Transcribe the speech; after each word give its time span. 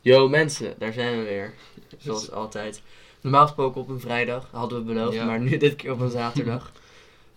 Yo 0.00 0.28
mensen, 0.28 0.74
daar 0.78 0.92
zijn 0.92 1.18
we 1.18 1.24
weer. 1.24 1.54
Zoals 1.98 2.30
altijd. 2.30 2.82
Normaal 3.20 3.46
gesproken 3.46 3.80
op 3.80 3.88
een 3.88 4.00
vrijdag, 4.00 4.48
hadden 4.50 4.78
we 4.78 4.84
beloofd, 4.84 5.14
Ja. 5.14 5.24
maar 5.24 5.40
nu 5.40 5.56
dit 5.56 5.76
keer 5.76 5.92
op 5.92 6.00
een 6.00 6.10
zaterdag. 6.10 6.72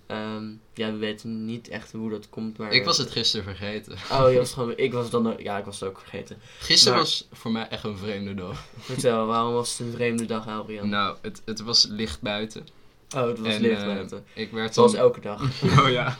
Ehm, 0.08 0.44
ja, 0.74 0.92
we 0.92 0.98
weten 0.98 1.46
niet 1.46 1.68
echt 1.68 1.92
hoe 1.92 2.10
dat 2.10 2.30
komt, 2.30 2.58
maar... 2.58 2.72
Ik 2.72 2.86
was 2.86 2.98
het 2.98 3.12
gisteren 3.12 3.46
vergeten. 3.46 3.94
Oh, 4.12 4.32
je 4.32 4.38
was 4.38 4.54
gewoon... 4.54 4.74
Ik 4.76 4.94
was 4.94 5.04
het 5.04 5.12
dan... 5.12 5.36
Ja, 5.38 5.58
ik 5.58 5.66
was 5.66 5.80
het 5.80 5.90
ook 5.90 6.00
vergeten. 6.00 6.38
Gisteren 6.60 6.94
Maar- 6.94 7.04
was 7.04 7.28
voor 7.32 7.52
mij 7.52 7.68
echt 7.68 7.84
een 7.84 7.98
vreemde 7.98 8.34
dag. 8.34 8.64
Vertel, 8.80 9.26
waarom 9.26 9.54
was 9.54 9.78
het 9.78 9.88
een 9.88 9.94
vreemde 9.94 10.26
dag, 10.26 10.48
Adrian? 10.48 10.90
Nou, 10.90 11.18
het, 11.22 11.42
het 11.46 11.62
was 11.62 11.86
licht 11.90 12.22
buiten. 12.22 12.68
oh, 13.16 13.28
het 13.28 13.40
was 13.40 13.54
en, 13.54 13.62
licht 13.62 13.82
eh, 13.82 13.88
buiten. 13.88 14.26
Ik 14.34 14.52
werd 14.52 14.74
Zoals 14.74 14.94
om- 14.94 15.00
elke 15.00 15.20
dag. 15.20 15.42
Oh 15.80 15.90
ja. 15.90 16.18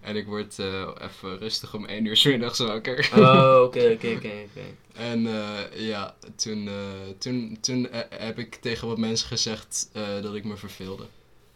En 0.00 0.16
ik 0.16 0.26
word 0.26 0.58
eh, 0.58 0.88
even 0.98 1.38
rustig 1.38 1.74
om 1.74 1.84
1 1.84 2.04
uur 2.04 2.16
's 2.16 2.24
middags 2.24 2.58
wakker. 2.58 3.10
Oh, 3.16 3.60
oké, 3.64 3.90
oké, 3.92 4.08
oké, 4.08 4.32
oké. 4.48 4.64
En 4.92 5.26
eh, 5.26 5.86
ja, 5.88 6.14
toen, 6.36 6.68
eh, 6.68 6.74
toen, 7.18 7.58
toen 7.60 7.88
heb 8.10 8.38
ik 8.38 8.54
tegen 8.54 8.88
wat 8.88 8.98
mensen 8.98 9.28
gezegd 9.28 9.90
dat 10.22 10.34
ik 10.34 10.44
me 10.44 10.56
verveelde. 10.56 11.04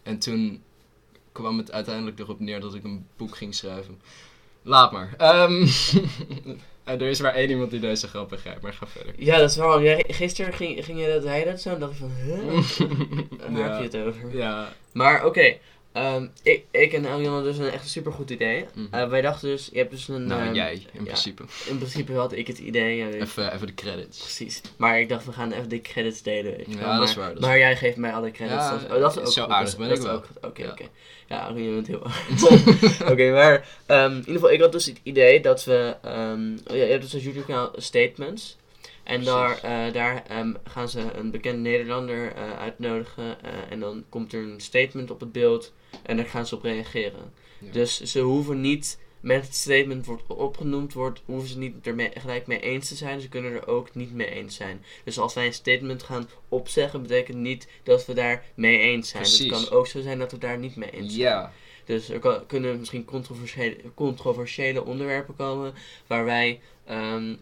En 0.03 0.19
toen 0.19 0.63
kwam 1.31 1.57
het 1.57 1.71
uiteindelijk 1.71 2.19
erop 2.19 2.39
neer 2.39 2.59
dat 2.59 2.75
ik 2.75 2.83
een 2.83 3.07
boek 3.17 3.35
ging 3.35 3.55
schrijven. 3.55 4.01
Laat 4.61 4.91
maar. 4.91 5.13
Ehm, 5.17 5.67
er 6.83 7.01
is 7.01 7.21
maar 7.21 7.33
één 7.33 7.49
iemand 7.49 7.71
die 7.71 7.79
deze 7.79 8.07
grap 8.07 8.29
begrijpt, 8.29 8.61
maar 8.61 8.73
ga 8.73 8.87
verder. 8.87 9.13
Ja, 9.17 9.37
dat 9.37 9.49
is 9.49 9.55
wel. 9.55 9.79
Gisteren 10.07 10.53
ging, 10.53 10.85
ging 10.85 10.99
je 10.99 11.19
dat, 11.21 11.37
je 11.37 11.45
dat 11.45 11.61
zo 11.61 11.69
en 11.69 11.79
dacht 11.79 11.91
ik 11.91 11.97
van, 11.97 12.11
huh? 12.25 12.37
Waar 13.51 13.59
ja. 13.59 13.81
heb 13.81 13.91
je 13.91 13.97
het 13.97 14.07
over? 14.07 14.37
Ja. 14.37 14.73
Maar 14.91 15.25
oké, 15.25 15.57
ehm, 15.95 16.27
ik, 16.43 16.63
ik 16.71 16.93
en 16.93 17.05
Elian 17.05 17.33
hadden 17.33 17.53
dus 17.53 17.57
een 17.65 17.71
echt 17.71 17.83
een 17.83 17.89
supergoed 17.89 18.29
idee. 18.29 18.65
Mhm. 18.73 18.85
Eh, 18.91 19.09
wij 19.09 19.21
dachten 19.21 19.49
dus, 19.49 19.69
je 19.71 19.77
hebt 19.77 19.91
dus 19.91 20.07
een... 20.07 20.27
Nou, 20.27 20.41
ehm, 20.41 20.53
jij 20.53 20.73
in 20.73 20.81
ja, 20.93 21.03
principe. 21.03 21.43
In 21.65 21.77
principe 21.77 22.13
had 22.13 22.33
ik 22.33 22.47
het 22.47 22.57
idee. 22.57 23.19
Even, 23.21 23.53
even 23.53 23.67
de 23.67 23.73
credits. 23.73 24.19
Precies. 24.19 24.61
Maar 24.77 24.99
ik 24.99 25.09
dacht, 25.09 25.25
we 25.25 25.31
gaan 25.31 25.51
even 25.51 25.69
de 25.69 25.81
credits 25.81 26.21
delen. 26.21 26.57
Weet 26.57 26.65
je 26.65 26.71
Ja, 26.71 26.77
wel. 26.77 26.87
dat 26.87 26.97
maar, 26.99 27.07
is 27.07 27.15
waar, 27.15 27.33
dat 27.33 27.39
maar 27.41 27.57
jij 27.57 27.75
geeft 27.75 27.97
mij 27.97 28.13
alle 28.13 28.31
credits. 28.31 28.63
Ja, 28.63 28.71
dat 28.71 28.81
is, 28.81 28.87
oh, 28.87 28.99
dat 28.99 29.11
is 29.15 29.19
ook 29.21 29.27
zo 29.31 29.43
goed. 29.43 29.51
aardig 29.51 29.77
ben 29.77 29.87
dat 29.87 29.97
ik 29.97 30.03
is 30.03 30.09
wel. 30.09 30.15
ook 30.17 30.25
goed. 30.25 30.37
Oké, 30.45 30.67
oké. 30.71 30.83
Ja, 31.27 31.51
je 31.55 31.81
bent 31.81 31.87
heel 31.87 32.01
Oké, 33.11 33.31
maar 33.31 33.67
ehm, 33.85 34.11
in 34.11 34.17
ieder 34.17 34.33
geval, 34.33 34.51
ik 34.51 34.61
had 34.61 34.71
dus 34.71 34.85
het 34.85 34.99
idee 35.03 35.41
dat 35.41 35.63
we... 35.63 35.95
oh 36.67 36.75
ja, 36.75 36.83
je 36.83 36.91
hebt 36.91 37.01
dus 37.01 37.13
een 37.13 37.19
YouTube-kanaal 37.19 37.71
Statements. 37.75 38.57
En 39.05 39.23
daar, 39.23 39.57
eh, 39.61 39.93
daar 39.93 40.23
ehm, 40.27 40.53
gaan 40.63 40.89
ze 40.89 40.99
een 41.13 41.31
bekende 41.31 41.69
Nederlander 41.69 42.31
eh, 42.35 42.57
uitnodigen. 42.59 43.43
eh, 43.43 43.51
en 43.69 43.79
dan 43.79 44.03
komt 44.09 44.33
er 44.33 44.41
een 44.43 44.59
statement 44.61 45.11
op 45.11 45.19
het 45.19 45.31
beeld. 45.31 45.73
En 46.03 46.17
daar 46.17 46.25
gaan 46.25 46.45
ze 46.45 46.55
op 46.55 46.63
reageren. 46.63 47.33
Ja. 47.59 47.71
Dus 47.71 48.01
ze 48.01 48.19
hoeven 48.19 48.61
niet, 48.61 48.99
met 49.19 49.45
het 49.45 49.55
statement 49.55 50.05
wordt 50.05 50.23
opgenoemd 50.27 50.93
wordt, 50.93 51.21
hoeven 51.25 51.49
ze 51.49 51.57
niet 51.57 51.87
er 51.87 51.95
mee- 51.95 52.11
gelijk 52.13 52.47
mee 52.47 52.59
eens 52.59 52.87
te 52.87 52.95
zijn. 52.95 53.21
Ze 53.21 53.29
kunnen 53.29 53.51
er 53.53 53.67
ook 53.67 53.95
niet 53.95 54.13
mee 54.13 54.29
eens 54.29 54.55
zijn. 54.55 54.83
Dus 55.03 55.19
als 55.19 55.33
wij 55.33 55.45
een 55.45 55.53
statement 55.53 56.03
gaan 56.03 56.29
opzeggen, 56.49 57.01
betekent 57.01 57.37
niet 57.37 57.67
dat 57.83 58.05
we 58.05 58.13
daar 58.13 58.43
mee 58.55 58.77
eens 58.79 59.09
zijn. 59.09 59.23
Precies. 59.23 59.39
Het 59.51 59.67
kan 59.67 59.77
ook 59.77 59.87
zo 59.87 60.01
zijn 60.01 60.19
dat 60.19 60.31
we 60.31 60.37
daar 60.37 60.57
niet 60.57 60.75
mee 60.75 60.89
eens 60.91 61.13
zijn. 61.13 61.25
Ja. 61.27 61.51
Dus 61.85 62.09
er 62.09 62.19
kan- 62.19 62.45
kunnen 62.45 62.79
misschien 62.79 63.05
controversiële, 63.05 63.77
controversiële 63.93 64.85
onderwerpen 64.85 65.35
komen 65.35 65.73
waar 66.07 66.25
wij, 66.25 66.59
ehm, 66.85 67.35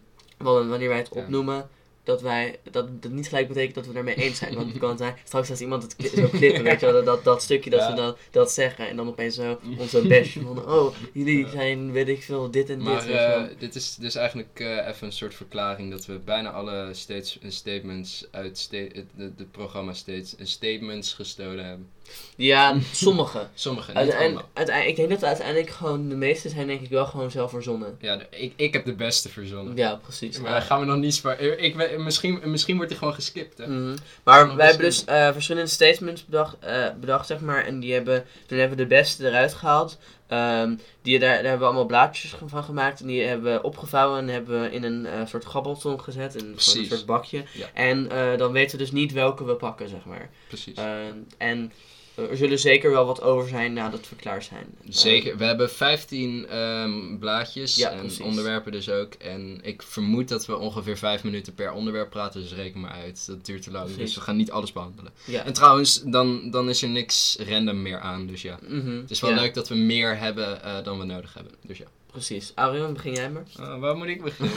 wanneer 0.43 0.89
wij 0.89 0.97
het 0.97 1.09
opnoemen, 1.09 1.69
dat 2.03 2.21
wij, 2.21 2.59
dat, 2.71 3.01
dat 3.03 3.11
niet 3.11 3.27
gelijk 3.27 3.47
betekent 3.47 3.75
dat 3.75 3.85
we 3.85 3.93
daarmee 3.93 4.15
eens 4.15 4.37
zijn. 4.37 4.55
Want 4.55 4.69
het 4.69 4.77
kan 4.87 4.97
zijn, 4.97 5.15
straks 5.23 5.49
als 5.49 5.61
iemand 5.61 5.83
het 5.83 6.09
zo 6.15 6.27
klippen, 6.27 6.63
weet 6.63 6.79
je 6.79 6.91
wel, 6.91 7.03
dat, 7.03 7.23
dat, 7.23 7.41
stukje 7.41 7.69
dat 7.69 7.79
Ja. 7.79 7.89
we 7.89 7.95
dat, 7.95 8.17
dat 8.31 8.51
zeggen 8.51 8.89
en 8.89 8.95
dan 8.95 9.07
opeens 9.07 9.35
zo 9.35 9.59
onze 9.77 10.07
bashen 10.07 10.41
van, 10.43 10.65
oh, 10.75 10.95
jullie 11.13 11.47
zijn, 11.49 11.91
weet 11.91 12.07
ik 12.07 12.23
veel, 12.23 12.51
dit 12.51 12.69
en 12.69 12.77
dit. 12.77 12.87
Maar 12.87 13.09
eh, 13.09 13.43
dit 13.59 13.75
is 13.75 13.95
dus 13.95 14.15
eigenlijk 14.15 14.59
eh, 14.59 14.87
even 14.87 15.07
een 15.07 15.11
soort 15.13 15.33
verklaring 15.35 15.91
dat 15.91 16.05
we 16.05 16.19
bijna 16.25 16.51
alle 16.51 16.89
states, 16.91 17.39
statements 17.47 18.27
uit 18.31 18.57
sta- 18.57 18.77
het 18.77 19.05
de, 19.15 19.35
de 19.35 19.45
programma 19.51 19.93
steeds 19.93 20.35
statements 20.41 21.13
gestolen 21.13 21.65
hebben. 21.65 21.89
Ja, 22.35 22.75
sommige. 22.91 23.47
Sommige, 23.53 23.87
niet 23.87 23.97
Uiteindelijk, 23.97 24.45
uiteindelijk, 24.53 24.97
ik 24.97 25.07
denk 25.07 25.19
dat 25.19 25.29
uiteindelijk 25.29 25.69
gewoon, 25.69 26.09
de 26.09 26.15
meeste 26.15 26.49
zijn 26.49 26.67
denk 26.67 26.81
ik 26.81 26.89
wel 26.89 27.05
gewoon 27.05 27.31
zelf 27.31 27.51
verzonnen. 27.51 27.97
Ja, 27.99 28.19
ik, 28.29 28.53
ik 28.55 28.73
heb 28.73 28.85
de 28.85 28.93
beste 28.93 29.29
verzonnen. 29.29 29.75
Ja, 29.75 29.95
precies. 29.95 30.39
Maar 30.39 30.61
gaan 30.61 30.79
we 30.79 30.85
nog 30.85 30.97
niet 30.97 31.15
zwaar. 31.15 31.39
Ik, 31.39 31.75
weet- 31.75 31.97
misschien, 31.97 32.39
misschien 32.43 32.75
wordt 32.75 32.89
hij 32.89 32.99
gewoon 32.99 33.13
geskipt. 33.13 33.57
Hè? 33.57 33.67
Mhm. 33.67 33.97
Maar 34.23 34.55
wij 34.55 34.67
hebben 34.67 34.85
dus 34.85 35.05
eh, 35.05 35.31
verschillende 35.31 35.69
statements 35.69 36.25
bedacht, 36.25 36.55
eh, 36.59 36.87
bedacht, 36.99 37.27
zeg 37.27 37.39
maar. 37.39 37.65
En 37.65 37.79
die 37.79 37.93
hebben, 37.93 38.25
toen 38.45 38.57
hebben 38.57 38.77
we 38.77 38.83
de 38.83 38.89
beste 38.89 39.27
eruit 39.27 39.53
gehaald. 39.53 39.97
Ehm, 40.27 40.75
die, 41.01 41.19
daar, 41.19 41.29
daar 41.29 41.41
hebben 41.43 41.59
we 41.59 41.65
allemaal 41.65 41.85
blaadjes 41.85 42.35
van 42.45 42.63
gemaakt. 42.63 42.99
En 43.01 43.07
die 43.07 43.23
hebben 43.23 43.53
we 43.53 43.61
opgevouwen 43.61 44.19
en 44.19 44.27
hebben 44.27 44.61
we 44.61 44.71
in 44.71 44.83
een 44.83 45.05
eh, 45.05 45.25
soort 45.25 45.45
gabbelton 45.45 46.01
gezet. 46.01 46.35
In 46.35 46.45
een 46.45 46.59
soort 46.59 47.05
bakje. 47.05 47.43
Ja. 47.53 47.67
En 47.73 48.11
eh, 48.11 48.37
dan 48.37 48.51
weten 48.51 48.77
we 48.77 48.83
dus 48.83 48.91
niet 48.91 49.11
welke 49.11 49.45
we 49.45 49.55
pakken, 49.55 49.89
zeg 49.89 50.05
maar. 50.05 50.29
Precies. 50.47 50.77
Ehm, 50.77 51.17
en 51.37 51.71
eh, 51.71 51.77
er 52.15 52.37
zullen 52.37 52.59
zeker 52.59 52.91
wel 52.91 53.05
wat 53.05 53.21
over 53.21 53.49
zijn 53.49 53.73
nadat 53.73 54.09
we 54.09 54.15
klaar 54.15 54.43
zijn. 54.43 54.65
Zeker. 54.89 55.37
We 55.37 55.45
hebben 55.45 55.69
15 55.71 56.47
ehm, 56.47 57.17
blaadjes 57.19 57.75
Ja, 57.75 57.89
en 57.91 57.99
precies. 57.99 58.19
onderwerpen 58.19 58.71
dus 58.71 58.89
ook. 58.89 59.13
En 59.13 59.59
ik 59.63 59.81
vermoed 59.81 60.27
dat 60.27 60.45
we 60.45 60.57
ongeveer 60.57 60.97
5 60.97 61.23
minuten 61.23 61.53
per 61.53 61.71
onderwerp 61.71 62.09
praten, 62.09 62.41
dus 62.41 62.53
reken 62.53 62.79
maar 62.79 62.91
uit. 62.91 63.25
Dat 63.27 63.45
duurt 63.45 63.61
te 63.63 63.71
lang, 63.71 63.95
dus 63.95 64.15
we 64.15 64.21
gaan 64.21 64.35
niet 64.35 64.51
alles 64.51 64.71
behandelen. 64.71 65.11
ja. 65.25 65.43
En 65.45 65.53
trouwens, 65.53 66.01
dan, 66.05 66.51
dan 66.51 66.69
is 66.69 66.81
er 66.81 66.89
niks 66.89 67.37
random 67.49 67.81
meer 67.81 67.99
aan, 67.99 68.27
dus 68.27 68.41
ja. 68.41 68.57
Mhm, 68.67 68.97
Het 69.01 69.11
is 69.11 69.19
wel 69.19 69.29
ja, 69.29 69.35
leuk 69.41 69.53
dat 69.53 69.67
we 69.69 69.75
meer 69.75 70.17
hebben 70.17 70.63
eh, 70.63 70.83
dan 70.83 70.99
we 70.99 71.05
nodig 71.05 71.33
hebben, 71.33 71.53
dus 71.61 71.77
ja. 71.77 71.85
Precies. 72.11 72.51
Arion, 72.55 72.93
begin 72.93 73.13
jij 73.13 73.29
maar. 73.29 73.43
Uh, 73.59 73.79
waar 73.79 73.95
moet 73.95 74.07
ik 74.07 74.23
beginnen? 74.23 74.55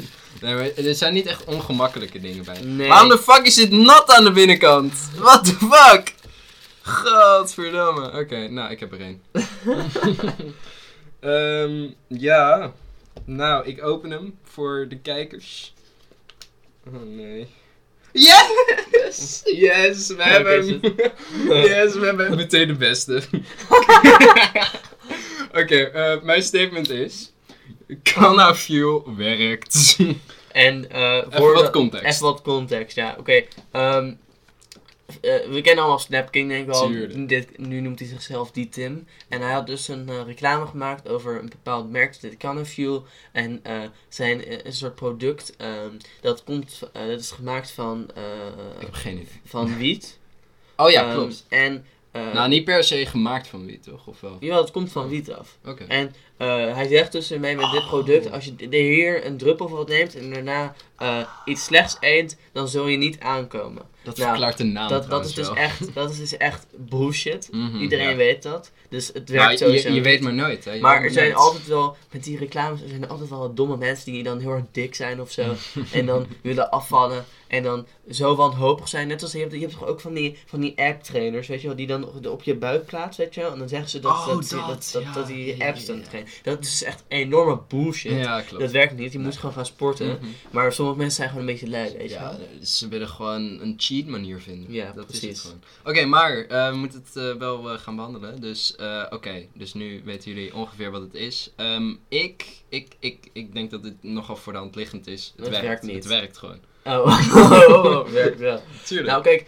nee, 0.42 0.54
maar 0.54 0.70
er 0.76 0.94
zijn 0.94 1.14
niet 1.14 1.26
echt 1.26 1.44
ongemakkelijke 1.44 2.20
dingen 2.20 2.44
bij. 2.44 2.60
Nee. 2.60 2.88
Waarom 2.88 3.08
de 3.08 3.18
fuck 3.18 3.46
is 3.46 3.54
dit 3.54 3.70
nat 3.70 4.10
aan 4.10 4.24
de 4.24 4.32
binnenkant? 4.32 4.92
What 5.16 5.44
the 5.44 5.52
fuck? 5.54 6.14
Godverdamme. 6.88 8.18
Oké, 8.20 8.48
nou, 8.48 8.70
ik 8.70 8.80
heb 8.80 8.92
er 8.92 9.00
één. 9.00 9.22
Ehm, 11.20 11.86
ja. 12.08 12.72
Nou, 13.24 13.66
ik 13.66 13.84
open 13.84 14.10
hem 14.10 14.38
voor 14.44 14.86
de 14.88 14.98
kijkers. 14.98 15.74
Oh 16.86 17.02
nee. 17.04 17.46
Yes! 18.12 19.40
Yes, 19.44 20.08
we 20.16 20.22
hebben 20.22 20.68
hem. 20.68 20.80
yes, 21.62 21.94
we 21.94 22.04
hebben 22.06 22.36
meteen 22.36 22.66
de 22.66 22.74
beste. 22.74 23.22
Oké, 25.62 25.76
eh, 25.76 26.22
mijn 26.22 26.42
statement 26.42 26.90
is... 26.90 27.32
Canna 28.02 28.54
Fuel 28.54 29.16
werkt. 29.16 29.96
En 30.52 30.90
eh 30.90 31.12
Even 31.16 31.32
voor 31.32 31.54
wat 31.54 31.64
de- 31.64 31.70
context. 31.70 32.06
Even 32.06 32.22
wat 32.26 32.42
context, 32.42 32.96
ja. 32.96 33.16
Oké. 33.18 33.42
ehm, 33.72 34.06
eh, 34.06 34.12
we 35.22 35.60
kennen 35.62 35.78
allemaal 35.78 35.98
Snapking, 35.98 36.48
denk 36.48 36.60
ik 36.60 36.72
wel. 36.72 37.26
Dit, 37.26 37.58
nu 37.58 37.80
noemt 37.80 37.98
hij 37.98 38.08
zichzelf 38.08 38.50
die 38.50 38.68
Tim. 38.68 39.06
En 39.28 39.40
hij 39.40 39.52
had 39.52 39.66
dus 39.66 39.88
een 39.88 40.08
eh, 40.08 40.20
reclame 40.26 40.66
gemaakt 40.66 41.08
over 41.08 41.38
een 41.38 41.48
bepaald 41.48 41.90
merk, 41.90 42.20
dit 42.20 42.36
Canafuel. 42.36 43.04
En 43.32 43.60
eh, 43.62 43.80
zijn 44.08 44.44
eh, 44.44 44.58
een 44.64 44.72
soort 44.72 44.94
product, 44.94 45.56
ehm, 45.56 45.90
dat, 46.20 46.44
komt, 46.44 46.80
eh, 46.92 47.06
dat 47.06 47.20
is 47.20 47.30
gemaakt 47.30 47.70
van, 47.70 48.10
eh, 48.14 48.22
Ik 48.74 48.80
heb 48.80 48.92
geen 48.94 49.12
idee. 49.14 49.28
van 49.44 49.76
wiet. 49.78 50.18
Oh 50.76 50.90
ja, 50.90 51.04
Ehm, 51.06 51.14
klopt. 51.14 51.44
En, 51.48 51.84
eh, 52.10 52.32
nou, 52.32 52.48
niet 52.48 52.64
per 52.64 52.84
se 52.84 53.06
gemaakt 53.06 53.46
van 53.48 53.66
wiet, 53.66 53.82
toch? 53.82 54.06
Of 54.06 54.20
wel? 54.20 54.36
Jawel, 54.40 54.60
het 54.62 54.70
komt 54.70 54.92
van 54.92 55.08
wiet 55.08 55.32
af. 55.32 55.58
Oké. 55.64 55.84
En 55.84 56.14
eh, 56.38 56.74
hij 56.74 56.88
zegt 56.88 57.12
dus 57.12 57.30
ermee 57.30 57.56
met 57.56 57.70
dit 57.70 57.80
Oh. 57.82 57.88
product, 57.88 58.30
als 58.32 58.44
je 58.44 58.68
de 58.68 58.76
hier 58.76 59.26
een 59.26 59.36
druppel 59.36 59.68
van 59.68 59.76
wat 59.76 59.88
neemt 59.88 60.16
en 60.16 60.30
daarna 60.32 60.74
eh, 60.96 61.18
iets 61.44 61.64
slechts 61.64 61.96
eet, 62.00 62.36
dan 62.52 62.68
zul 62.68 62.86
je 62.86 62.96
niet 62.96 63.20
aankomen. 63.20 63.82
Dat 64.02 64.16
nou, 64.16 64.28
verklaart 64.28 64.56
de 64.58 64.64
naam 64.64 64.88
Dat, 64.88 65.10
dat, 65.10 65.24
is 65.26 65.34
dus 65.34 65.46
wel. 65.46 65.56
echt, 65.56 65.94
dat 65.94 66.10
is 66.10 66.18
dus 66.18 66.36
echt 66.36 66.66
bullshit. 66.76 67.48
Mhm, 67.52 67.76
Iedereen 67.80 68.08
ja. 68.10 68.16
weet 68.16 68.42
dat. 68.42 68.72
Dus 68.88 69.10
het 69.12 69.28
werkt 69.28 69.58
sowieso 69.58 69.88
je, 69.88 69.94
je 69.94 70.00
weet 70.00 70.20
maar 70.20 70.34
nooit, 70.34 70.64
hè. 70.64 70.72
Je 70.72 70.80
Maar 70.80 71.02
er 71.02 71.10
zijn 71.10 71.24
nooit. 71.26 71.38
altijd 71.38 71.66
wel, 71.66 71.96
met 72.12 72.24
die 72.24 72.38
reclames, 72.38 72.82
er 72.82 72.88
zijn 72.88 73.08
altijd 73.08 73.28
wel 73.30 73.54
domme 73.54 73.76
mensen 73.76 74.12
die 74.12 74.22
dan 74.22 74.38
heel 74.40 74.50
erg 74.52 74.62
dik 74.72 74.94
zijn 74.94 75.20
of 75.20 75.30
zo. 75.30 75.54
en 75.92 76.06
dan 76.06 76.26
willen 76.42 76.70
afvallen. 76.70 77.24
En 77.48 77.62
dan 77.62 77.86
zo 78.10 78.34
wanhopig 78.36 78.88
zijn. 78.88 79.08
Net 79.08 79.22
als 79.22 79.32
je 79.32 79.38
hebt, 79.38 79.52
je 79.52 79.58
hebt 79.60 79.72
toch 79.72 79.86
ook 79.86 80.00
van 80.00 80.14
die, 80.14 80.38
van 80.46 80.60
die 80.60 80.72
app 80.76 81.02
trainers, 81.02 81.48
weet 81.48 81.60
je 81.60 81.66
wel, 81.66 81.76
die 81.76 81.86
dan 81.86 82.26
op- 82.26 82.42
je 82.42 82.54
buik 82.54 82.86
plaatsen, 82.86 83.24
weet 83.24 83.34
je 83.34 83.40
wel. 83.40 83.52
En 83.52 83.58
dan 83.58 83.68
zeggen 83.68 83.88
ze 83.90 84.00
dat, 84.00 84.12
Oh, 84.12 84.26
dat, 84.26 84.34
dat, 84.48 84.50
dat, 84.66 84.90
dat, 84.92 85.02
ja, 85.02 85.12
dat 85.12 85.26
die 85.26 85.64
apps 85.64 85.86
dan 85.86 86.02
trainen. 86.02 86.27
Dat 86.42 86.64
is 86.64 86.82
echt 86.82 87.04
enorme 87.08 87.60
bullshit. 87.68 88.12
Ja, 88.12 88.40
klopt. 88.40 88.62
Dat 88.62 88.72
werkt 88.72 88.96
niet, 88.96 89.12
je 89.12 89.18
moet 89.18 89.36
gewoon 89.36 89.54
gaan 89.54 89.66
sporten. 89.66 90.06
Mhm. 90.06 90.26
Maar 90.50 90.72
sommige 90.72 90.98
mensen 90.98 91.16
zijn 91.16 91.28
gewoon 91.28 91.44
een 91.46 91.52
beetje 91.52 91.68
lui, 91.68 91.96
weet 91.96 92.10
je 92.10 92.14
Ja, 92.14 92.38
ze 92.62 92.88
willen 92.88 93.08
gewoon 93.08 93.60
een 93.60 93.74
cheat 93.76 94.06
manier 94.06 94.40
vinden. 94.40 94.72
Ja, 94.72 94.92
dat 94.92 95.10
is 95.10 95.18
precies. 95.18 95.28
het 95.28 95.40
gewoon. 95.40 95.62
Oké, 95.84 96.04
maar 96.04 96.36
eh, 96.36 96.70
we 96.70 96.76
moeten 96.76 97.02
het 97.04 97.16
eh, 97.16 97.34
wel 97.34 97.70
eh, 97.70 97.78
gaan 97.78 97.96
behandelen. 97.96 98.40
Dus 98.40 98.76
oké, 99.10 99.46
dus 99.52 99.74
nu 99.74 100.02
weten 100.04 100.32
jullie 100.32 100.54
ongeveer 100.54 100.90
wat 100.90 101.00
het 101.00 101.14
is. 101.14 101.52
Ehm, 101.56 101.94
ik, 102.08 102.46
ik, 102.68 102.96
ik, 102.98 103.28
ik 103.32 103.52
denk 103.54 103.70
dat 103.70 103.82
dit 103.82 104.02
nogal 104.02 104.36
voor 104.36 104.52
de 104.52 104.58
hand 104.58 104.74
liggend 104.74 105.06
is. 105.06 105.32
Het, 105.36 105.44
Het 105.46 105.48
werkt. 105.48 105.66
werkt 105.66 105.82
niet. 105.82 105.94
Het 105.94 106.06
werkt 106.06 106.38
gewoon. 106.38 106.58
Oh, 106.84 107.06
oh, 107.34 107.68
oh, 107.68 107.84
oh, 107.84 108.08
werkt 108.08 108.38
wel. 108.38 108.62
Tuurlijk. 108.84 109.10
Nou, 109.10 109.22
kijk, 109.22 109.46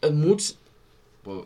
het 0.00 0.14
moet 0.14 0.56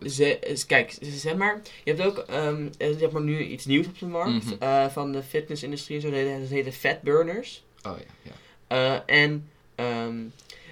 Ze, 0.08 0.56
kijk, 0.66 0.96
zeg 1.00 1.36
maar, 1.36 1.62
je 1.84 1.92
hebt 1.94 2.06
ook 2.06 2.18
ehm, 2.18 2.68
eh, 2.78 2.88
je 2.90 2.96
hebt 2.98 3.12
maar 3.12 3.22
nu 3.22 3.44
iets 3.44 3.64
nieuws 3.64 3.86
op 3.86 3.98
de 3.98 4.06
markt 4.06 4.44
Mhm. 4.44 4.54
eh, 4.58 4.86
van 4.88 5.12
de 5.12 5.22
fitnessindustrie 5.22 5.96
en 5.96 6.02
zo, 6.02 6.10
dat 6.40 6.48
heet- 6.48 6.64
de 6.64 6.72
fatburners. 6.72 7.64
oh 7.82 7.96
ja, 7.98 8.30
ja. 8.32 8.32
Eh, 9.06 9.20
en 9.22 9.50
eh, 9.74 10.06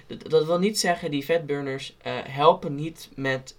dat, 0.07 0.29
dat 0.29 0.45
wil 0.45 0.59
niet 0.59 0.79
zeggen, 0.79 1.11
die 1.11 1.25
vetburners 1.25 1.95
eh, 2.01 2.13
helpen 2.23 2.75
niet 2.75 3.09
met, 3.15 3.55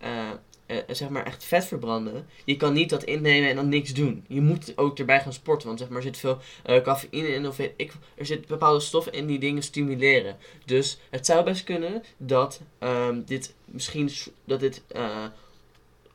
eh, 0.66 0.76
eh, 0.76 0.82
zeg 0.88 1.08
maar, 1.08 1.26
echt 1.26 1.44
vet 1.44 1.64
verbranden. 1.64 2.26
Je 2.44 2.56
kan 2.56 2.72
niet 2.72 2.90
dat 2.90 3.04
innemen 3.04 3.48
en 3.50 3.56
dan 3.56 3.68
niks 3.68 3.92
doen. 3.94 4.24
Je 4.28 4.40
moet 4.40 4.72
ook 4.76 4.98
erbij 4.98 5.20
gaan 5.20 5.32
sporten, 5.32 5.66
want 5.66 5.78
zeg 5.80 5.88
maar, 5.88 5.96
er 5.98 6.02
zit 6.04 6.16
veel 6.16 6.38
eh, 6.64 6.82
cafeïne 6.82 7.28
in 7.28 7.46
of 7.46 7.56
weet 7.56 7.72
ik, 7.76 7.92
er 8.14 8.26
zit 8.26 8.46
bepaalde 8.46 8.80
stoffen 8.80 9.12
in 9.12 9.26
die 9.26 9.38
dingen 9.38 9.62
stimuleren. 9.62 10.36
Dus 10.64 10.98
het 11.10 11.26
zou 11.26 11.44
best 11.44 11.64
kunnen 11.64 12.02
dat 12.16 12.60
ehm, 12.78 13.20
dit 13.26 13.54
misschien, 13.64 14.10
dat 14.44 14.60
dit 14.60 14.82
eh, 14.88 15.24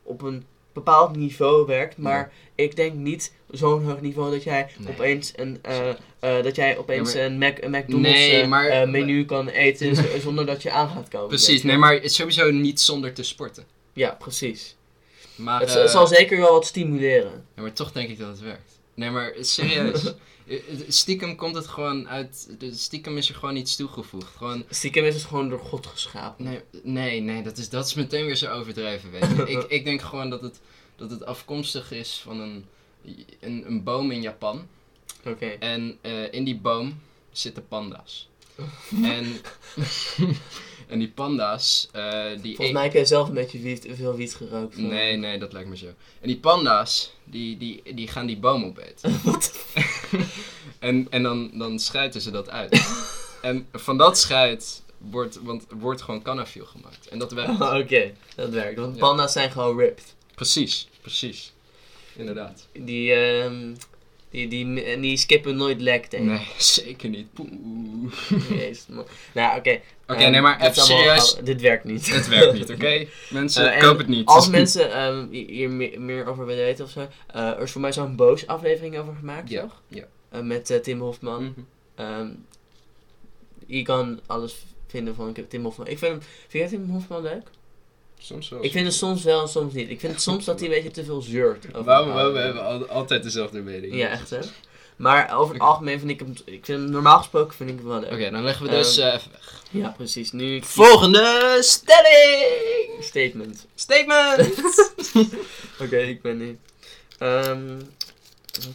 op 0.04 0.22
een 0.22 0.46
bepaald 0.74 1.16
niveau 1.16 1.66
werkt, 1.66 1.98
maar 1.98 2.32
ik 2.56 2.76
denk 2.76 2.94
niet 2.94 3.34
zo'n 3.50 3.84
hoog 3.86 4.02
niveau 4.02 4.32
dat 4.32 4.44
jij 4.44 4.68
Nee. 4.78 4.94
opeens 4.94 5.34
een 5.36 5.60
eh, 5.62 5.90
eh, 6.20 6.44
dat 6.44 6.56
jij 6.56 6.78
opeens 6.78 7.14
Ja, 7.14 7.18
maar- 7.20 7.26
een, 7.28 7.38
Mac, 7.38 7.58
een 7.62 7.72
McDonald's 7.72 8.20
Nee, 8.20 8.48
maar- 8.48 8.90
menu 8.90 9.26
kan 9.26 9.48
eten 9.48 9.96
zonder 10.22 10.46
dat 10.46 10.62
je 10.64 10.72
aan 10.72 10.90
gaat 10.90 11.08
komen. 11.10 11.28
Precies, 11.28 11.64
nee, 11.64 11.78
maar 11.78 12.00
sowieso 12.04 12.52
niet 12.52 12.80
zonder 12.80 13.14
te 13.14 13.24
sporten. 13.24 13.66
Ja, 13.94 14.12
precies. 14.12 14.76
Maar, 15.36 15.60
het, 15.60 15.70
eh, 15.70 15.76
het 15.76 15.92
zal 15.92 16.08
zeker 16.08 16.38
wel 16.38 16.52
wat 16.52 16.66
stimuleren. 16.66 17.46
ja, 17.56 17.62
maar 17.62 17.74
toch 17.74 17.92
denk 17.92 18.10
ik 18.10 18.20
dat 18.20 18.28
het 18.28 18.40
werkt. 18.40 18.80
Nee, 18.94 19.10
maar 19.10 19.34
serieus. 19.40 20.04
Eh, 20.48 20.58
stiekem 20.88 21.36
komt 21.36 21.56
het 21.56 21.68
gewoon 21.68 22.10
uit... 22.10 22.50
Stiekem 22.72 23.18
is 23.18 23.30
er 23.30 23.36
gewoon 23.36 23.56
iets 23.56 23.76
toegevoegd. 23.76 24.36
Gewoon... 24.36 24.64
Stiekem 24.70 25.04
is 25.04 25.14
het 25.14 25.24
gewoon 25.24 25.50
door 25.50 25.60
God 25.60 25.86
geschapen. 25.86 26.44
Nee, 26.44 26.62
nee, 26.84 27.22
nee 27.22 27.44
dat, 27.44 27.58
is, 27.58 27.70
dat 27.70 27.86
is 27.86 27.94
meteen 27.94 28.26
weer 28.26 28.36
zo 28.36 28.52
overdreven, 28.52 29.12
weet 29.12 29.28
je. 29.36 29.50
ik, 29.50 29.64
ik 29.78 29.84
denk 29.86 30.02
gewoon 30.02 30.30
dat 30.30 30.42
het, 30.42 30.60
dat 30.96 31.12
het 31.12 31.26
afkomstig 31.26 31.92
is 31.92 32.22
van 32.24 32.40
een, 32.40 32.66
een, 33.40 33.64
een 33.68 33.84
boom 33.84 34.12
in 34.12 34.22
Japan. 34.22 34.68
Oké. 35.26 35.46
En 35.46 35.98
eh, 36.02 36.34
in 36.34 36.44
die 36.44 36.60
boom 36.60 37.02
zitten 37.32 37.68
panda's. 37.68 38.30
en, 39.04 39.42
en 40.92 41.00
die 41.00 41.10
panda's, 41.10 41.90
eh, 41.92 42.24
die... 42.42 42.56
Volgens 42.56 42.72
mij 42.72 42.84
heb 42.84 42.94
jij 42.94 43.06
zelf 43.06 43.28
een 43.28 43.34
beetje 43.34 43.60
wiet, 43.60 43.88
veel 43.92 44.16
wiet 44.16 44.36
gerookt. 44.36 44.74
van- 44.74 44.88
Nee, 44.88 45.16
nee, 45.18 45.38
dat 45.40 45.54
lijkt 45.54 45.70
me 45.70 45.78
zo. 45.78 45.86
En 46.22 46.28
die 46.28 46.38
panda's, 46.38 47.14
die, 47.24 47.58
die, 47.58 47.82
die 47.96 48.08
gaan 48.08 48.26
die 48.26 48.38
boom 48.38 48.64
opeten. 48.64 49.20
en 50.80 51.08
en 51.10 51.24
dan, 51.24 51.52
dan 51.54 51.80
schijten 51.80 52.22
ze 52.22 52.32
dat 52.32 52.50
uit. 52.50 52.82
en 53.42 53.68
van 53.74 53.98
dat 53.98 54.18
scheid 54.18 54.84
wordt, 54.98 55.40
want, 55.42 55.66
wordt 55.70 56.02
gewoon 56.02 56.22
cannafiel 56.22 56.66
gemaakt. 56.66 57.08
En 57.08 57.20
dat 57.20 57.32
werkt. 57.32 57.62
Oh, 57.62 57.76
Oké, 57.84 58.14
dat 58.36 58.50
werkt. 58.50 58.80
Want 58.80 58.94
Ja. 58.96 59.00
panda's 59.02 59.32
zijn 59.32 59.52
gewoon 59.52 59.78
ripped. 59.78 60.16
Precies, 60.36 60.88
precies. 61.02 61.54
Inderdaad. 62.16 62.68
Die, 62.74 63.14
ehm 63.14 63.74
die, 64.30 64.48
die, 64.48 65.00
die 65.00 65.18
skippen 65.18 65.56
nooit 65.56 65.82
lek, 65.82 66.12
denk 66.12 66.24
ik. 66.24 66.30
Nee, 66.30 66.48
zeker 66.58 67.10
niet. 67.10 67.34
Poeh. 67.34 67.50
Jezus, 68.50 68.86
man. 68.88 69.06
Nou, 69.34 69.58
oké. 69.58 69.80
Oké, 70.12 70.28
nee, 70.30 70.42
maar 70.42 70.62
even 70.62 70.82
serieus. 70.84 71.36
dit 71.44 71.62
werkt 71.62 71.84
niet. 71.84 72.14
Het 72.16 72.28
werkt 72.28 72.54
niet, 72.54 72.70
oké? 72.76 73.06
Mensen, 73.30 73.74
en 73.74 73.82
koop 73.82 73.98
het 73.98 74.08
niet. 74.08 74.26
Als 74.28 74.50
mensen 74.60 74.92
ehm, 74.92 75.28
hier 75.30 75.70
meer, 75.70 76.02
meer 76.02 76.26
over 76.28 76.46
willen 76.46 76.64
weten 76.64 76.86
of 76.86 76.92
zo. 76.92 77.08
eh, 77.28 77.48
er 77.48 77.62
is 77.62 77.72
voor 77.72 77.82
mij 77.82 77.94
zo'n 77.94 78.16
boos 78.16 78.48
aflevering 78.48 78.98
over 78.98 79.14
gemaakt, 79.20 79.50
Ja, 79.50 79.62
toch? 79.62 79.82
ja. 79.88 80.04
Eh, 80.30 80.42
met 80.42 80.80
Tim 80.84 81.00
Hofman. 81.00 81.44
Mhm. 81.44 81.60
Ehm, 81.96 82.28
je 83.66 83.82
kan 83.82 84.20
alles 84.26 84.56
vinden 84.88 85.16
van 85.16 85.36
Tim 85.48 85.64
Hofman. 85.64 85.88
Ik 85.88 85.98
vind, 85.98 86.12
hem, 86.12 86.22
vind 86.48 86.70
jij 86.70 86.80
Tim 86.80 86.90
Hofman 86.90 87.22
leuk? 87.22 87.44
Soms 88.20 88.50
wel. 88.50 88.64
Ik 88.64 88.72
vind 88.72 88.86
het 88.86 88.96
soms 88.96 89.24
wel 89.24 89.42
en 89.42 89.48
soms 89.48 89.74
niet. 89.74 89.90
Ik 89.90 90.00
vind 90.00 90.12
het 90.14 90.22
soms 90.22 90.46
dat 90.46 90.60
hij 90.60 90.68
een 90.70 90.74
beetje 90.76 90.92
te 90.92 91.04
veel 91.04 91.22
zeurt. 91.22 91.66
over 91.74 91.84
Waarom, 91.84 92.34
we 92.34 92.40
hebben 92.40 92.64
al- 92.66 92.86
altijd 92.88 93.24
dezelfde 93.24 93.62
mening? 93.62 93.96
Ja, 93.96 94.10
echt 94.10 94.30
hè. 94.30 94.40
Maar 95.02 95.38
over 95.38 95.54
het 95.54 95.64
algemeen 95.64 96.00
vind 96.00 96.12
ik 96.12 96.20
hem, 96.20 96.34
ik 96.46 96.66
vind 96.66 96.82
hem 96.82 96.90
normaal 96.90 97.18
gesproken 97.18 97.56
vind 97.56 97.70
ik 97.70 97.76
hem 97.76 97.88
wel 97.88 98.00
leuk. 98.00 98.12
Oké, 98.12 98.30
dan 98.30 98.44
leggen 98.44 98.66
we 98.66 98.72
dus 98.72 98.98
eh, 98.98 99.06
even 99.14 99.32
weg. 99.32 99.62
Ja, 99.72 99.90
precies. 99.90 100.32
Nu 100.32 100.62
Volgende 100.64 101.58
stelling! 101.62 103.04
statement. 103.04 103.66
Statement! 103.76 104.54
Oké, 105.84 105.98
ik 105.98 106.22
ben 106.22 106.38
nu. 106.38 106.60
Ehm, 107.18 107.80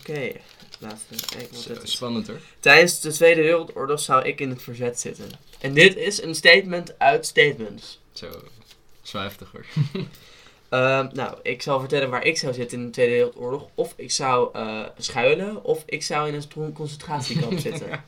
Oké, 0.00 0.32
laten 0.78 0.98
we 1.08 1.16
kijken 1.28 1.54
wat 1.54 1.62
Zo, 1.62 1.72
het 1.72 1.82
is. 1.82 1.92
spannend 1.92 2.26
hoor. 2.26 2.40
Tijdens 2.60 3.00
de 3.00 3.12
Tweede 3.12 3.42
Wereldoorlog 3.42 4.00
zou 4.00 4.24
ik 4.24 4.40
in 4.40 4.50
het 4.50 4.62
verzet 4.62 5.00
zitten. 5.00 5.30
En 5.60 5.74
dit 5.74 5.96
is 5.96 6.22
een 6.22 6.34
statement 6.34 6.98
uit 6.98 7.26
statements. 7.26 8.00
Zo, 8.12 8.26
zo 9.02 9.18
heftig 9.18 9.48
hoor. 9.52 9.64
Ehm, 10.68 11.08
nou, 11.12 11.36
ik 11.42 11.62
zal 11.62 11.80
vertellen 11.80 12.10
waar 12.10 12.24
ik 12.24 12.38
zou 12.38 12.54
zitten 12.54 12.78
in 12.78 12.84
de 12.84 12.90
Tweede 12.90 13.12
Wereldoorlog. 13.12 13.68
Of 13.74 13.94
ik 13.96 14.10
zou 14.10 14.48
eh, 14.52 14.82
schuilen, 14.98 15.64
of 15.64 15.82
ik 15.86 16.02
zou 16.02 16.28
in 16.28 16.34
een 16.34 16.72
concentratiekamp 16.72 17.58
zitten. 17.68 18.04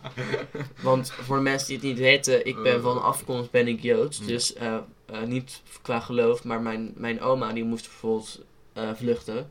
Want 0.83 1.11
voor 1.11 1.37
de 1.37 1.43
mensen 1.43 1.69
die 1.69 1.77
het 1.77 1.87
niet 1.87 1.99
weten, 1.99 2.47
ik 2.47 2.63
ben 2.63 2.83
van 2.83 3.03
afkomst 3.03 3.51
ben 3.51 3.69
ik 3.69 3.83
Joods. 3.83 4.19
Ja. 4.19 4.27
Dus 4.27 4.55
eh, 4.55 4.77
eh, 5.07 5.23
niet 5.23 5.63
qua 5.83 6.01
geloof, 6.01 6.45
maar 6.45 6.61
mijn, 6.61 6.93
mijn 6.97 7.21
oma 7.21 7.53
die 7.53 7.65
moest 7.65 7.87
bijvoorbeeld 7.87 8.41
eh, 8.73 8.91
vluchten. 8.95 9.51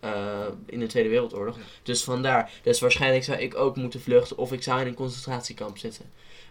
Eh, 0.00 0.46
in 0.66 0.80
de 0.80 0.86
Tweede 0.86 1.08
Wereldoorlog. 1.08 1.56
Ja. 1.56 1.62
Dus 1.82 2.04
vandaar. 2.04 2.50
Dus 2.62 2.80
waarschijnlijk 2.80 3.24
zou 3.24 3.38
ik 3.38 3.54
ook 3.56 3.76
moeten 3.76 4.00
vluchten 4.00 4.38
of 4.38 4.52
ik 4.52 4.62
zou 4.62 4.80
in 4.80 4.86
een 4.86 4.94
concentratiekamp 4.94 5.78
zitten. 5.78 6.04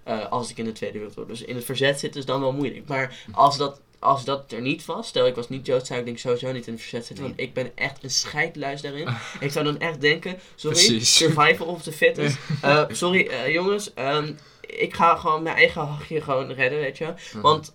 eh, 0.04 0.32
als 0.32 0.50
ik 0.50 0.58
in 0.58 0.66
de 0.66 0.72
Tweede 0.72 0.98
Wereldoorlog. 0.98 1.38
Dus 1.38 1.42
in 1.48 1.56
het 1.56 1.66
verzet 1.66 2.00
zitten 2.00 2.20
is 2.20 2.26
dan 2.26 2.40
wel 2.42 2.52
moeilijk. 2.54 2.88
Maar 2.88 3.18
als 3.32 3.58
dat, 3.58 3.82
als 4.00 4.26
dat 4.26 4.52
er 4.52 4.62
niet 4.62 4.86
was, 4.86 5.08
stel 5.08 5.28
ik 5.28 5.36
was 5.36 5.50
niet 5.50 5.66
Joods, 5.66 5.88
zou 5.88 6.00
ik 6.00 6.06
denk 6.06 6.18
sowieso 6.18 6.52
niet 6.52 6.68
in 6.68 6.74
het 6.74 6.82
verzet 6.82 7.06
zitten. 7.06 7.26
Want 7.26 7.40
ik 7.40 7.54
ben 7.54 7.72
echt 7.76 8.04
een 8.04 8.10
scheidluis 8.10 8.82
daarin. 8.82 9.10
ik 9.40 9.52
zou 9.52 9.66
dan 9.66 9.80
echt 9.80 10.02
denken, 10.02 10.40
sorry, 10.56 10.78
Precies. 10.78 11.16
survival 11.18 11.68
of 11.68 11.82
the 11.84 11.92
fittest. 11.92 12.38
Eh, 12.62 12.84
sorry 12.90 13.52
jongens, 13.52 13.94
ehm, 13.94 14.34
ik 14.62 14.94
ga 14.96 15.16
gewoon 15.16 15.44
mijn 15.44 15.56
eigen 15.56 15.82
hachje 15.82 16.22
gewoon 16.22 16.52
redden, 16.52 16.80
weet 16.80 16.98
je. 16.98 17.14
Want, 17.42 17.74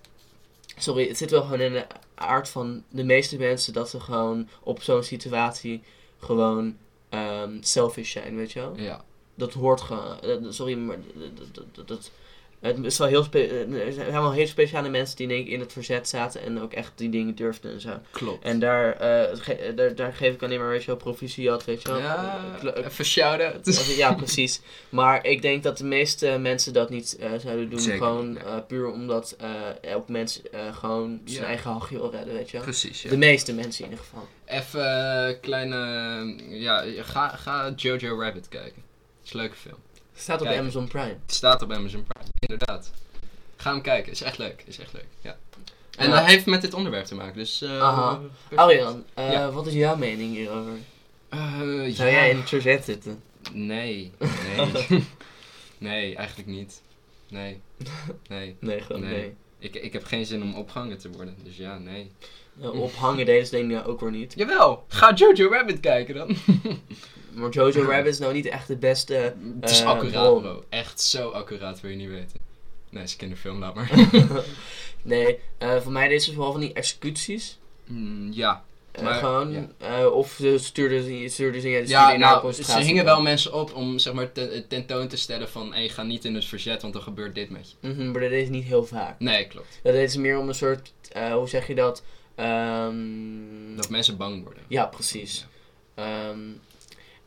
sorry, 0.79 1.09
het 1.09 1.17
zit 1.17 1.31
wel 1.31 1.43
gewoon 1.43 1.61
in 1.61 1.73
de 1.73 1.87
aard 2.21 2.49
van 2.49 2.83
de 2.89 3.05
meeste 3.05 3.37
mensen 3.39 3.73
dat 3.73 3.89
ze 3.91 4.01
gewoon 4.01 4.49
op 4.63 4.83
zo'n 4.83 5.03
situatie 5.03 5.83
gewoon 6.19 6.77
ehm, 7.09 7.57
selfish 7.61 8.13
zijn, 8.13 8.37
weet 8.37 8.53
je 8.53 8.61
wel. 8.61 8.77
Ja, 8.77 9.05
Dat 9.35 9.53
hoort 9.53 9.81
gewoon, 9.81 10.21
eh, 10.21 10.37
sorry, 10.49 10.75
maar 10.79 10.99
dat, 11.35 11.55
dat, 11.75 11.89
dat- 11.89 12.11
het 12.61 12.85
is 12.85 12.99
wel 12.99 13.09
heel 13.09 13.27
eh, 13.31 13.87
er 13.87 13.93
zijn 13.93 14.13
wel 14.13 14.33
heel 14.33 14.47
speciale 14.47 14.89
mensen 14.89 15.17
die 15.17 15.29
denk 15.29 15.47
ik 15.47 15.53
in 15.53 15.61
het 15.61 15.73
verzet 15.73 16.09
zaten 16.09 16.43
en 16.43 16.61
ook 16.61 16.73
echt 16.73 16.93
die 16.95 17.09
dingen 17.11 17.35
durfden 17.35 17.73
en 17.73 17.81
zo. 17.81 17.99
klopt. 18.11 18.45
En 18.45 18.59
daar, 18.59 18.93
eh, 18.93 19.37
ge- 19.41 19.73
daar, 19.77 19.95
daar 19.95 20.13
geef 20.13 20.35
ik 20.35 20.43
alleen 20.43 20.59
maar, 20.59 20.83
wel, 20.87 20.97
proficiat, 20.97 21.65
weet 21.65 21.83
je 21.83 21.89
wel. 21.89 21.99
ja, 21.99 22.41
eh, 22.75 22.85
even 22.85 23.05
shout-out. 23.05 23.95
Ja, 23.97 24.13
precies. 24.15 24.61
Maar 24.89 25.27
ik 25.27 25.43
denk 25.43 25.63
dat 25.63 25.79
de 25.79 25.85
meeste 25.85 26.37
mensen 26.41 26.73
dat 26.73 26.91
niet 26.91 27.17
eh, 27.21 27.31
zouden 27.39 27.71
doen. 27.71 27.81
Zeker 27.81 27.99
gewoon 27.99 28.39
eh, 28.39 28.57
puur 28.69 28.91
omdat 28.91 29.37
eh, 29.39 29.51
elk 29.91 30.09
mens 30.09 30.43
eh, 30.43 30.77
gewoon 30.77 31.21
zijn 31.25 31.41
Ja. 31.43 31.47
eigen 31.49 31.71
hachje 31.71 31.95
wil 31.99 32.11
redden, 32.11 32.35
weet 32.35 32.47
je 32.51 32.57
wel. 32.57 32.63
Precies, 32.67 33.01
De 33.03 33.17
meeste 33.17 33.55
mensen 33.55 33.85
in 33.85 33.91
ieder 33.91 34.05
geval. 34.05 34.29
Even 34.45 35.27
eh, 35.29 35.35
kleine... 35.41 35.77
Ja, 36.49 36.85
ga, 37.03 37.29
ga 37.29 37.73
Jojo 37.77 38.21
Rabbit 38.21 38.49
kijken. 38.49 38.83
is 39.25 39.33
een 39.33 39.41
leuke 39.41 39.57
film. 39.57 39.77
Staat 40.21 40.41
op 40.41 40.47
Kijk. 40.47 40.59
Amazon 40.59 40.89
Prime. 40.89 41.17
Het 41.27 41.35
staat 41.35 41.63
op 41.63 41.73
Amazon 41.73 42.05
Prime, 42.07 42.29
inderdaad. 42.39 42.91
Ga 43.57 43.73
hem 43.73 43.81
kijken, 43.81 44.13
is 44.13 44.23
echt 44.23 44.39
leuk. 44.39 44.63
Is 44.67 44.79
echt 44.79 44.93
leuk, 44.93 45.07
ja. 45.21 45.37
En 45.97 46.09
Ja. 46.09 46.15
dat 46.21 46.25
heeft 46.25 46.47
met 46.47 46.61
dit 46.61 46.75
onderwerp 46.75 47.05
te 47.05 47.15
maken, 47.15 47.35
dus... 47.35 47.63
eh 47.63 47.83
Aha. 47.83 48.21
Arjan, 48.55 49.05
eh, 49.15 49.33
Ja. 49.33 49.51
wat 49.51 49.67
is 49.67 49.73
jouw 49.73 49.97
mening 49.97 50.35
hierover? 50.35 50.73
Eh, 51.29 51.59
Zou 51.61 51.87
ja. 51.87 52.11
jij 52.11 52.31
in 52.31 52.37
het 52.37 52.49
verzet 52.49 52.85
zitten? 52.85 53.23
Nee, 53.53 54.13
nee. 54.57 55.05
nee, 55.79 56.17
eigenlijk 56.17 56.49
niet. 56.49 56.83
Nee, 57.29 57.61
nee. 58.29 58.57
Nee, 58.61 58.81
gewoon 58.81 59.01
Nee. 59.03 59.11
nee. 59.13 59.35
Ik, 59.59 59.75
ik 59.75 59.93
heb 59.93 60.05
geen 60.05 60.27
zin 60.27 60.43
om 60.43 60.55
opgehangen 60.55 60.99
te 60.99 61.11
worden, 61.11 61.37
dus 61.43 61.57
ja, 61.57 61.79
nee. 61.79 62.11
Eh, 62.63 62.81
ophangen 62.81 63.27
deden 63.27 63.47
ze 63.47 63.51
denk 63.51 63.71
ik 63.73 63.89
ook 63.89 64.01
weer 64.01 64.11
niet. 64.11 64.33
Jawel, 64.37 64.85
ga 64.89 65.15
Jojo 65.15 65.49
Rabbit 65.51 65.81
kijken 65.81 66.15
dan. 66.15 66.37
Maar 67.33 67.51
Jojo 67.51 67.83
Rabbit 67.91 68.13
is 68.13 68.19
nou 68.19 68.33
niet 68.33 68.47
echt 68.47 68.67
de 68.69 68.77
beste... 68.77 69.35
Het 69.61 69.71
is 69.71 69.81
Eh, 69.81 69.87
accuraat, 69.87 70.41
bro. 70.41 70.65
Echt 70.69 71.01
zo 71.01 71.29
accuraat, 71.31 71.81
wil 71.81 71.91
je 71.91 71.97
niet 71.97 72.09
weten. 72.09 72.39
Nee, 72.91 73.03
is 73.03 73.13
een 73.13 73.19
kinderfilm, 73.19 73.59
laat 73.59 73.75
maar. 73.75 73.91
nee, 75.03 75.39
eh, 75.59 75.77
voor 75.81 75.93
mij 75.93 76.09
deden 76.09 76.23
ze 76.23 76.33
vooral 76.33 76.53
van 76.53 76.61
die 76.61 76.73
executies. 76.73 77.59
Mm, 77.87 78.33
ja, 78.33 78.65
Eh, 78.93 79.03
Maar, 79.03 79.15
gewoon, 79.15 79.69
ja. 79.81 80.07
of 80.09 80.37
ze 80.41 80.59
stuurden 80.59 81.03
ze, 81.05 81.25
stuurden 81.29 81.61
ze, 81.61 81.69
ja, 81.69 81.79
ja 81.87 82.17
nou, 82.17 82.53
ze 82.53 82.79
hingen 82.81 83.05
wel 83.05 83.23
mensen 83.23 83.53
op 83.53 83.75
om 83.75 83.99
zeg 83.99 84.13
maar 84.13 84.33
ten- 84.33 84.65
tentoon 84.69 85.09
te 85.09 85.17
stellen 85.17 85.49
van... 85.49 85.75
Hé, 85.75 85.89
ga 85.89 86.03
niet 86.03 86.25
in 86.25 86.35
het 86.35 86.45
verzet, 86.45 86.83
want 86.83 86.95
dan 86.95 87.03
gebeurt 87.03 87.35
dit 87.35 87.51
met 87.51 87.75
je. 87.81 87.89
Mhm, 87.89 88.11
maar 88.11 88.21
dat 88.21 88.31
deed 88.31 88.47
ze 88.47 88.53
niet 88.53 88.65
heel 88.65 88.85
vaak. 88.85 89.19
Nee, 89.21 89.47
klopt. 89.47 89.81
Dat 89.83 89.93
deed 89.93 90.13
ze 90.13 90.21
meer 90.21 90.39
om 90.39 90.49
een 90.49 90.55
soort, 90.55 90.93
hoe 91.33 91.49
zeg 91.49 91.67
je 91.67 91.75
dat? 91.75 92.03
Ehm, 92.35 93.77
Dat 93.77 93.89
mensen 93.91 94.17
bang 94.17 94.43
worden. 94.45 94.63
ja, 94.69 94.87
precies. 94.87 95.47
Ehm, 95.95 96.39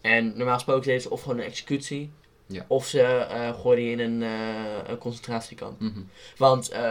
en 0.04 0.34
normaal 0.38 0.54
gesproken 0.54 0.84
deden 0.86 1.02
ze 1.02 1.10
of 1.10 1.22
gewoon 1.22 1.38
een 1.38 1.44
executie, 1.46 2.12
Ja. 2.46 2.66
of 2.68 2.86
ze 2.88 3.02
eh 3.02 3.60
gooiden 3.62 3.86
je 3.86 3.92
in 3.92 4.00
een, 4.00 4.24
eh, 4.24 4.90
een 4.90 4.98
concentratiekamp. 4.98 5.80
Mhm. 5.80 6.00
Want, 6.38 6.70
eh, 6.70 6.90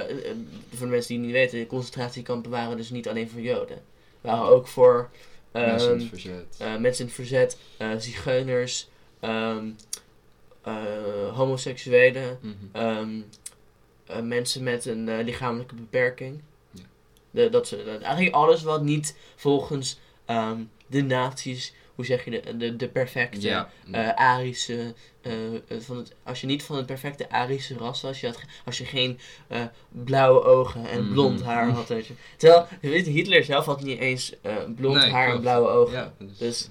voor 0.75 0.87
de 0.87 0.92
mensen 0.92 1.09
die 1.09 1.16
het 1.19 1.26
niet 1.26 1.33
weten, 1.52 1.66
concentratiekampen 1.66 2.50
waren 2.50 2.76
dus 2.76 2.90
niet 2.90 3.09
alleen 3.09 3.31
voor 3.31 3.40
Joden. 3.40 3.83
Waren 4.21 4.45
ook 4.45 4.69
voor 4.69 5.11
ehm, 5.52 5.66
Mensen 5.66 5.92
in 5.92 5.99
het 6.00 6.09
verzet. 6.09 6.59
mensen 6.81 7.00
in 7.00 7.07
het 7.07 7.14
verzet, 7.14 7.59
zigeuners, 7.99 8.88
ehm, 9.21 9.66
eh, 10.62 10.75
homoseksuelen, 11.37 12.38
Mhm. 12.40 12.52
ehm, 12.73 13.21
eh, 14.07 14.21
mensen 14.21 14.62
met 14.62 14.85
een 14.87 15.23
lichamelijke 15.23 15.75
beperking. 15.75 16.40
Ja. 16.71 16.83
De, 17.31 17.49
dat 17.49 17.69
ze, 17.69 17.76
dat, 17.85 18.00
eigenlijk 18.00 18.35
alles 18.35 18.62
wat 18.62 18.83
niet 18.83 19.16
volgens 19.37 19.99
de 20.87 21.02
naties, 21.02 21.75
hoe 21.94 22.04
zeg 22.04 22.25
je, 22.25 22.30
de, 22.30 22.56
de, 22.56 22.76
de 22.76 22.88
perfecte 22.88 23.40
Ja. 23.40 23.70
eh, 23.92 24.08
Arische, 24.08 24.94
eh, 25.20 25.54
eh, 25.54 25.61
van 25.78 25.96
het, 25.96 26.14
als 26.25 26.40
je 26.40 26.46
niet 26.46 26.62
van 26.62 26.76
het 26.76 26.87
perfecte 26.87 27.30
Arische 27.30 27.75
ras 27.75 28.00
was, 28.00 28.04
als 28.04 28.20
je, 28.20 28.26
had, 28.26 28.40
als 28.64 28.78
je 28.78 28.84
geen 28.84 29.18
blauwe 29.88 30.42
ogen 30.44 30.87
en 30.87 31.02
Mhm. 31.04 31.12
blond 31.12 31.42
haar 31.42 31.68
had. 31.68 31.88
Weet 31.88 32.06
je. 32.06 32.14
Terwijl 32.37 32.66
je 32.80 32.88
weet, 32.88 33.06
Hitler 33.06 33.44
zelf 33.44 33.64
had 33.64 33.82
niet 33.82 33.99
eens 33.99 34.34
blond 34.76 34.96
Nee, 34.99 35.11
haar 35.11 35.28
en 35.34 35.40
blauwe 35.40 35.68
ogen. 35.68 35.94
ja, 35.94 36.12
dus, 36.18 36.38
Dus 36.38 36.68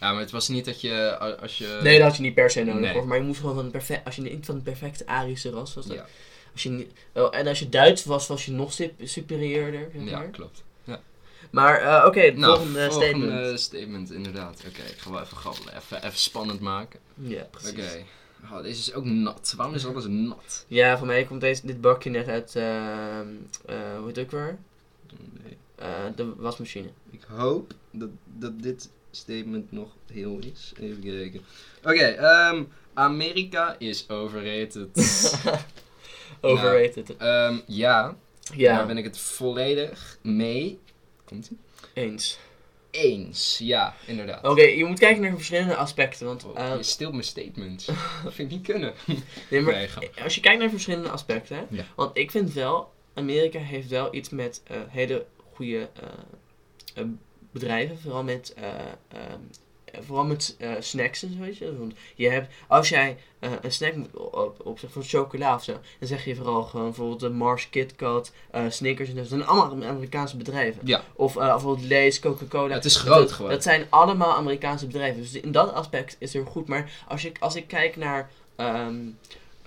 ja, 0.00 0.12
maar 0.12 0.20
het 0.20 0.30
was 0.30 0.48
niet 0.48 0.64
dat 0.64 0.80
je, 0.80 1.18
als 1.40 1.58
je... 1.58 1.78
nee, 1.82 1.98
dat 1.98 2.06
had 2.08 2.16
je 2.16 2.22
niet 2.22 2.34
per 2.34 2.50
se 2.50 2.64
nodig. 2.64 2.80
nee. 2.80 2.92
hoor, 2.92 3.06
maar 3.06 3.18
je 3.18 3.24
moest 3.24 3.40
gewoon 3.40 3.54
van 3.54 3.62
het 3.64 3.72
perfect, 3.72 4.04
als 4.04 4.16
je 4.16 4.22
niet 4.22 4.46
van 4.46 4.54
het 4.54 4.64
perfecte 4.64 5.06
Arische 5.06 5.50
ras 5.50 5.74
was. 5.74 5.86
dan- 5.86 5.96
Ja, 5.96 6.06
Als 6.52 6.62
je, 6.62 6.86
en 7.30 7.46
als 7.46 7.58
je 7.58 7.68
Duits 7.68 8.04
was, 8.04 8.26
was 8.26 8.44
je 8.44 8.52
nog 8.52 8.72
sup- 8.72 8.92
superieurder. 9.02 9.88
Zeg 9.96 10.04
ja 10.08 10.18
maar. 10.18 10.28
klopt. 10.28 10.62
Maar 11.52 11.78
eh, 11.80 12.06
oké, 12.06 12.20
het 12.20 12.36
Nou, 12.36 12.56
volgende 12.56 12.90
volgende 12.90 13.16
statement. 13.28 13.60
statement, 13.60 14.12
inderdaad. 14.12 14.62
Oké, 14.68 14.82
ik 14.82 14.98
ga 14.98 15.10
wel 15.10 15.20
even. 15.20 15.76
Even, 15.76 15.96
even 16.04 16.18
spannend 16.18 16.60
maken. 16.60 17.00
Ja, 17.14 17.42
precies. 17.50 17.70
Oké. 17.70 18.04
Oh, 18.52 18.62
deze 18.62 18.78
is 18.78 18.94
ook 18.94 19.04
nat. 19.04 19.54
Waarom 19.56 19.74
is 19.74 19.86
alles 19.86 20.06
nat? 20.06 20.64
Ja, 20.68 20.98
voor 20.98 21.06
mij 21.06 21.24
komt 21.24 21.40
deze, 21.40 21.66
dit 21.66 21.80
bakje 21.80 22.10
net 22.10 22.28
uit, 22.28 22.56
ehm, 22.56 23.26
eh, 23.66 23.76
hoe 23.96 24.06
heet 24.06 24.16
het 24.16 24.24
ook 24.24 24.30
weer? 24.30 24.58
Nee. 25.42 25.56
Eh, 25.74 25.88
de 26.16 26.34
wasmachine. 26.36 26.88
Ik 27.10 27.22
hoop 27.28 27.74
dat, 27.90 28.08
dat 28.24 28.62
dit 28.62 28.90
statement 29.10 29.72
nog 29.72 29.88
heel 30.12 30.38
is. 30.52 30.72
Even 30.80 31.02
kijken. 31.02 31.40
Oké, 31.82 32.04
ehm, 32.04 32.62
Amerika 32.94 33.76
is 33.78 34.08
overrated. 34.08 34.88
Overrated. 36.40 37.16
Ehm, 37.16 37.58
ja, 37.66 38.16
ja, 38.54 38.76
daar 38.76 38.86
ben 38.86 38.96
ik 38.98 39.04
het 39.04 39.18
volledig 39.18 40.18
mee. 40.22 40.80
Komt 41.32 41.50
ie? 41.50 41.58
eens. 41.94 42.38
Eens, 42.90 43.58
ja, 43.62 43.94
inderdaad. 44.06 44.44
Oké, 44.44 44.62
je 44.62 44.84
moet 44.84 44.98
kijken 44.98 45.22
naar 45.22 45.34
verschillende 45.34 45.76
aspecten. 45.76 46.26
Want 46.26 46.44
Oh, 46.44 46.58
eh, 46.58 46.76
je 46.76 46.82
stilt 46.82 47.12
mijn 47.12 47.24
statements. 47.24 47.84
dat 48.24 48.34
vind 48.34 48.38
ik 48.50 48.56
niet 48.56 48.66
kunnen. 48.66 48.94
nee, 49.50 49.60
maar 49.60 49.74
Nee, 49.74 50.10
als 50.22 50.34
je 50.34 50.40
kijkt 50.40 50.58
naar 50.60 50.70
verschillende 50.70 51.08
aspecten, 51.10 51.56
hè, 51.56 51.62
Ja. 51.70 51.84
want 51.96 52.16
ik 52.16 52.30
vind 52.30 52.52
wel, 52.52 52.92
Amerika 53.14 53.58
heeft 53.58 53.88
wel 53.88 54.14
iets 54.14 54.28
met 54.28 54.62
eh, 54.66 54.76
hele 54.88 55.26
goede 55.52 55.88
eh, 56.00 56.08
eh, 56.94 57.04
bedrijven, 57.52 57.98
vooral 57.98 58.22
met, 58.22 58.52
eh, 58.56 58.64
ehm, 58.68 58.80
eh, 59.08 59.20
vooral 60.00 60.24
met 60.24 60.56
eh, 60.58 60.70
snacks 60.78 61.22
en 61.22 61.32
zo, 61.32 61.38
weet 61.38 61.56
je. 61.56 61.78
Want 61.78 61.92
je 62.14 62.28
hebt, 62.28 62.52
als 62.66 62.88
jij 62.88 63.16
eh, 63.38 63.50
een 63.62 63.72
snack 63.72 63.94
moet 63.94 64.16
op, 64.62 64.78
van 64.88 65.02
chocola 65.02 65.54
of 65.54 65.64
zo, 65.64 65.72
dan 65.98 66.08
zeg 66.08 66.24
je 66.24 66.34
vooral 66.36 66.62
gewoon 66.62 66.86
bijvoorbeeld 66.86 67.20
de 67.20 67.30
Mars, 67.30 67.70
Kit 67.70 67.96
Kat, 67.96 68.32
eh, 68.50 68.64
Snickers 68.68 69.08
en 69.08 69.14
zo. 69.14 69.20
Dat 69.20 69.28
zijn 69.30 69.46
allemaal 69.46 69.88
Amerikaanse 69.88 70.36
bedrijven. 70.36 70.80
Ja, 70.86 71.02
Of 71.14 71.34
bijvoorbeeld 71.34 71.88
Lay's, 71.88 72.20
Coca-Cola. 72.20 72.74
het 72.74 72.84
is 72.84 72.96
groot 72.96 73.18
dat, 73.18 73.32
gewoon. 73.32 73.50
Dat 73.50 73.62
zijn 73.62 73.86
allemaal 73.90 74.34
Amerikaanse 74.36 74.86
bedrijven. 74.86 75.20
Dus 75.22 75.32
in 75.34 75.52
dat 75.52 75.72
aspect 75.72 76.16
is 76.18 76.32
het 76.32 76.46
goed. 76.48 76.68
Maar 76.68 77.04
als 77.08 77.24
ik, 77.24 77.36
als 77.40 77.54
ik 77.56 77.66
kijk 77.68 77.96
naar 77.96 78.30
ehm, 78.56 78.96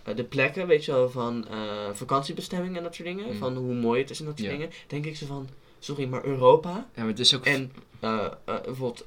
eh, 0.04 0.16
de 0.16 0.24
plekken, 0.24 0.68
weet 0.68 0.86
je 0.86 0.92
wel, 0.92 1.10
van 1.10 1.46
vakantiebestemmingen 1.94 2.78
en 2.78 2.84
dat 2.84 2.96
soort 2.96 3.08
dingen. 3.08 3.26
Mm. 3.26 3.38
Van 3.38 3.56
hoe 3.56 3.74
mooi 3.74 4.02
het 4.02 4.10
is 4.10 4.20
en 4.20 4.26
dat 4.26 4.38
soort 4.38 4.52
Ja. 4.52 4.58
dingen. 4.58 4.72
Denk 4.88 5.06
ik 5.06 5.16
zo 5.18 5.26
van, 5.26 5.50
sorry, 5.80 6.06
maar 6.06 6.26
Europa 6.26 6.70
Ja, 6.70 7.02
maar 7.02 7.08
het 7.08 7.20
is 7.20 7.36
ook... 7.36 7.46
en 7.46 7.72
bijvoorbeeld... 8.46 9.06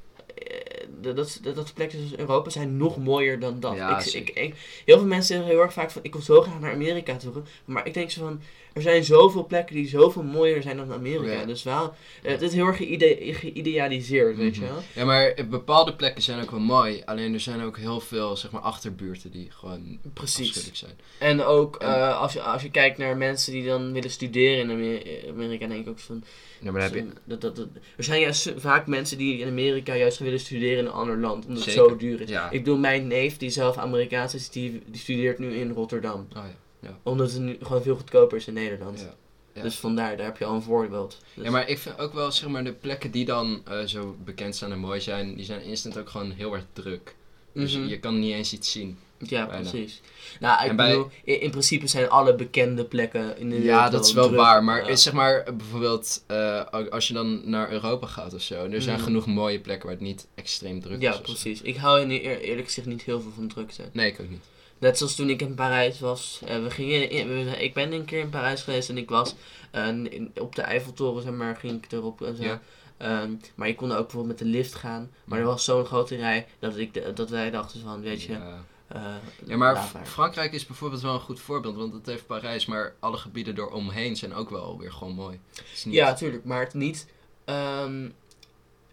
Dat, 1.00 1.16
dat, 1.16 1.40
dat, 1.54 1.74
plekken 1.74 1.98
zoals 1.98 2.16
Europa 2.16 2.50
zijn 2.50 2.76
nog 2.76 2.96
mooier 2.96 3.40
dan 3.40 3.60
dat. 3.60 3.76
Ja, 3.76 3.98
ik, 4.12 4.30
ik, 4.30 4.54
heel 4.84 4.98
veel 4.98 5.06
mensen 5.06 5.26
zeggen 5.34 5.46
heel 5.46 5.62
erg 5.62 5.72
vaak 5.72 5.90
van 5.90 6.02
ik 6.04 6.12
wil 6.12 6.22
zo 6.22 6.40
graag 6.40 6.60
naar 6.60 6.72
Amerika 6.72 7.16
toe. 7.16 7.42
Maar 7.64 7.86
ik 7.86 7.94
denk 7.94 8.10
zo 8.10 8.24
van 8.24 8.40
er 8.72 8.82
zijn 8.82 9.04
zoveel 9.04 9.46
plekken 9.46 9.74
die 9.74 9.88
zoveel 9.88 10.22
mooier 10.22 10.62
zijn 10.62 10.76
dan 10.76 10.92
Amerika. 10.92 11.32
Ja. 11.32 11.44
Dus 11.44 11.62
wel, 11.62 11.94
eh, 12.22 12.30
het 12.32 12.42
is 12.42 12.52
heel 12.54 12.66
erg 12.66 12.76
geïde- 12.76 13.16
geïdealiseerd, 13.20 14.36
weet 14.36 14.54
je 14.54 14.60
Mhm. 14.62 14.72
wel. 14.72 14.82
Ja, 14.94 15.04
maar 15.04 15.34
bepaalde 15.50 15.94
plekken 15.94 16.22
zijn 16.22 16.42
ook 16.42 16.50
wel 16.50 16.60
mooi. 16.60 17.02
Alleen 17.04 17.34
er 17.34 17.40
zijn 17.40 17.62
ook 17.62 17.76
heel 17.78 18.00
veel, 18.00 18.36
zeg 18.36 18.50
maar, 18.50 18.60
achterbuurten 18.60 19.30
die 19.30 19.48
gewoon 19.50 19.98
Precies. 20.14 20.70
zijn. 20.72 20.98
En 21.18 21.42
ook 21.42 21.76
En- 21.76 21.88
eh, 21.88 22.20
als, 22.20 22.32
je, 22.32 22.40
als 22.42 22.62
je 22.62 22.70
kijkt 22.70 22.98
naar 22.98 23.16
mensen 23.16 23.52
die 23.52 23.66
dan 23.66 23.92
willen 23.92 24.10
studeren 24.10 24.58
in 24.58 24.70
Amer- 24.70 25.28
Amerika, 25.28 25.66
denk 25.66 25.80
ik 25.80 25.88
ook 25.88 25.98
van. 25.98 26.24
Ja, 26.60 26.70
maar 26.72 26.80
dan 26.80 26.90
heb 26.98 27.04
je... 27.06 27.12
dat, 27.24 27.40
dat, 27.40 27.56
dat, 27.56 27.66
er 27.96 28.04
zijn 28.04 28.20
juist 28.20 28.52
vaak 28.56 28.86
mensen 28.86 29.18
die 29.18 29.38
in 29.38 29.48
Amerika 29.48 29.94
juist 29.94 30.18
willen 30.18 30.40
studeren 30.40 30.78
in 30.78 30.84
een 30.86 30.90
ander 30.92 31.18
land, 31.18 31.46
omdat 31.46 31.62
Zeker. 31.62 31.80
het 31.80 31.90
zo 31.90 31.96
duur 31.96 32.20
is. 32.20 32.28
Ja. 32.28 32.50
Ik 32.50 32.58
bedoel, 32.64 32.78
mijn 32.78 33.06
neef, 33.06 33.36
die 33.36 33.50
zelf 33.50 33.76
Amerikaans 33.76 34.34
is, 34.34 34.48
die, 34.50 34.82
die 34.86 35.00
studeert 35.00 35.38
nu 35.38 35.54
in 35.54 35.70
Rotterdam. 35.72 36.26
Oh 36.36 36.42
ja. 36.44 36.54
Omdat 37.02 37.32
het 37.32 37.40
nu 37.40 37.56
gewoon 37.62 37.82
veel 37.82 37.96
goedkoper 37.96 38.36
is 38.36 38.46
in 38.46 38.54
Nederland. 38.54 39.00
Ja. 39.00 39.14
Ja. 39.54 39.62
Dus 39.62 39.76
vandaar, 39.76 40.16
daar 40.16 40.26
heb 40.26 40.38
je 40.38 40.44
al 40.44 40.54
een 40.54 40.62
voorbeeld. 40.62 41.18
Dus- 41.34 41.44
Ja, 41.44 41.50
maar 41.50 41.68
ik 41.68 41.78
vind 41.78 41.98
ook 41.98 42.12
wel, 42.14 42.32
zeg 42.32 42.48
maar, 42.48 42.64
de 42.64 42.72
plekken 42.72 43.10
die 43.10 43.24
dan 43.24 43.60
eh, 43.64 43.80
zo 43.84 44.16
bekend 44.24 44.56
zijn 44.56 44.72
en 44.72 44.78
mooi 44.78 45.00
zijn, 45.00 45.34
die 45.36 45.44
zijn 45.44 45.62
instant 45.62 45.98
ook 45.98 46.08
gewoon 46.08 46.30
heel 46.30 46.54
erg 46.54 46.64
druk. 46.72 47.14
Dus 47.52 47.76
Mhm. 47.76 47.86
je 47.86 47.98
kan 47.98 48.18
niet 48.18 48.32
eens 48.34 48.52
iets 48.52 48.72
zien. 48.72 48.98
Ja, 49.18 49.46
bijna. 49.46 49.70
precies. 49.70 50.00
Nou, 50.40 50.62
ik 50.64 50.70
En 50.70 50.76
bij- 50.76 50.88
bedoel, 50.90 51.10
in, 51.24 51.40
in 51.40 51.50
principe 51.50 51.86
zijn 51.86 52.08
alle 52.08 52.34
bekende 52.34 52.84
plekken 52.84 53.38
in 53.38 53.48
de 53.50 53.56
wereld 53.60 53.80
Ja, 53.80 53.90
dat 53.90 54.06
is 54.06 54.12
wel 54.12 54.26
druk. 54.26 54.38
waar. 54.38 54.64
Maar 54.64 54.82
Ja. 54.84 54.88
is, 54.88 55.02
zeg 55.02 55.12
maar, 55.12 55.44
bijvoorbeeld, 55.56 56.24
eh, 56.26 56.64
als 56.90 57.08
je 57.08 57.14
dan 57.14 57.50
naar 57.50 57.72
Europa 57.72 58.06
gaat 58.06 58.34
of 58.34 58.42
zo, 58.42 58.64
er 58.68 58.82
zijn 58.82 58.96
Mhm. 58.96 59.04
genoeg 59.04 59.26
mooie 59.26 59.60
plekken 59.60 59.86
waar 59.86 59.96
het 59.96 60.04
niet 60.06 60.26
extreem 60.34 60.80
druk 60.80 61.00
Ja, 61.00 61.10
is. 61.10 61.16
zo. 61.16 61.22
precies. 61.22 61.62
Ik 61.62 61.76
hou 61.76 62.00
in 62.00 62.10
eer- 62.10 62.40
eerlijk 62.40 62.66
gezegd 62.66 62.86
niet 62.86 63.02
heel 63.02 63.20
veel 63.20 63.32
van 63.34 63.48
drukte. 63.48 63.82
Nee, 63.92 64.10
ik 64.12 64.20
ook 64.20 64.30
niet. 64.30 64.44
Net 64.78 64.98
zoals 64.98 65.14
toen 65.14 65.30
ik 65.30 65.40
in 65.42 65.54
Parijs 65.54 66.00
was. 66.00 66.40
eh, 66.46 66.62
we 66.62 66.70
gingen 66.70 67.10
in- 67.10 67.28
we- 67.28 67.50
ik 67.64 67.74
ben 67.74 67.92
een 67.92 68.04
keer 68.04 68.20
in 68.20 68.28
Parijs 68.30 68.62
geweest 68.62 68.88
en 68.88 68.98
ik 68.98 69.08
was 69.08 69.34
eh, 69.70 69.86
in- 69.88 70.32
op 70.40 70.54
de 70.54 70.62
Eiffeltoren, 70.62 71.22
zeg 71.22 71.32
maar, 71.32 71.56
ging 71.56 71.84
ik 71.84 71.92
erop 71.92 72.22
en 72.22 72.36
zo. 72.36 72.42
Ja. 72.42 72.60
Ehm, 72.96 73.32
maar 73.54 73.68
je 73.68 73.74
kon 73.74 73.90
ook 73.92 73.96
bijvoorbeeld 74.02 74.26
met 74.26 74.38
de 74.38 74.44
lift 74.58 74.74
gaan. 74.74 75.10
Maar 75.24 75.38
er 75.38 75.44
was 75.44 75.64
zo'n 75.64 75.84
grote 75.84 76.16
rij 76.16 76.46
dat, 76.58 76.76
ik, 76.76 76.94
de- 76.94 77.12
dat 77.12 77.30
wij 77.30 77.50
dachten 77.50 77.80
van, 77.80 78.00
weet 78.00 78.22
je... 78.22 78.32
Ja. 78.32 78.64
eh, 78.88 79.00
Ja, 79.46 79.56
maar 79.56 79.76
Frankrijk 80.06 80.52
is 80.52 80.66
bijvoorbeeld 80.66 81.02
wel 81.02 81.14
een 81.14 81.20
goed 81.20 81.40
voorbeeld, 81.40 81.76
want 81.76 81.92
het 81.92 82.06
heeft 82.06 82.26
Parijs, 82.26 82.66
maar 82.66 82.94
alle 83.00 83.16
gebieden 83.16 83.56
eromheen 83.58 84.16
zijn 84.16 84.34
ook 84.34 84.50
wel 84.50 84.78
weer 84.78 84.92
gewoon 84.92 85.14
mooi. 85.14 85.40
Niet- 85.84 85.94
Ja, 85.94 86.14
tuurlijk, 86.14 86.44
maar 86.44 86.60
het 86.60 86.74
niet 86.74 87.06
ehm 87.44 88.08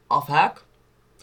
afhaak. 0.07 0.63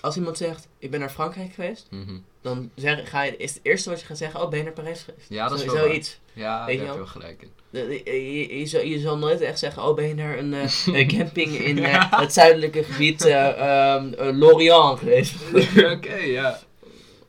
Als 0.02 0.16
iemand 0.16 0.36
zegt, 0.36 0.68
ik 0.78 0.90
ben 0.90 1.00
naar 1.00 1.10
Frankrijk 1.10 1.52
geweest, 1.54 1.86
Mhm. 1.90 2.18
dan 2.42 2.70
zeg, 2.74 3.10
ga 3.10 3.22
je, 3.22 3.36
is 3.36 3.54
het 3.54 3.60
eerste 3.62 3.90
wat 3.90 4.00
je 4.00 4.06
gaat 4.06 4.18
zeggen, 4.18 4.40
oh, 4.42 4.48
ben 4.48 4.58
je 4.58 4.64
naar 4.64 4.72
Parijs 4.72 5.02
geweest? 5.02 5.26
Ja, 5.28 5.48
dat 5.48 5.58
is 5.58 5.64
Zo- 5.64 5.72
wel. 5.72 5.82
Zoiets. 5.84 6.18
Ja, 6.32 6.58
daar 6.58 6.68
heb 6.68 6.78
je 6.78 6.84
wel? 6.94 7.06
gelijk 7.06 7.42
in. 7.42 7.50
Je, 7.70 8.02
je, 8.04 8.58
je, 8.58 8.66
zal, 8.66 8.80
je 8.80 8.98
zal 9.00 9.18
nooit 9.18 9.40
echt 9.40 9.58
zeggen, 9.58 9.82
oh 9.82 9.94
ben 9.94 10.08
je 10.08 10.14
naar 10.14 10.38
een, 10.38 10.54
eh, 10.54 11.08
camping 11.18 11.50
in 11.58 11.84
eh, 11.84 12.12
het 12.20 12.32
zuidelijke 12.32 12.82
gebied 12.84 13.24
eh, 13.24 14.02
Lorient 14.32 14.98
geweest. 14.98 15.34
Oké, 15.96 16.14
ja. 16.14 16.58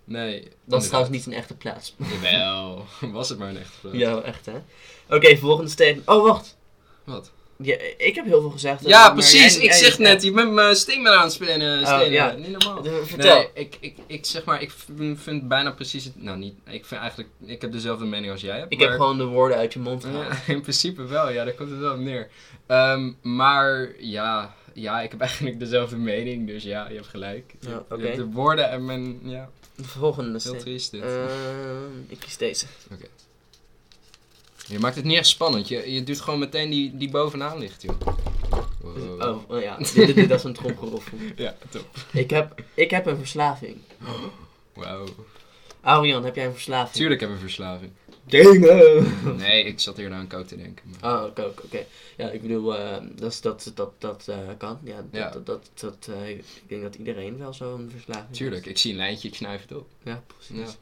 Nee. 0.04 0.48
Dat 0.66 0.82
is 0.82 0.88
trouwens 0.88 1.16
niet 1.16 1.26
een 1.26 1.34
echte 1.34 1.56
plaats. 1.56 1.96
Wel, 2.22 2.86
was 3.12 3.30
het 3.30 3.38
maar 3.40 3.50
een 3.50 3.58
echte 3.58 3.80
plaats. 3.82 3.98
Ja, 3.98 4.22
echt 4.22 4.46
hè. 4.46 4.54
Oké, 5.16 5.38
volgende 5.38 5.70
statement. 5.72 6.08
Oh, 6.08 6.24
wacht. 6.24 6.58
Wat? 7.04 7.32
Ja, 7.66 7.76
ik 7.98 8.16
heb 8.16 8.26
heel 8.26 8.42
veel 8.42 8.50
gezegd. 8.50 8.84
eh, 8.84 8.90
Ja, 8.90 9.04
maar 9.06 9.14
precies. 9.14 9.54
jij- 9.54 9.64
ik 9.64 9.70
jij 9.70 9.80
zeg 9.80 9.98
net, 10.00 10.24
je 10.24 10.32
bent 10.32 10.52
mijn 10.52 10.76
statement 10.76 11.16
aan 11.16 11.24
het 11.24 11.32
spelen. 11.32 11.84
Oh, 11.88 12.08
ja. 12.12 12.32
Niet 12.32 12.50
normaal. 12.60 12.86
Eh, 12.86 12.92
Vertel. 13.04 13.36
Nee, 13.38 13.48
ik, 13.54 13.78
ik, 13.80 13.96
ik 14.08 14.26
zeg 14.26 14.44
maar, 14.44 14.62
ik 14.62 14.72
vind, 15.16 15.48
bijna 15.48 15.72
precies 15.72 16.04
het. 16.04 16.22
Nou, 16.24 16.38
niet. 16.38 16.54
Ik 16.70 16.86
vind 16.86 17.02
eigenlijk. 17.02 17.30
Ik 17.46 17.62
heb 17.62 17.72
dezelfde 17.72 18.06
mening 18.06 18.32
als 18.32 18.42
jij 18.42 18.58
hebt. 18.58 18.72
ik 18.74 18.80
maar, 18.80 18.88
heb 18.90 18.98
gewoon 18.98 19.18
de 19.18 19.26
woorden 19.26 19.58
uit 19.58 19.74
je 19.74 19.80
mond 19.80 20.04
gehaald. 20.04 20.26
Ja, 20.48 20.54
in 20.54 20.62
principe 20.62 21.04
wel, 21.06 21.30
ja, 21.32 21.44
daar 21.44 21.54
komt 21.54 21.70
het 21.70 21.80
wel 21.80 21.94
op 21.94 22.00
neer. 22.00 22.30
Ehm, 22.68 23.12
maar 23.22 23.90
ja, 24.00 24.54
ja, 24.74 25.02
ik 25.02 25.12
heb 25.12 25.20
eigenlijk 25.28 25.60
dezelfde 25.60 25.96
mening, 25.98 26.48
dus 26.48 26.64
ja, 26.64 26.88
je 26.90 26.96
hebt 26.96 27.08
gelijk. 27.08 27.54
Ja, 27.60 27.70
De- 27.70 27.96
oké. 27.96 28.16
de, 28.16 28.26
woorden 28.26 28.70
en 28.70 28.86
mijn. 28.86 29.20
Ja, 29.24 29.50
De 29.76 29.84
volgende 29.84 30.40
heel 30.44 30.56
triest 30.58 30.92
dit. 30.92 31.02
Ehm, 31.02 31.98
ik 32.08 32.20
kies 32.20 32.38
deze. 32.38 32.66
Je 34.74 34.80
maakt 34.80 34.96
het 34.96 35.06
niet 35.06 35.18
echt 35.18 35.28
spannend. 35.28 35.68
Je, 35.68 35.94
je 35.94 36.04
doet 36.04 36.22
gewoon 36.22 36.40
meteen 36.40 36.70
die, 36.70 36.98
die 36.98 37.10
bovenaan 37.10 37.58
ligt, 37.58 37.82
joh. 37.82 38.00
Wow. 38.82 39.22
Oh, 39.22 39.50
oh 39.50 39.62
ja. 39.62 39.78
dit, 39.94 39.94
dit, 39.96 40.16
dit 40.16 40.30
is 40.32 40.44
een 40.44 40.54
tromgeroffel. 40.54 41.18
Ja, 41.36 41.56
top. 41.70 41.88
Ik 42.12 42.30
heb, 42.30 42.64
ik 42.74 42.92
heb 42.92 43.06
een 43.06 43.18
verslaving. 43.18 43.78
Wauw. 44.74 45.06
Arian, 45.82 46.24
heb 46.26 46.36
jij 46.36 46.46
een 46.46 46.52
verslaving? 46.54 46.96
Tuurlijk 46.96 47.22
heb 47.22 47.30
ik 47.30 47.36
een 47.36 47.42
verslaving. 47.42 47.92
Dingen! 48.26 49.12
Nee, 49.38 49.64
ik 49.64 49.80
zat 49.80 49.98
hier 49.98 50.10
naar 50.10 50.20
een 50.20 50.28
kook 50.28 50.48
te 50.48 50.58
denken. 50.58 50.86
Maar... 51.02 51.14
Oh, 51.22 51.26
oké, 51.26 51.52
oké. 51.64 51.86
Ja, 52.18 52.30
ik 52.30 52.42
bedoel, 52.42 52.78
eh, 52.78 52.98
dat, 53.16 53.40
dat, 53.42 53.72
dat, 53.76 53.92
dat 53.98 54.28
eh, 54.28 54.38
kan. 54.58 54.80
Ja, 54.84 54.96
dat, 54.96 55.06
Ja. 55.12 55.30
dat, 55.30 55.46
dat, 55.46 55.70
dat, 55.74 56.10
eh, 56.10 56.30
ik 56.30 56.44
denk 56.68 56.82
dat 56.82 56.96
iedereen 56.96 57.38
wel 57.38 57.54
zo'n 57.54 57.90
verslaving 57.92 58.36
Tuurlijk, 58.36 58.66
heeft. 58.66 58.76
ik 58.76 58.82
zie 58.82 58.92
een 58.92 58.98
lijntje, 58.98 59.28
ik 59.28 59.36
snuif 59.36 59.62
het 59.62 59.78
op. 59.78 59.88
Ja, 60.04 60.24
precies. 60.38 60.78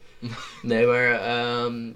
Nee, 0.61 0.85
maar 0.85 1.11
ehm, 1.11 1.91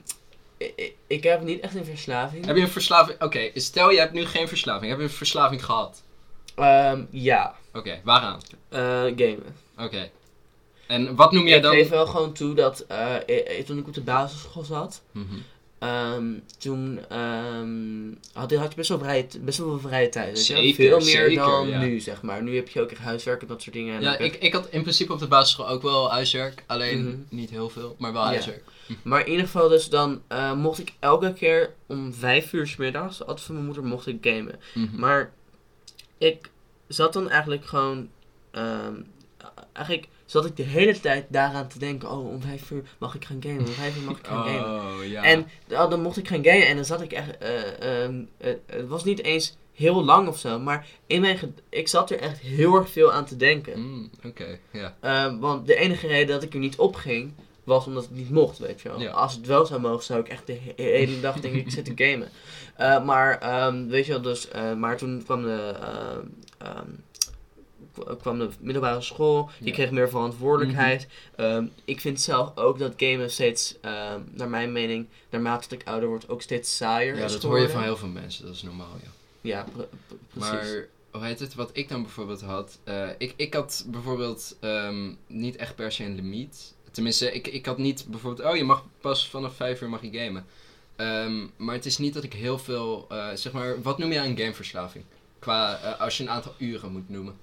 ik, 0.57 0.74
ik- 0.75 0.95
ik 1.07 1.24
heb 1.24 1.41
niet 1.41 1.59
echt 1.59 1.75
een 1.75 1.85
verslaving. 1.85 2.45
Heb 2.45 2.55
je 2.55 2.62
een 2.62 2.67
verslaving? 2.69 3.21
Oké, 3.21 3.50
stel 3.53 3.91
je 3.91 4.00
hebt 4.00 4.13
nu 4.13 4.25
geen 4.25 4.47
verslaving. 4.47 4.89
Heb 4.89 4.97
je 5.00 5.03
een 5.03 5.09
verslaving 5.09 5.65
gehad? 5.65 6.03
Ehm, 6.55 7.01
ja, 7.09 7.55
Oké, 7.74 8.00
waaraan? 8.03 8.39
eh, 8.69 8.79
gamen. 9.03 9.55
Oké. 9.79 10.09
En 10.88 11.15
wat 11.15 11.31
noem 11.31 11.47
jij 11.47 11.57
ik 11.57 11.63
dan? 11.63 11.74
geef 11.74 11.89
wel 11.89 12.05
gewoon 12.07 12.33
toe 12.33 12.53
dat 12.55 12.85
eh, 12.88 13.15
toen 13.65 13.77
ik 13.77 13.88
op 13.88 13.93
de 13.93 14.01
basisschool 14.01 14.63
zat, 14.63 15.01
Mhm. 15.12 15.25
ehm, 15.79 16.24
toen 16.57 17.00
ehm, 17.09 18.13
had, 18.33 18.50
je- 18.50 18.57
had 18.57 18.69
je 18.69 18.75
best 18.75 18.89
wel, 18.89 19.00
vrije, 19.00 19.27
best 19.39 19.57
wel 19.57 19.69
veel 19.79 19.89
vrije 19.89 20.09
tijd. 20.09 20.25
weet 20.38 20.47
wel. 20.47 20.57
Zeker, 20.57 20.75
Veel 20.75 20.97
meer 21.00 21.05
zeker, 21.27 21.35
dan 21.35 21.67
ja. 21.67 21.79
nu, 21.79 22.00
zeg 22.00 22.21
maar. 22.21 22.43
Nu 22.43 22.55
heb 22.55 22.67
je 22.69 22.81
ook 22.81 22.91
echt 22.91 23.00
huiswerk 23.01 23.41
en 23.41 23.47
dat 23.47 23.62
soort 23.62 23.75
dingen. 23.75 23.95
En 23.95 24.01
Ja, 24.01 24.17
ik, 24.17 24.35
ik 24.35 24.53
had 24.53 24.67
in 24.69 24.81
principe 24.81 25.13
op 25.13 25.19
de 25.19 25.27
basisschool 25.27 25.69
ook 25.69 25.81
wel 25.81 26.12
huiswerk. 26.12 26.63
Alleen 26.67 27.03
Mhm. 27.07 27.15
niet 27.29 27.50
heel 27.50 27.69
veel, 27.69 27.95
maar 28.00 28.13
wel 28.13 28.21
Ja. 28.24 28.29
Maar 29.04 29.20
in 29.25 29.30
ieder 29.32 29.46
geval 29.46 29.68
dus 29.70 29.89
dan 29.89 30.22
eh, 30.27 30.54
mocht 30.54 30.80
ik 30.80 30.94
elke 31.00 31.34
keer 31.34 31.74
om 31.88 32.13
vijf 32.13 32.54
uur 32.54 32.68
's 32.68 32.75
middags, 32.75 33.20
altijd 33.25 33.42
van 33.46 33.54
mijn 33.56 33.65
moeder, 33.65 33.84
mocht 33.84 34.08
ik 34.08 34.18
gamen. 34.22 34.60
Mhm. 34.74 35.00
Maar 35.00 35.32
ik 36.18 36.50
zat 36.88 37.13
dan 37.13 37.30
eigenlijk 37.30 37.65
gewoon. 37.65 38.10
ehm, 38.51 38.94
eigenlijk 39.74 40.08
zat 40.25 40.46
ik 40.46 40.56
de 40.56 40.63
hele 40.63 41.00
tijd 41.00 41.25
daaraan 41.30 41.68
te 41.68 41.80
denken: 41.80 42.12
oh, 42.12 42.30
om 42.30 42.42
vijf 42.42 42.72
uur 42.72 42.84
mag 42.98 43.15
ik 43.15 43.25
gaan 43.25 43.42
gamen. 43.44 43.60
Om 43.68 43.74
vijf 43.74 43.98
uur 43.98 44.04
mag 44.04 44.18
ik 44.20 44.27
gaan 44.27 44.44
gamen. 44.50 44.94
Oh, 44.98 45.06
ja. 45.06 45.24
En 45.24 45.48
dan, 45.68 45.89
dan 45.89 46.01
mocht 46.01 46.18
ik 46.18 46.27
gaan 46.27 46.44
gamen 46.44 46.68
en 46.68 46.75
dan 46.75 46.86
zat 46.86 47.01
ik 47.01 47.12
echt. 47.12 47.38
eh, 47.38 48.04
ehm, 48.04 48.24
het- 48.38 48.60
het 48.65 48.88
was 48.88 49.04
niet 49.04 49.24
eens 49.24 49.58
heel 49.74 50.04
lang 50.04 50.27
of 50.27 50.38
zo, 50.39 50.60
maar 50.60 50.88
in 51.08 51.22
mijn 51.22 51.56
ik 51.70 51.88
zat 51.88 52.12
er 52.12 52.20
echt 52.20 52.39
heel 52.39 52.75
erg 52.75 52.89
veel 52.89 53.12
aan 53.12 53.25
te 53.25 53.36
denken. 53.38 53.80
Mm, 53.82 54.10
Oké, 54.25 54.60
ja. 54.72 54.96
Ehm, 55.00 55.38
want 55.39 55.68
de 55.68 55.75
enige 55.75 56.08
reden 56.08 56.27
dat 56.36 56.44
ik 56.44 56.54
er 56.54 56.60
niet 56.60 56.77
op 56.77 56.96
ging, 56.96 57.34
was 57.65 57.86
omdat 57.88 58.03
het 58.03 58.12
niet 58.15 58.29
mocht, 58.29 58.57
weet 58.57 58.81
je 58.81 58.89
wel. 58.89 59.00
Ja. 59.01 59.12
Als 59.12 59.34
het 59.36 59.45
wel 59.48 59.65
zou 59.65 59.81
mogen, 59.81 60.03
zou 60.03 60.19
ik 60.19 60.27
echt 60.27 60.48
de 60.48 60.53
he- 60.75 60.84
hele 60.84 61.19
dag 61.19 61.39
denk 61.39 61.53
ik 61.55 61.72
zitten 61.77 61.93
gamen. 61.98 62.29
Eh, 62.75 63.03
maar, 63.05 63.39
ehm, 63.39 63.88
weet 63.88 64.05
je 64.05 64.12
wel, 64.12 64.22
dus, 64.22 64.48
eh, 64.50 64.74
maar 64.74 64.98
toen 64.98 65.24
kwam 65.24 65.41
de, 65.43 65.74
ehm, 65.81 66.25
ehm, 66.57 66.89
kwam 68.19 68.39
de 68.39 68.50
middelbare 68.60 69.01
school, 69.01 69.50
Ja. 69.60 69.72
kreeg 69.72 69.91
meer 69.91 70.10
verantwoordelijkheid. 70.10 71.07
Ehm, 71.36 71.65
ik 71.86 72.01
vind 72.01 72.22
zelf 72.22 72.57
ook 72.57 72.79
dat 72.79 72.93
gamen 72.98 73.31
steeds, 73.31 73.75
naar 74.31 74.50
mijn 74.50 74.72
mening, 74.72 75.07
naarmate 75.29 75.75
ik 75.75 75.88
ouder 75.88 76.10
word, 76.10 76.29
ook 76.29 76.41
steeds 76.41 76.75
saaier 76.77 77.15
Ja, 77.17 77.27
dat 77.27 77.43
hoor 77.43 77.60
je 77.60 77.69
van 77.69 77.84
heel 77.84 77.98
veel 77.98 78.07
mensen, 78.07 78.45
dat 78.45 78.55
is 78.55 78.62
normaal, 78.63 78.95
ja. 79.03 79.10
Ja, 79.41 79.65
pre- 79.75 79.88
pre- 80.07 80.15
precies. 80.34 80.51
Maar 80.51 80.88
hoe 81.12 81.24
heet 81.24 81.39
het? 81.39 81.55
Wat 81.55 81.69
ik 81.74 81.89
dan 81.89 82.01
bijvoorbeeld 82.01 82.41
had. 82.41 82.79
eh, 82.84 83.10
ik, 83.17 83.34
ik 83.36 83.53
had 83.53 83.86
bijvoorbeeld 83.88 84.57
niet 85.27 85.55
echt 85.55 85.75
per 85.75 85.91
se 85.91 86.03
een 86.03 86.15
limiet. 86.15 86.74
Tenminste, 86.96 87.32
ik, 87.32 87.48
ik 87.48 87.66
had 87.66 87.78
niet 87.78 88.06
bijvoorbeeld. 88.08 88.48
Oh, 88.50 88.56
je 88.56 88.64
mag 88.64 88.86
pas 89.02 89.30
vanaf 89.30 89.56
5 89.56 89.82
uur 89.82 89.90
mag 89.90 90.02
je 90.02 90.20
gamen. 90.20 90.46
Ehm, 90.96 91.48
maar 91.58 91.75
het 91.75 91.86
is 91.86 91.98
niet 91.98 92.14
dat 92.14 92.24
ik 92.24 92.34
heel 92.34 92.58
veel. 92.58 93.06
eh, 93.10 93.28
zeg 93.34 93.52
maar, 93.54 93.82
wat 93.82 93.98
noem 93.98 94.12
je 94.12 94.20
een 94.20 94.38
gameverslaving? 94.38 95.06
Qua 95.40 95.80
eh, 95.80 96.00
als 96.02 96.18
je 96.18 96.24
een 96.24 96.30
aantal 96.30 96.54
uren 96.58 96.92
moet 96.92 97.10
noemen 97.10 97.36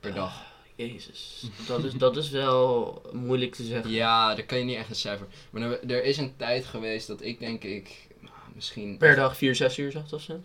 per 0.00 0.14
dag. 0.14 0.48
Jezus, 0.76 1.42
dat 1.66 1.84
is, 1.84 1.92
dat 1.92 2.16
is 2.16 2.30
wel 2.30 3.02
moeilijk 3.12 3.54
te 3.54 3.64
zeggen. 3.64 3.90
Ja, 3.90 4.34
daar 4.34 4.44
kan 4.44 4.58
je 4.58 4.64
niet 4.64 4.76
echt 4.76 4.88
een 4.88 4.94
cijfer. 4.94 5.26
Maar 5.50 5.62
er, 5.62 5.90
er 5.90 6.04
is 6.04 6.16
een 6.16 6.36
tijd 6.36 6.64
geweest 6.64 7.06
dat 7.06 7.22
ik 7.22 7.38
denk 7.38 7.64
ik. 7.64 8.06
nou, 8.20 8.34
misschien. 8.54 8.96
Per 8.96 9.16
dag 9.16 9.36
4, 9.36 9.54
6 9.54 9.78
uur, 9.78 9.90
zag 9.92 10.08
dat 10.08 10.20
zo? 10.20 10.40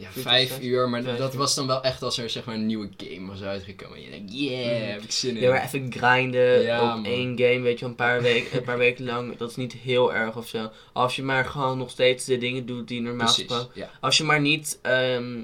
Ja, 0.00 0.08
vijf 0.10 0.60
uur, 0.60 0.88
maar 0.88 1.02
Vijf 1.02 1.18
dat 1.18 1.32
uur. 1.32 1.38
was 1.38 1.54
dan 1.54 1.66
wel 1.66 1.82
echt 1.82 2.02
als 2.02 2.18
er 2.18 2.30
zeg 2.30 2.44
maar 2.44 2.54
een 2.54 2.66
nieuwe 2.66 2.88
game 2.96 3.26
was 3.28 3.42
uitgekomen. 3.42 3.96
En 3.96 4.02
je 4.04 4.10
denkt, 4.10 4.32
yeah, 4.34 4.82
Mm. 4.82 4.88
heb 4.90 5.02
ik 5.02 5.10
zin 5.10 5.36
in. 5.36 5.42
Ja, 5.42 5.50
maar 5.50 5.64
even 5.64 5.92
grinden 5.92 6.62
Ja, 6.62 6.80
op 6.82 6.86
man. 6.88 7.04
één 7.04 7.38
game, 7.38 7.60
weet 7.60 7.78
je, 7.78 7.84
een 7.84 7.94
paar, 7.94 8.22
weken, 8.22 8.56
een 8.58 8.64
paar 8.64 8.78
weken 8.78 9.04
lang, 9.04 9.36
dat 9.36 9.50
is 9.50 9.56
niet 9.56 9.72
heel 9.72 10.14
erg 10.14 10.36
of 10.36 10.48
zo. 10.48 10.70
Als 10.92 11.16
je 11.16 11.22
maar 11.22 11.44
gewoon 11.44 11.78
nog 11.78 11.90
steeds 11.90 12.24
de 12.24 12.38
dingen 12.38 12.66
doet 12.66 12.88
die 12.88 13.00
normaal 13.00 13.28
gesproken... 13.28 13.68
ja. 13.74 13.90
Als 14.00 14.16
je 14.18 14.24
maar 14.24 14.40
niet 14.40 14.78
ehm, 14.82 15.38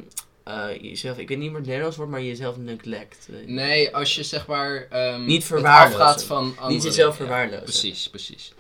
eh, 0.45 0.65
jezelf, 0.81 1.19
ik 1.19 1.29
weet 1.29 1.39
niet 1.39 1.49
meer 1.49 1.59
het 1.59 1.67
Nederlands 1.67 1.97
woord, 1.97 2.09
maar 2.09 2.23
jezelf 2.23 2.57
neglect. 2.57 3.29
je. 3.31 3.53
Nee, 3.53 3.95
als 3.97 4.15
je 4.15 4.23
zeg 4.23 4.47
maar... 4.47 4.87
ehm, 4.91 5.25
Niet 5.25 5.45
verwaarlozen. 5.45 6.01
afgaat 6.01 6.25
van 6.25 6.45
anderen. 6.47 6.73
Niet 6.73 6.83
jezelf 6.83 7.17
verwaarlozen. 7.17 7.63
precies, 7.63 8.09
precies. 8.11 8.53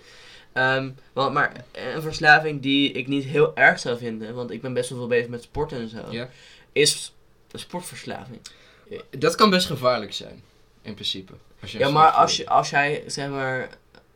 Ehm, 0.54 0.90
want, 1.12 1.32
maar 1.32 1.64
een 1.72 2.02
verslaving 2.02 2.62
die 2.62 2.92
ik 2.92 3.06
niet 3.06 3.24
heel 3.24 3.56
erg 3.56 3.78
zou 3.78 3.98
vinden, 3.98 4.34
want 4.34 4.50
ik 4.50 4.60
ben 4.62 4.72
best 4.72 4.88
wel 4.90 4.98
veel 4.98 5.08
bezig 5.08 5.28
met 5.28 5.42
sport 5.42 5.72
en 5.72 5.88
zo, 5.88 5.98
Ja. 6.10 6.28
is 6.72 7.12
een 7.50 7.58
sportverslaving. 7.58 8.38
Dat 9.10 9.34
kan 9.34 9.50
best 9.50 9.66
gevaarlijk 9.66 10.12
zijn, 10.12 10.42
in 10.82 10.94
principe. 10.94 11.32
Als 11.60 11.72
je 11.72 11.78
Ja, 11.78 11.88
maar 11.88 12.10
als, 12.10 12.36
je, 12.36 12.48
als 12.48 12.70
jij, 12.70 13.02
zeg 13.06 13.28
maar... 13.28 13.68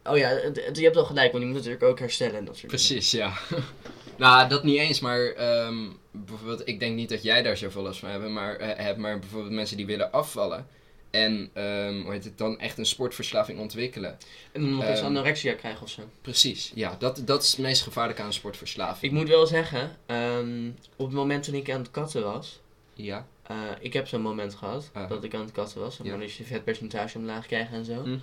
Oh 0.04 0.16
ja, 0.16 0.30
je 0.72 0.80
hebt 0.82 0.94
wel 0.94 1.04
gelijk, 1.04 1.32
want 1.32 1.42
je 1.44 1.48
moet 1.50 1.58
natuurlijk 1.58 1.84
ook 1.84 1.98
herstellen 1.98 2.36
en 2.36 2.44
dat 2.44 2.56
soort 2.56 2.70
dingen. 2.70 2.86
Precies, 2.86 3.10
ja. 3.10 3.32
nou, 4.16 4.48
dat 4.48 4.64
niet 4.64 4.78
eens, 4.78 5.00
maar 5.00 5.20
ehm, 5.26 5.86
bijvoorbeeld, 6.10 6.68
ik 6.68 6.80
denk 6.80 6.94
niet 6.94 7.08
dat 7.08 7.22
jij 7.22 7.42
daar 7.42 7.56
zoveel 7.56 7.82
last 7.82 8.00
van 8.00 8.08
hebt, 8.08 8.28
maar, 8.28 8.56
eh, 8.56 8.84
hebt, 8.84 8.98
maar 8.98 9.18
bijvoorbeeld 9.18 9.52
mensen 9.52 9.76
die 9.76 9.86
willen 9.86 10.12
afvallen 10.12 10.66
en 11.10 11.50
ehm, 11.52 12.00
hoe 12.02 12.12
heet 12.12 12.24
het 12.24 12.38
dan 12.38 12.58
echt 12.58 12.78
een 12.78 12.86
sportverslaving 12.86 13.58
ontwikkelen. 13.58 14.18
En 14.52 14.60
dan 14.60 14.70
nog 14.74 14.84
eens 14.84 14.98
Ehm, 14.98 15.06
anorexia 15.08 15.52
krijgen 15.54 15.82
of 15.82 15.90
zo. 15.90 16.02
Precies, 16.20 16.72
ja, 16.74 16.96
dat, 16.98 17.22
dat 17.24 17.42
is 17.42 17.50
het 17.50 17.60
meest 17.60 17.82
gevaarlijke 17.82 18.20
aan 18.22 18.26
een 18.28 18.32
sportverslaving. 18.34 19.12
Ik 19.12 19.18
moet 19.18 19.28
wel 19.28 19.46
zeggen, 19.46 19.96
ehm, 20.06 20.68
op 20.96 21.06
het 21.06 21.14
moment 21.14 21.42
toen 21.44 21.54
ik 21.54 21.70
aan 21.70 21.80
het 21.80 21.90
katten 21.90 22.22
was... 22.22 22.60
Ja. 22.94 23.26
eh, 23.42 23.56
ik 23.80 23.92
heb 23.92 24.06
zo'n 24.08 24.20
moment 24.22 24.54
gehad 24.54 24.90
Ah. 24.92 25.08
dat 25.08 25.24
ik 25.24 25.34
aan 25.34 25.40
het 25.40 25.52
katten 25.52 25.80
was. 25.80 25.98
Ja. 26.02 26.10
Maar 26.10 26.18
dus 26.18 26.36
je 26.36 26.44
vetpercentage 26.44 27.18
omlaag 27.18 27.46
krijgen 27.46 27.76
en 27.76 27.84
zo. 27.84 28.04
Mhm. 28.06 28.18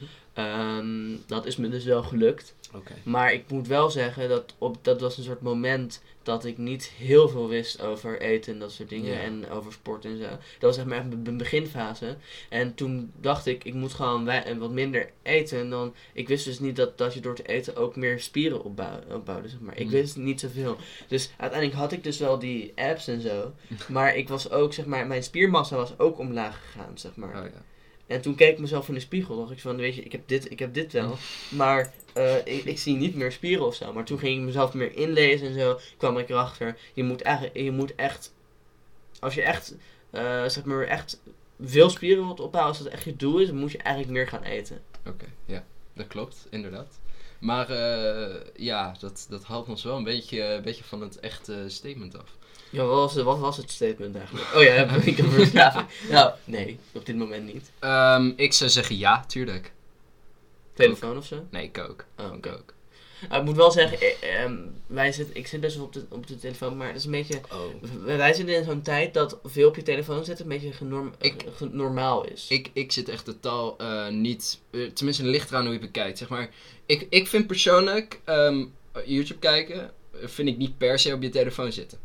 Dat 1.28 1.46
is 1.46 1.56
me 1.56 1.70
dus 1.70 1.84
wel 1.84 2.04
gelukt. 2.04 2.56
Oké. 2.74 2.92
Maar 3.04 3.34
ik 3.34 3.50
moet 3.50 3.68
wel 3.68 3.90
zeggen 3.90 4.30
dat 4.30 4.54
op, 4.58 4.78
dat 4.82 5.02
was 5.02 5.18
een 5.18 5.24
soort 5.24 5.42
moment 5.42 6.02
dat 6.26 6.46
ik 6.46 6.58
niet 6.58 6.86
heel 6.98 7.30
veel 7.30 7.48
wist 7.48 7.82
over 7.82 8.22
eten 8.22 8.54
en 8.54 8.60
dat 8.60 8.72
soort 8.72 8.90
dingen. 8.90 9.14
Ja. 9.14 9.20
En 9.20 9.50
over 9.50 9.72
sport 9.74 10.06
en 10.06 10.18
zo. 10.18 10.24
Dat 10.30 10.40
was 10.60 10.76
zeg 10.76 10.86
maar 10.86 10.98
echt 10.98 11.24
mijn 11.24 11.38
beginfase. 11.38 12.18
En 12.50 12.76
toen 12.76 13.12
dacht 13.22 13.46
ik, 13.46 13.64
ik 13.64 13.74
moet 13.74 13.94
gewoon 13.94 14.26
wei- 14.26 14.58
wat 14.58 14.72
minder 14.72 15.10
eten. 15.24 15.60
En 15.60 15.70
dan, 15.70 15.96
ik 16.14 16.28
wist 16.28 16.46
dus 16.46 16.60
niet 16.60 16.76
dat, 16.76 16.98
dat 16.98 17.14
je 17.14 17.20
door 17.20 17.36
te 17.36 17.44
eten 17.48 17.76
ook 17.76 17.96
meer 17.96 18.20
spieren 18.20 18.64
opbouw, 18.64 19.00
opbouwde, 19.12 19.48
zeg 19.50 19.60
maar. 19.60 19.78
Ik 19.78 19.86
Mm. 19.86 19.92
wist 19.92 20.18
niet 20.18 20.40
zoveel. 20.40 20.78
Dus 21.08 21.32
uiteindelijk 21.38 21.80
had 21.80 21.92
ik 21.92 22.04
dus 22.04 22.18
wel 22.18 22.40
die 22.40 22.72
apps 22.76 23.08
en 23.08 23.22
zo. 23.22 23.54
Maar 23.88 24.16
ik 24.16 24.30
was 24.30 24.50
ook, 24.52 24.74
zeg 24.74 24.86
maar, 24.86 25.08
mijn 25.08 25.24
spiermassa 25.24 25.76
was 25.76 26.00
ook 26.00 26.20
omlaag 26.20 26.62
gegaan, 26.72 26.98
zeg 26.98 27.16
maar. 27.16 27.30
Oh 27.44 27.50
ja. 27.54 27.64
En 28.08 28.22
toen 28.22 28.36
keek 28.36 28.52
ik 28.52 28.60
mezelf 28.60 28.88
in 28.88 28.94
de 28.94 29.00
spiegel. 29.00 29.38
dacht 29.38 29.52
ik 29.52 29.60
van, 29.60 29.76
weet 29.76 29.96
je, 29.96 30.04
ik 30.04 30.12
heb 30.12 30.22
dit, 30.26 30.52
ik 30.52 30.60
heb 30.60 30.74
dit 30.74 30.92
wel. 30.94 31.18
Maar 31.50 31.94
eh, 32.14 32.46
ik, 32.46 32.80
zie 32.80 32.96
niet 32.96 33.16
meer 33.16 33.32
spieren 33.32 33.66
of 33.66 33.76
zo. 33.76 33.94
Maar 33.94 34.06
toen 34.06 34.20
ging 34.20 34.40
ik 34.40 34.46
mezelf 34.46 34.74
meer 34.74 34.96
inlezen 34.96 35.48
en 35.48 35.60
zo. 35.60 35.80
kwam 35.98 36.18
ik 36.18 36.30
erachter. 36.30 36.78
Je 36.94 37.04
moet, 37.04 37.22
eigenlijk, 37.22 37.58
je 37.58 37.72
moet 37.72 37.96
echt... 37.96 38.34
Als 39.20 39.34
je 39.34 39.42
echt, 39.42 39.76
eh, 40.10 40.46
zeg 40.46 40.64
maar, 40.64 40.84
echt 40.84 41.22
veel 41.62 41.90
spieren 41.90 42.26
wilt 42.26 42.40
opbouwen. 42.40 42.74
Als 42.74 42.84
dat 42.84 42.94
echt 42.94 43.04
je 43.04 43.16
doel 43.16 43.40
is, 43.40 43.48
dan 43.48 43.58
moet 43.58 43.72
je 43.72 43.78
eigenlijk 43.78 44.14
meer 44.14 44.28
gaan 44.28 44.44
eten. 44.44 44.82
Oké, 45.06 45.26
ja, 45.46 45.66
dat 45.94 46.08
klopt, 46.08 46.48
inderdaad. 46.50 47.00
Maar 47.46 47.70
eh, 47.70 48.36
ja, 48.56 48.96
dat, 49.00 49.26
dat 49.30 49.44
haalt 49.44 49.68
ons 49.68 49.84
wel 49.84 49.98
een 49.98 50.04
beetje, 50.04 50.44
een 50.44 50.62
beetje 50.62 50.84
van 50.84 51.02
het 51.02 51.20
echte 51.20 51.66
statement 51.68 52.18
af. 52.18 52.38
Ja, 52.70 52.84
wat 52.84 53.14
was, 53.14 53.24
wat 53.24 53.40
was 53.40 53.58
het 53.58 53.72
statement 53.72 54.16
eigenlijk? 54.16 54.56
Oh 54.56 54.64
ja, 54.64 54.72
heb 54.86 55.02
ik 55.02 55.18
een 55.18 55.32
verslaving? 55.32 55.88
Nou, 56.10 56.34
nee, 56.44 56.80
op 56.94 57.06
dit 57.06 57.16
moment 57.16 57.54
niet. 57.54 57.72
Ehm, 57.80 58.32
ik 58.36 58.54
zou 58.54 58.70
zeggen 58.70 58.98
ja, 58.98 59.26
tuurlijk. 59.26 59.74
Telefoon 60.74 61.18
of 61.18 61.26
zo? 61.26 61.48
Nee, 61.50 61.64
ik 61.64 61.78
ook. 61.78 62.06
Oh, 62.18 62.34
oké. 62.34 62.62
Nou, 63.30 63.40
ik 63.42 63.48
moet 63.48 63.56
wel 63.56 63.72
zeggen, 63.72 64.00
eh, 64.02 64.42
ehm, 64.44 64.56
wij 64.88 65.12
zitten, 65.12 65.36
ik 65.36 65.48
zit 65.48 65.60
best 65.62 65.76
wel 65.76 65.86
op 65.86 65.94
de, 65.94 66.06
op 66.10 66.28
de 66.28 66.38
telefoon, 66.38 66.78
maar 66.78 66.88
het 66.88 66.96
is 66.96 67.06
een 67.06 67.12
beetje... 67.12 67.40
Oh. 67.52 67.90
Wij 68.18 68.34
zitten 68.34 68.56
in 68.56 68.64
zo'n 68.64 68.82
tijd 68.82 69.14
dat 69.14 69.40
veel 69.44 69.68
op 69.68 69.76
je 69.76 69.84
telefoon 69.84 70.26
zitten 70.26 70.46
een 70.46 70.52
beetje 70.52 70.74
genorm, 70.74 71.14
Ik- 71.22 71.44
eh, 71.44 71.68
normaal 71.72 72.26
is. 72.26 72.46
Ik, 72.50 72.70
ik 72.74 72.92
zit 72.92 73.10
echt 73.10 73.26
totaal 73.26 73.78
eh, 73.78 74.08
niet. 74.08 74.60
tenminste, 74.72 75.24
het 75.24 75.32
ligt 75.32 75.50
eraan 75.50 75.64
hoe 75.66 75.74
je 75.74 75.80
bekijkt. 75.80 76.18
Zeg 76.18 76.30
maar, 76.30 76.50
ik, 76.86 77.08
ik 77.10 77.28
vind 77.28 77.48
persoonlijk 77.48 78.22
ehm, 78.26 78.66
YouTube 79.06 79.40
kijken. 79.40 79.92
vind 80.24 80.48
ik 80.48 80.58
niet 80.58 80.78
per 80.78 81.00
se 81.00 81.14
op 81.14 81.22
je 81.22 81.30
telefoon 81.30 81.72
zitten. 81.72 81.98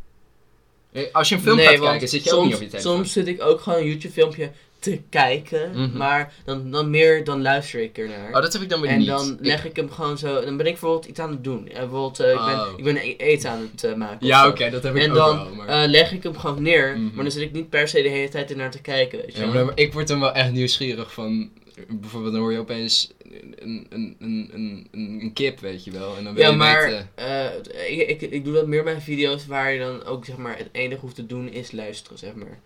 Als 1.12 1.28
je 1.28 1.34
een 1.34 1.40
film 1.40 1.56
Nee, 1.56 1.66
gaat 1.66 1.78
kijken, 1.80 2.08
zit 2.08 2.22
je 2.22 2.28
soms, 2.28 2.40
ook 2.40 2.46
niet 2.46 2.54
op 2.54 2.62
je 2.62 2.68
telefoon. 2.68 2.94
Soms 2.94 3.12
zit 3.12 3.26
ik 3.26 3.42
ook 3.42 3.60
gewoon 3.60 3.78
een 3.78 3.86
YouTube 3.86 4.12
filmpje 4.12 4.50
te 4.80 5.00
kijken, 5.08 5.70
Mhm. 5.70 5.96
maar 5.96 6.32
dan, 6.44 6.70
dan 6.70 6.90
meer, 6.90 7.24
dan 7.24 7.42
luister 7.42 7.80
ik 7.80 7.98
ernaar. 7.98 8.28
Oh, 8.28 8.42
dat 8.42 8.52
heb 8.52 8.62
ik 8.62 8.68
dan 8.68 8.80
weer 8.80 8.90
en 8.90 8.98
niet. 8.98 9.06
dan 9.06 9.38
leg 9.40 9.64
ik 9.64 9.76
hem 9.76 9.90
gewoon 9.90 10.18
zo, 10.18 10.34
dan 10.44 10.56
ben 10.56 10.66
ik 10.66 10.72
bijvoorbeeld 10.72 11.04
iets 11.06 11.20
aan 11.20 11.30
het 11.30 11.44
doen. 11.44 11.68
Eh, 11.68 11.78
bijvoorbeeld, 11.78 12.20
eh, 12.20 12.30
ik, 12.30 12.36
ben, 12.46 12.60
Oh. 12.60 12.72
ik 12.76 12.84
ben 12.84 12.96
e- 12.96 13.14
eten 13.16 13.50
aan 13.50 13.68
het 13.72 13.84
eh, 13.84 13.94
maken. 13.94 14.26
Ja, 14.26 14.48
oké, 14.48 14.70
dat 14.70 14.82
heb 14.82 14.96
ik 14.96 15.02
En 15.02 15.10
ook 15.10 15.16
dan 15.16 15.36
wel. 15.36 15.54
Maar... 15.54 15.68
eh, 15.82 15.88
leg 15.88 16.12
ik 16.12 16.22
hem 16.22 16.36
gewoon 16.38 16.62
neer, 16.62 16.98
Mhm. 16.98 17.14
maar 17.14 17.22
dan 17.24 17.32
zit 17.32 17.42
ik 17.42 17.52
niet 17.52 17.70
per 17.70 17.88
se 17.88 18.02
de 18.02 18.08
hele 18.08 18.28
tijd 18.28 18.50
ernaar 18.50 18.70
te 18.70 18.80
kijken. 18.80 19.18
Weet 19.18 19.34
je 19.36 19.40
Ja, 19.40 19.46
maar 19.46 19.56
dan- 19.64 19.72
ik 19.74 19.92
word 19.92 20.08
dan 20.08 20.20
wel 20.20 20.32
echt 20.32 20.52
nieuwsgierig 20.52 21.12
van. 21.12 21.50
Bijvoorbeeld, 21.88 22.32
dan 22.32 22.42
hoor 22.42 22.52
je 22.52 22.58
opeens 22.58 23.12
een, 23.24 23.54
een, 23.58 23.86
een, 23.90 24.16
een, 24.20 24.48
een, 24.52 24.88
een 25.22 25.30
kip, 25.32 25.60
weet 25.60 25.84
je 25.84 25.90
wel. 25.90 26.16
En 26.16 26.24
dan 26.24 26.34
wil 26.34 26.42
Ja, 26.44 26.50
je 26.50 26.56
maar 26.56 26.84
weten. 27.16 28.00
ik, 28.00 28.08
ik, 28.22 28.30
ik 28.30 28.44
doe 28.44 28.54
dat 28.54 28.66
meer 28.66 28.84
bij 28.84 29.00
video's 29.00 29.46
waar 29.46 29.72
je 29.72 29.78
dan 29.78 30.04
ook 30.04 30.24
zeg 30.24 30.36
maar 30.36 30.58
het 30.58 30.68
enige 30.72 31.00
hoeft 31.00 31.14
te 31.14 31.26
doen 31.26 31.48
is 31.48 31.72
luisteren, 31.72 32.18
zeg 32.18 32.34
maar. 32.34 32.58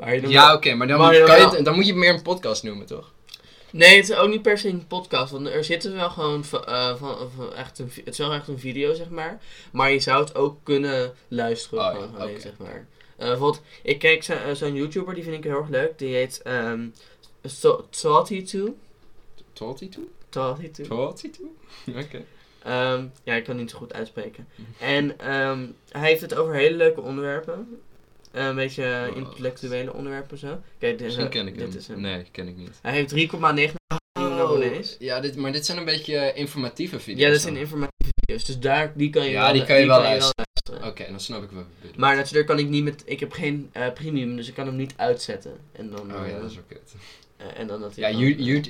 Waar 0.00 0.14
je 0.14 0.20
dan 0.20 0.30
Ja, 0.30 0.54
oké, 0.54 0.74
maar 0.74 0.86
dan, 0.86 0.98
Maar 0.98 1.20
kan 1.24 1.40
je 1.40 1.48
het- 1.48 1.64
dan 1.64 1.74
moet 1.74 1.84
je 1.86 1.90
het 1.90 2.00
meer 2.00 2.14
een 2.14 2.22
podcast 2.22 2.62
noemen, 2.62 2.86
toch? 2.86 3.12
Nee, 3.72 3.96
het 3.96 4.08
is 4.10 4.16
ook 4.16 4.28
niet 4.28 4.42
per 4.42 4.58
se 4.58 4.68
een 4.68 4.86
podcast, 4.86 5.32
want 5.32 5.46
er 5.48 5.64
zitten 5.64 5.94
wel 5.94 6.10
gewoon 6.10 6.44
van, 6.44 6.64
eh, 6.64 6.96
van, 6.96 7.30
van 7.36 7.54
echt 7.54 7.78
een, 7.78 7.90
het 7.94 8.08
is 8.08 8.18
wel 8.18 8.32
echt 8.32 8.48
een 8.48 8.58
video, 8.58 8.94
zeg 8.94 9.08
maar. 9.08 9.40
Maar 9.72 9.90
je 9.92 10.00
zou 10.00 10.20
het 10.24 10.34
ook 10.34 10.56
kunnen 10.62 11.12
luisteren, 11.28 11.84
Oh, 11.84 11.90
gewoon 11.90 12.10
ja, 12.12 12.18
alleen, 12.18 12.30
oké. 12.30 12.40
zeg 12.40 12.52
maar. 12.58 12.86
Eh, 13.16 13.26
bijvoorbeeld, 13.28 13.62
ik 13.82 13.98
kijk 13.98 14.22
zo- 14.22 14.54
zo'n 14.54 14.74
YouTuber, 14.74 15.14
die 15.14 15.22
vind 15.24 15.36
ik 15.36 15.44
heel 15.44 15.56
erg 15.58 15.68
leuk, 15.68 15.98
die 15.98 16.14
heet 16.14 16.42
Salty2. 17.90 18.74
22? 19.52 20.04
Salty2. 20.28 20.86
22? 20.88 21.40
Oké. 21.88 22.24
Ehm, 22.62 23.04
ja, 23.24 23.34
ik 23.34 23.44
kan 23.44 23.52
het 23.54 23.62
niet 23.62 23.70
zo 23.70 23.78
goed 23.78 23.92
uitspreken. 23.92 24.48
En 24.78 25.18
ehm, 25.18 25.66
hij 25.88 26.08
heeft 26.08 26.20
het 26.20 26.34
over 26.34 26.54
hele 26.54 26.76
leuke 26.76 27.00
onderwerpen. 27.00 27.80
Een 28.32 28.54
beetje 28.54 29.10
intellectuele 29.14 29.92
onderwerpen 29.92 30.38
zo. 30.38 30.60
Kijk, 30.78 30.98
dit, 30.98 31.00
is 31.00 31.16
Misschien 31.16 31.28
ken 31.28 31.46
ik 31.46 31.54
dit 31.58 31.68
hem. 31.68 31.76
is 31.78 31.88
een- 31.88 32.00
Nee, 32.00 32.24
ken 32.30 32.48
ik 32.48 32.56
niet. 32.56 32.78
Hij 32.82 32.92
heeft 32.92 33.08
3,9 33.08 33.74
miljoen 34.18 34.38
abonnees. 34.40 34.96
ja, 34.98 35.20
dit, 35.20 35.36
maar 35.36 35.52
dit 35.52 35.66
zijn 35.66 35.78
een 35.78 35.84
beetje 35.84 36.32
informatieve 36.34 37.00
video's. 37.00 37.20
Ja, 37.20 37.26
dat 37.26 37.34
dan. 37.34 37.42
zijn 37.42 37.56
informatieve 37.56 38.12
video's. 38.24 38.44
Dus 38.44 38.58
daar, 38.58 38.92
die 38.96 39.10
kan 39.10 39.24
je 39.24 39.30
Ja, 39.30 39.42
wel, 39.44 39.52
die 39.52 39.64
kan 39.64 39.80
je 39.80 39.86
wel 39.86 40.00
luisteren. 40.02 40.44
Oké, 40.84 41.06
dan 41.08 41.20
snap 41.20 41.42
ik 41.42 41.50
wel. 41.50 41.64
je. 41.82 41.88
Maar 41.96 42.16
natuurlijk 42.16 42.46
kan 42.46 42.58
ik 42.58 42.68
niet 42.68 42.84
met... 42.84 43.02
Ik 43.06 43.20
heb 43.20 43.32
geen 43.32 43.68
eh, 43.72 43.92
premium, 43.92 44.36
dus 44.36 44.48
ik 44.48 44.54
kan 44.54 44.66
hem 44.66 44.76
niet 44.76 44.92
uitzetten. 44.96 45.56
En 45.72 45.90
dan... 45.90 46.00
Oh 46.00 46.26
ja, 46.26 46.34
eh, 46.34 46.40
dat 46.40 46.50
is 46.50 46.54
wel 46.54 46.64
kut. 46.68 46.94
eh, 47.36 47.46
en 47.60 47.66
dan 47.66 47.80
dat 47.80 47.96
Ja, 47.96 48.10
dan- 48.12 48.20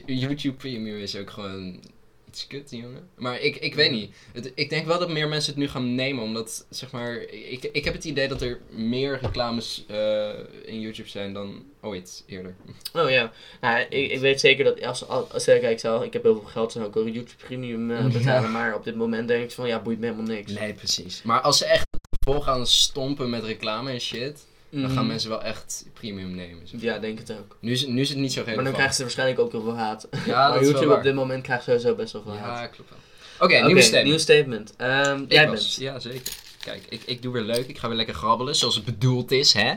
YouTube 0.07 0.57
Premium 0.57 0.97
is 0.97 1.17
ook 1.17 1.31
gewoon 1.31 1.81
iets 2.31 2.47
kut, 2.47 2.71
jongen. 2.71 3.09
Maar 3.17 3.41
ik, 3.41 3.57
ik 3.57 3.75
weet 3.75 3.91
niet. 3.91 4.15
Het, 4.33 4.53
ik 4.55 4.71
denk 4.71 4.87
wel 4.87 4.99
dat 4.99 5.11
meer 5.11 5.29
mensen 5.29 5.53
het 5.53 5.61
nu 5.61 5.69
gaan 5.69 5.95
nemen, 5.95 6.23
omdat, 6.23 6.67
zeg 6.69 6.91
maar, 6.91 7.17
ik, 7.31 7.69
ik 7.73 7.85
heb 7.85 7.95
het 7.95 8.05
idee 8.05 8.29
dat 8.29 8.43
er 8.43 8.61
meer 8.69 9.19
reclames 9.21 9.85
eh, 9.89 10.31
in 10.65 10.81
YouTube 10.81 11.09
zijn 11.09 11.33
dan 11.33 11.65
ooit 11.81 12.25
eerder. 12.27 12.55
Oh 12.93 13.11
ja, 13.11 13.33
nou, 13.61 13.81
ik, 13.81 14.11
ik 14.11 14.19
weet 14.19 14.41
zeker 14.41 14.65
dat 14.65 14.83
als, 14.83 15.09
als, 15.09 15.33
als 15.33 15.49
ik, 15.49 15.63
ik, 15.63 15.79
zou, 15.79 16.05
ik 16.05 16.13
heb 16.13 16.23
heel 16.23 16.35
veel 16.35 16.49
geld, 16.49 16.73
zou 16.73 16.87
ik 16.87 16.97
ook 16.97 17.07
YouTube 17.07 17.45
Premium 17.45 17.91
eh, 17.91 18.07
betalen. 18.19 18.51
Maar 18.51 18.75
op 18.75 18.85
dit 18.85 18.97
moment 18.97 19.29
denk 19.29 19.45
ik 19.45 19.51
van, 19.51 19.67
ja, 19.67 19.83
boeit 19.83 19.99
me 19.99 20.07
helemaal 20.07 20.35
niks. 20.35 20.53
Nee, 20.53 20.75
precies. 20.75 21.23
Maar 21.23 21.41
als 21.41 21.59
ze 21.59 21.65
echt 21.65 21.87
vol 22.25 22.41
gaan 22.41 22.67
stompen 22.67 23.31
met 23.31 23.45
reclame 23.45 23.91
en 23.91 24.01
shit, 24.01 24.47
dan 24.71 24.81
gaan 24.89 24.93
Mhm. 24.99 25.07
mensen 25.07 25.29
wel 25.31 25.43
echt 25.43 25.85
premium 25.93 26.35
nemen. 26.35 26.69
zeg. 26.69 26.81
Ja, 26.81 26.99
denk 26.99 27.19
het 27.19 27.33
ook. 27.33 27.57
Nu, 27.61 27.73
is, 27.73 27.87
nu 27.87 28.01
is 28.01 28.09
het 28.09 28.19
niet 28.19 28.33
zo 28.33 28.37
Maar 28.37 28.45
dan 28.45 28.65
relevant. 28.65 28.75
krijgen 28.75 28.95
ze 28.97 29.03
waarschijnlijk 29.03 29.39
ook 29.39 29.53
heel 29.53 29.63
veel 29.63 29.77
haat. 29.77 30.09
Ja, 30.11 30.19
maar 30.49 30.53
dat 30.53 30.61
is 30.63 30.67
wel 30.67 30.71
YouTube 30.81 30.97
op 30.97 31.03
dit 31.03 31.15
moment 31.15 31.43
krijgt 31.43 31.65
sowieso 31.65 31.95
best 31.95 32.13
wel 32.13 32.23
veel 32.23 32.37
haat. 32.37 32.59
Ja, 32.59 32.67
klopt 32.67 32.91
wel. 32.91 32.99
Oké, 33.41 33.65
nieuwe 33.67 33.81
statement. 33.83 34.09
nieuw 34.09 34.19
statement. 34.19 34.75
Ehm, 34.77 35.25
jij 35.29 35.49
was- 35.49 35.61
bent. 35.61 35.75
Ja, 35.75 35.99
zeker. 35.99 36.33
Kijk, 36.61 36.83
ik, 36.89 37.03
ik 37.07 37.23
doe 37.23 37.33
weer 37.33 37.43
leuk. 37.43 37.69
Ik 37.69 37.79
ga 37.79 37.89
weer 37.89 37.97
lekker 37.97 38.15
grabbelen, 38.15 38.57
zoals 38.57 38.75
het 38.75 38.85
bedoeld 38.85 39.31
is, 39.31 39.53
hè? 39.53 39.75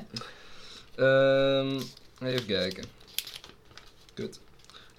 Ehm, 0.96 1.80
even 2.24 2.46
kijken. 2.46 2.84
Kut. 4.14 4.40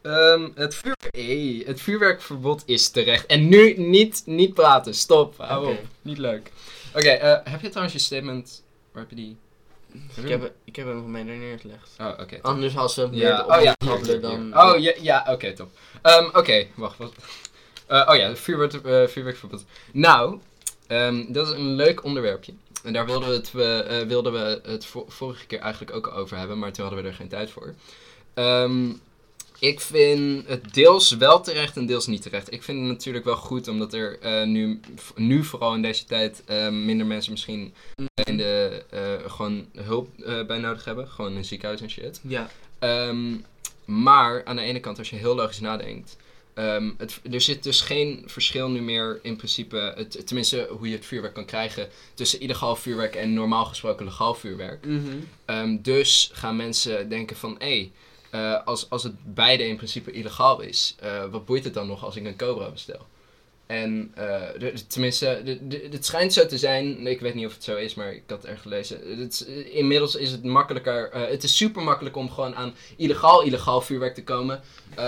Ehm, 0.02 0.48
het, 0.54 0.74
vuur... 0.74 0.96
hey, 1.10 1.62
het 1.66 1.80
vuurwerkverbod 1.80 2.62
is 2.66 2.88
terecht. 2.88 3.26
En 3.26 3.48
nu 3.48 3.74
niet, 3.78 4.22
niet 4.26 4.54
praten. 4.54 4.94
Stop. 4.94 5.34
Hou 5.38 5.66
op. 5.72 5.82
Niet 6.02 6.18
leuk. 6.18 6.52
Oké, 6.94 7.08
eh, 7.08 7.38
heb 7.52 7.60
je 7.60 7.68
trouwens 7.68 7.92
je 7.96 8.00
statement... 8.00 8.62
Waar 8.92 9.02
heb 9.02 9.10
je 9.10 9.16
die? 9.16 9.36
Ik 10.22 10.28
heb, 10.28 10.52
ik 10.64 10.76
heb 10.76 10.86
hem 10.86 11.00
van 11.00 11.10
mij 11.10 11.20
er 11.20 11.36
neergelegd. 11.36 11.90
Oh, 12.00 12.08
oké. 12.20 12.38
Anders 12.42 12.76
als 12.76 12.94
we 12.94 13.02
hem 13.02 13.14
Ja, 13.14 13.36
meer 13.46 13.56
oh 13.56 13.62
ja. 13.62 13.74
hier, 14.02 14.20
dan... 14.20 14.58
Oh 14.60 14.78
ja, 14.78 14.92
ja 15.00 15.26
oké, 15.28 15.52
top. 15.52 15.70
Ehm, 16.02 16.24
oké, 16.32 16.66
wacht. 16.74 16.98
Wat? 16.98 17.12
Eh, 17.86 18.08
oh 18.10 18.16
ja, 18.16 18.36
vuurwerk, 18.36 18.72
eh, 18.72 19.06
vuurwerkverbod. 19.06 19.64
Nou, 19.92 20.38
ehm, 20.86 21.32
dat 21.32 21.46
is 21.48 21.52
een 21.52 21.74
leuk 21.74 22.04
onderwerpje. 22.04 22.52
En 22.84 22.92
daar 22.92 23.06
wilden 23.06 23.28
we 23.28 23.34
het, 23.34 23.52
we, 23.52 23.64
eh, 23.88 24.06
wilden 24.06 24.32
we 24.32 24.60
het 24.70 24.86
vo- 24.86 25.04
vorige 25.08 25.46
keer 25.46 25.58
eigenlijk 25.58 25.96
ook 25.96 26.08
over 26.16 26.36
hebben, 26.36 26.58
maar 26.58 26.72
toen 26.72 26.84
hadden 26.84 27.02
we 27.02 27.08
er 27.08 27.14
geen 27.14 27.28
tijd 27.28 27.50
voor. 27.50 27.74
Ehm, 28.34 28.92
ik 29.58 29.80
vind 29.80 30.48
het 30.48 30.74
deels 30.74 31.10
wel 31.10 31.40
terecht 31.40 31.76
en 31.76 31.86
deels 31.86 32.06
niet 32.06 32.22
terecht. 32.22 32.52
Ik 32.52 32.62
vind 32.62 32.78
het 32.78 32.88
natuurlijk 32.88 33.24
wel 33.24 33.36
goed, 33.36 33.68
omdat 33.68 33.92
er 33.92 34.18
eh, 34.20 34.46
nu, 34.46 34.80
nu 35.16 35.44
vooral 35.44 35.74
in 35.74 35.82
deze 35.82 36.04
tijd 36.04 36.42
eh, 36.46 36.68
minder 36.68 37.06
mensen 37.06 37.32
misschien 37.32 37.74
in 38.24 38.36
de, 38.36 38.82
eh, 38.90 39.30
gewoon 39.30 39.66
hulp 39.76 40.08
eh, 40.20 40.46
bij 40.46 40.58
nodig 40.58 40.84
hebben. 40.84 41.08
Gewoon 41.08 41.30
in 41.30 41.36
een 41.36 41.44
ziekenhuis 41.44 41.80
en 41.80 41.90
shit. 41.90 42.20
Ja. 42.22 42.50
Ehm, 42.78 43.36
maar 43.84 44.44
aan 44.44 44.56
de 44.56 44.62
ene 44.62 44.80
kant, 44.80 44.98
als 44.98 45.10
je 45.10 45.16
heel 45.16 45.34
logisch 45.34 45.60
nadenkt, 45.60 46.16
ehm, 46.54 46.90
het, 46.98 47.20
er 47.30 47.40
zit 47.40 47.62
dus 47.62 47.80
geen 47.80 48.22
verschil 48.26 48.70
nu 48.70 48.80
meer 48.82 49.18
in 49.22 49.36
principe, 49.36 49.92
het, 49.96 50.26
tenminste 50.26 50.68
hoe 50.70 50.88
je 50.88 50.96
het 50.96 51.06
vuurwerk 51.06 51.34
kan 51.34 51.44
krijgen, 51.44 51.88
tussen 52.14 52.40
illegaal 52.40 52.76
vuurwerk 52.76 53.14
en 53.14 53.32
normaal 53.32 53.64
gesproken 53.64 54.04
legaal 54.04 54.34
vuurwerk. 54.34 54.86
Mhm. 54.86 55.16
Ehm, 55.44 55.76
dus 55.82 56.30
gaan 56.32 56.56
mensen 56.56 57.08
denken 57.08 57.36
van, 57.36 57.56
hé, 57.58 57.90
eh, 58.34 58.64
als, 58.64 58.90
als 58.90 59.02
het 59.02 59.14
beide 59.34 59.66
in 59.66 59.76
principe 59.76 60.10
illegaal 60.10 60.60
is, 60.60 60.94
eh, 61.00 61.24
wat 61.30 61.44
boeit 61.44 61.64
het 61.64 61.74
dan 61.74 61.86
nog 61.86 62.04
als 62.04 62.16
ik 62.16 62.24
een 62.24 62.36
Cobra 62.36 62.70
bestel? 62.70 63.06
En 63.66 64.12
eh, 64.14 64.70
tenminste, 64.88 65.58
het 65.90 66.06
schijnt 66.06 66.32
zo 66.32 66.46
te 66.46 66.58
zijn, 66.58 67.06
ik 67.06 67.20
weet 67.20 67.34
niet 67.34 67.46
of 67.46 67.54
het 67.54 67.64
zo 67.64 67.76
is, 67.76 67.94
maar 67.94 68.12
ik 68.14 68.22
had 68.26 68.42
het 68.42 68.50
erg 68.50 68.62
gelezen. 68.62 69.18
Het, 69.20 69.32
is- 69.32 69.44
inmiddels 69.64 70.14
is 70.14 70.30
het 70.30 70.44
makkelijker, 70.44 71.10
het 71.12 71.42
is 71.42 71.56
super 71.56 71.82
makkelijk 71.82 72.16
om 72.16 72.30
gewoon 72.30 72.54
aan 72.54 72.74
illegaal, 72.96 73.42
illegaal 73.42 73.80
vuurwerk 73.80 74.14
te 74.14 74.24
komen, 74.24 74.60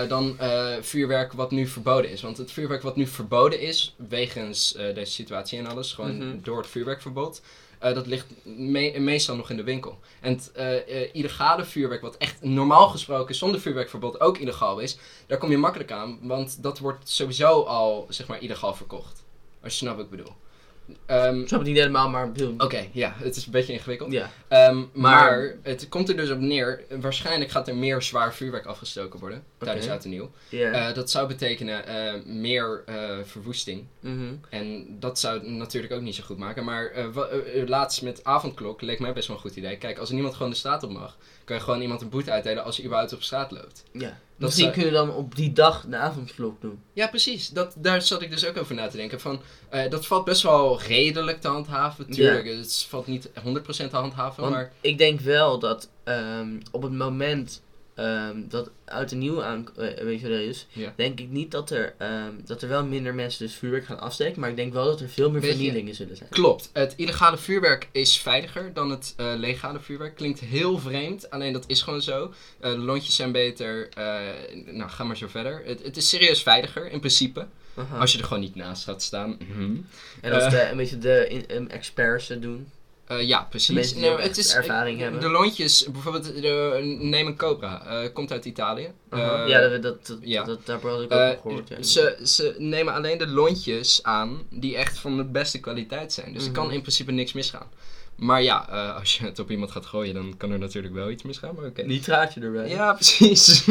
dan 0.07 0.37
vuurwerk 0.81 1.33
wat 1.33 1.51
nu 1.51 1.67
verboden 1.67 2.11
is. 2.11 2.21
Want 2.21 2.37
het 2.37 2.51
vuurwerk 2.51 2.81
wat 2.81 2.95
nu 2.95 3.07
verboden 3.07 3.59
is, 3.59 3.95
wegens 4.09 4.71
deze 4.93 5.11
situatie 5.11 5.59
en 5.59 5.67
alles, 5.67 5.93
gewoon 5.93 6.17
Mhm. 6.17 6.37
door 6.41 6.57
het 6.57 6.67
vuurwerkverbod, 6.67 7.41
eh, 7.79 7.93
dat 7.93 8.07
ligt 8.07 8.25
me- 8.43 8.99
meestal 8.99 9.35
nog 9.35 9.49
in 9.49 9.57
de 9.57 9.63
winkel. 9.63 9.99
En 10.21 10.33
het 10.33 10.51
eh, 10.51 11.01
eh, 11.01 11.09
illegale 11.13 11.65
vuurwerk, 11.65 12.01
wat 12.01 12.17
echt 12.17 12.41
normaal 12.43 12.87
gesproken 12.89 13.35
zonder 13.35 13.59
vuurwerkverbod 13.61 14.19
ook 14.19 14.37
illegaal 14.37 14.79
is, 14.79 14.97
daar 15.27 15.37
kom 15.37 15.51
je 15.51 15.57
makkelijk 15.57 15.91
aan, 15.91 16.19
want 16.21 16.63
dat 16.63 16.79
wordt 16.79 17.09
sowieso 17.09 17.61
al, 17.63 18.05
zeg 18.09 18.27
maar, 18.27 18.41
illegaal 18.41 18.73
verkocht. 18.73 19.23
Als 19.63 19.73
je 19.73 19.79
snapt 19.79 19.95
wat 19.95 20.05
ik 20.05 20.11
bedoel. 20.11 20.33
Ehm, 21.05 21.39
Ik 21.41 21.47
snap 21.47 21.59
het 21.59 21.67
niet 21.67 21.77
helemaal, 21.77 22.09
maar... 22.09 22.31
Oké, 22.57 22.85
ja, 22.91 23.13
het 23.17 23.35
is 23.35 23.45
een 23.45 23.51
beetje 23.51 23.73
ingewikkeld. 23.73 24.11
Ja. 24.11 24.29
Ehm, 24.47 24.77
maar, 24.77 24.85
Maar- 24.93 25.55
het 25.63 25.89
komt 25.89 26.09
er 26.09 26.15
dus 26.15 26.29
op 26.29 26.39
neer, 26.39 26.83
waarschijnlijk 26.99 27.51
gaat 27.51 27.67
er 27.67 27.75
meer 27.75 28.01
zwaar 28.01 28.33
vuurwerk 28.33 28.65
afgestoken 28.65 29.19
worden 29.19 29.43
tijdens. 29.57 29.87
Oud 29.89 30.03
en 30.03 30.09
Nieuw. 30.09 30.31
Eh, 30.49 30.93
dat 30.93 31.11
zou 31.11 31.27
betekenen 31.27 31.85
eh, 31.87 32.13
meer 32.25 32.83
eh, 32.85 32.95
verwoesting. 33.23 33.85
Mhm. 33.99 34.33
En 34.49 34.85
dat 34.99 35.19
zou 35.19 35.33
het 35.39 35.47
natuurlijk 35.47 35.93
ook 35.93 36.01
niet 36.01 36.15
zo 36.15 36.23
goed 36.23 36.37
maken. 36.37 36.63
Maar 36.63 36.91
laatst 37.65 38.01
met 38.01 38.23
avondklok 38.23 38.81
leek 38.81 38.99
mij 38.99 39.13
best 39.13 39.27
wel 39.27 39.35
een 39.35 39.41
goed 39.41 39.55
idee. 39.55 39.77
Kijk, 39.77 39.97
als 39.97 40.07
er 40.09 40.13
niemand 40.15 40.35
gewoon 40.35 40.51
de 40.51 40.57
straat 40.57 40.83
op 40.83 40.91
mag, 40.91 41.17
kan 41.47 41.55
je 41.55 41.61
gewoon 41.61 41.81
iemand 41.81 42.01
een 42.01 42.09
boete 42.09 42.31
uitdelen 42.31 42.63
als 42.63 42.75
hij 42.75 42.85
überhaupt 42.85 43.13
op 43.13 43.23
straat 43.23 43.51
loopt. 43.51 43.83
Ja. 43.91 43.99
Dat 43.99 44.17
Misschien 44.37 44.63
zou- 44.73 44.75
kunnen 44.81 44.91
we 45.01 45.07
dan 45.07 45.15
op 45.15 45.35
die 45.35 45.53
dag 45.53 45.85
de 45.89 45.95
avondklok 45.95 46.61
doen. 46.61 46.79
Ja, 46.93 47.07
precies. 47.07 47.49
Dat, 47.49 47.73
daar 47.77 48.01
zat 48.01 48.21
ik 48.21 48.29
dus 48.29 48.45
ook 48.45 48.57
over 48.57 48.75
na 48.75 48.87
te 48.87 48.97
denken. 48.97 49.19
Van, 49.19 49.41
eh, 49.69 49.89
dat 49.89 50.05
valt 50.05 50.25
best 50.25 50.41
wel 50.41 50.81
redelijk 50.81 51.41
te 51.41 51.47
handhaven. 51.47 52.09
Tuurlijk, 52.09 52.47
het 52.47 52.85
valt 52.89 53.07
niet 53.07 53.29
100% 53.43 53.89
te 53.89 53.95
handhaven, 53.95 54.41
Want 54.43 54.55
maar... 54.55 54.71
ik 54.81 54.97
denk 54.97 55.19
wel 55.19 55.59
dat 55.59 55.89
ehm, 56.03 56.49
op 56.71 56.81
het 56.81 56.91
moment 56.91 57.61
ehm, 57.97 58.35
dat 58.49 58.69
uit 58.85 59.11
en 59.11 59.17
nieuw 59.17 59.43
aan, 59.43 59.67
eh, 59.77 60.03
weet 60.03 60.19
je 60.19 60.45
is, 60.47 60.67
Ja. 60.71 60.93
denk 60.95 61.19
ik 61.19 61.29
niet 61.29 61.51
dat 61.51 61.69
er, 61.69 61.93
ehm, 61.97 62.31
dat 62.45 62.61
er 62.61 62.69
wel 62.69 62.85
minder 62.85 63.13
mensen 63.13 63.45
dus 63.45 63.55
vuurwerk 63.55 63.85
gaan 63.85 63.99
afsteken, 63.99 64.39
maar 64.39 64.49
ik 64.49 64.55
denk 64.55 64.73
wel 64.73 64.85
dat 64.85 65.01
er 65.01 65.09
veel 65.09 65.31
meer 65.31 65.41
Weet 65.41 65.49
je- 65.49 65.55
vernielingen 65.55 65.95
zullen 65.95 66.17
zijn. 66.17 66.29
Klopt. 66.29 66.69
Het 66.73 66.93
illegale 66.97 67.37
vuurwerk 67.37 67.87
is 67.91 68.17
veiliger 68.17 68.73
dan 68.73 68.89
het 68.89 69.13
eh, 69.17 69.33
legale 69.35 69.79
vuurwerk. 69.79 70.15
Klinkt 70.15 70.39
heel 70.39 70.77
vreemd, 70.79 71.29
alleen 71.29 71.53
dat 71.53 71.63
is 71.67 71.81
gewoon 71.81 72.01
zo. 72.01 72.33
Eh, 72.59 72.71
de 72.71 72.77
lontjes 72.77 73.15
zijn 73.15 73.31
beter. 73.31 73.89
eh, 73.89 74.19
nou, 74.65 74.89
ga 74.89 75.03
maar 75.03 75.17
zo 75.17 75.27
verder. 75.27 75.61
Het, 75.65 75.83
het 75.83 75.97
is 75.97 76.09
serieus 76.09 76.43
veiliger, 76.43 76.91
in 76.91 76.99
principe. 76.99 77.47
Aha. 77.75 77.97
Als 77.97 78.11
je 78.11 78.17
er 78.17 78.23
gewoon 78.23 78.43
niet 78.43 78.55
naast 78.55 78.83
gaat 78.83 79.01
staan. 79.01 79.37
en 80.21 80.33
als 80.33 80.43
eh, 80.43 80.49
de, 80.49 80.69
een 80.69 80.77
beetje 80.77 80.97
de 80.97 81.25
in, 81.29 81.47
em, 81.47 81.67
experts 81.67 82.27
doen, 82.27 82.67
Eh, 83.07 83.21
ja, 83.21 83.39
de 83.41 83.45
precies. 83.49 83.95
Nou, 83.95 84.11
ook 84.11 84.21
het 84.21 84.37
is, 84.37 84.53
ervaring 84.53 84.99
hebben. 84.99 85.21
De 85.21 85.29
lontjes, 85.29 85.87
bijvoorbeeld, 85.91 86.25
de, 86.41 86.97
neem 87.01 87.27
een 87.27 87.37
Cobra. 87.37 87.85
eh, 87.85 88.13
komt 88.13 88.31
uit 88.31 88.45
Italië. 88.45 88.91
Eh, 89.09 89.43
ja, 89.47 89.67
dat, 89.69 89.81
dat, 89.81 90.07
dat, 90.07 90.17
ja. 90.21 90.43
dat, 90.43 90.65
daar 90.65 90.79
had 90.81 91.01
ik 91.01 91.11
ook 91.11 91.31
op 91.31 91.41
gehoord. 91.41 91.67
Ja. 91.69 91.83
ze, 91.83 92.17
ze 92.23 92.55
nemen 92.57 92.93
alleen 92.93 93.17
de 93.17 93.27
lontjes 93.27 94.03
aan 94.03 94.41
die 94.49 94.75
echt 94.75 94.99
van 94.99 95.17
de 95.17 95.23
beste 95.23 95.59
kwaliteit 95.59 96.13
zijn. 96.13 96.33
Dus 96.33 96.45
er 96.45 96.51
kan 96.51 96.65
Mhm. 96.65 96.73
in 96.73 96.81
principe 96.81 97.11
niks 97.11 97.33
misgaan. 97.33 97.67
Maar 98.15 98.43
ja, 98.43 98.57
als 98.99 99.17
je 99.17 99.25
het 99.25 99.39
op 99.39 99.51
iemand 99.51 99.71
gaat 99.71 99.85
gooien, 99.85 100.13
dan 100.13 100.33
kan 100.37 100.51
er 100.51 100.59
natuurlijk 100.59 100.93
wel 100.93 101.09
iets 101.09 101.23
misgaan. 101.23 101.55
Maar 101.55 101.65
oké. 101.65 101.81
Nitraatje 101.81 102.41
erbij. 102.41 102.69
Ja, 102.69 102.93
precies. 102.93 103.65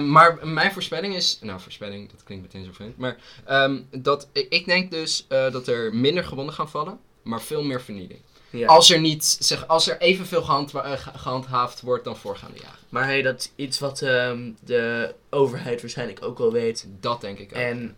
Maar 0.00 0.38
mijn 0.46 0.72
voorspelling 0.72 1.14
is, 1.14 1.38
nou 1.40 1.60
voorspelling, 1.60 2.10
dat 2.10 2.22
klinkt 2.24 2.44
meteen 2.44 2.64
zo 2.64 2.72
vreemd, 2.72 2.96
maar 2.96 3.16
ehm, 3.44 3.80
dat, 3.90 4.28
ik 4.32 4.64
denk 4.64 4.90
dus 4.90 5.26
dat 5.28 5.66
er 5.68 5.94
minder 5.94 6.24
gewonden 6.24 6.54
gaan 6.54 6.68
vallen, 6.70 6.98
maar 7.22 7.42
veel 7.42 7.62
meer 7.64 7.80
vernieling. 7.82 8.20
Ja. 8.52 8.66
Als 8.66 8.90
er 8.90 9.00
niet, 9.00 9.36
zeg, 9.40 9.68
als 9.68 9.88
er 9.88 10.00
evenveel 10.00 10.40
eh, 10.42 10.92
ge- 10.92 11.10
gehandhaafd 11.16 11.80
wordt 11.80 12.04
dan 12.04 12.16
voorgaande 12.16 12.58
jaren. 12.62 12.78
Maar 12.88 13.04
hey, 13.04 13.22
dat 13.22 13.40
is 13.40 13.50
iets 13.64 13.78
wat 13.78 14.02
ehm, 14.02 14.38
de 14.64 15.14
overheid 15.30 15.80
waarschijnlijk 15.80 16.24
ook 16.24 16.38
wel 16.38 16.52
weet. 16.52 16.86
Dat 17.00 17.20
denk 17.20 17.38
ik 17.38 17.50
ook. 17.52 17.58
En 17.58 17.94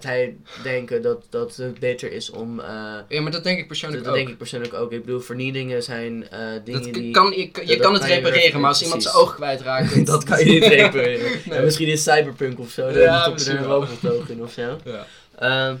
zij 0.00 0.36
denken 0.62 1.02
dat, 1.02 1.26
dat 1.30 1.56
het 1.56 1.78
beter 1.78 2.12
is 2.12 2.30
om. 2.30 2.60
eh, 2.60 2.66
ja, 3.08 3.20
maar 3.22 3.30
dat 3.32 3.42
denk 3.44 3.54
ik 3.54 3.58
dat 3.58 3.66
persoonlijk 3.68 4.02
dat 4.02 4.12
ook. 4.12 4.18
denk 4.18 4.28
ik 4.28 4.38
persoonlijk 4.38 4.74
ook. 4.74 4.92
Ik 4.92 5.04
bedoel, 5.04 5.20
vernielingen 5.20 5.82
zijn 5.82 6.28
eh, 6.30 6.38
dingen 6.64 6.82
dat 6.82 6.94
die. 6.94 7.10
kan, 7.10 7.30
je, 7.30 7.36
je 7.38 7.50
dat 7.52 7.66
kan 7.66 7.78
kan 7.78 7.92
het 7.94 8.02
je 8.02 8.08
repareren, 8.14 8.60
maar 8.60 8.70
als 8.70 8.82
iemand 8.82 9.02
zijn 9.02 9.14
oog 9.14 9.34
kwijtraakt... 9.34 10.06
dat 10.06 10.24
kan 10.24 10.38
je 10.38 10.44
niet 10.44 10.64
repareren. 10.80 11.30
Nee. 11.44 11.58
En 11.58 11.64
misschien 11.64 11.88
is 11.88 12.02
cyberpunk 12.02 12.58
of 12.58 12.70
zo. 12.70 12.92
Dan 12.92 13.02
Ja, 13.02 13.22
stoppen 13.22 13.46
er 13.46 13.56
een 13.56 13.68
wel. 13.68 13.80
robottoog 13.84 14.28
in 14.28 14.42
of 14.42 14.52
zo. 14.52 14.78
Ja. 14.84 15.06
Ehm, 15.38 15.76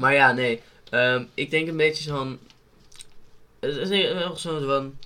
maar 0.00 0.14
ja, 0.14 0.32
nee. 0.32 0.60
Ehm, 0.90 1.22
ik 1.34 1.50
denk 1.50 1.68
een 1.68 1.76
beetje 1.76 2.10
van. 2.10 2.38
Het 3.62 3.90
is 3.90 4.12
wel 4.12 4.36
zo 4.36 4.66
van. 4.66 4.96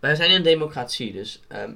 Wij 0.00 0.14
zijn 0.14 0.30
een 0.30 0.42
democratie, 0.42 1.12
dus. 1.12 1.40
ehm, 1.48 1.72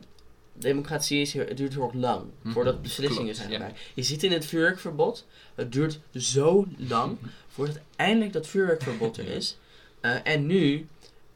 democratie 0.53 1.21
is, 1.21 1.33
het 1.33 1.57
duurt 1.57 1.73
heel 1.75 1.83
erg 1.83 1.93
lang 1.95 2.25
Mhm, 2.43 2.53
voordat 2.53 2.83
beslissingen 2.83 3.35
zijn 3.35 3.51
ja. 3.51 3.57
gemaakt. 3.57 3.81
Je 3.95 4.03
ziet 4.03 4.23
in 4.23 4.33
het 4.33 4.47
vuurwerkverbod, 4.47 5.27
het 5.55 5.73
duurt 5.73 5.99
zo 6.15 6.67
lang 6.77 7.19
voordat 7.55 7.79
eindelijk 7.97 8.33
dat 8.33 8.47
vuurwerkverbod 8.47 9.17
er 9.17 9.27
is. 9.29 9.57
Eh, 10.01 10.15
en 10.25 10.47
nu 10.47 10.87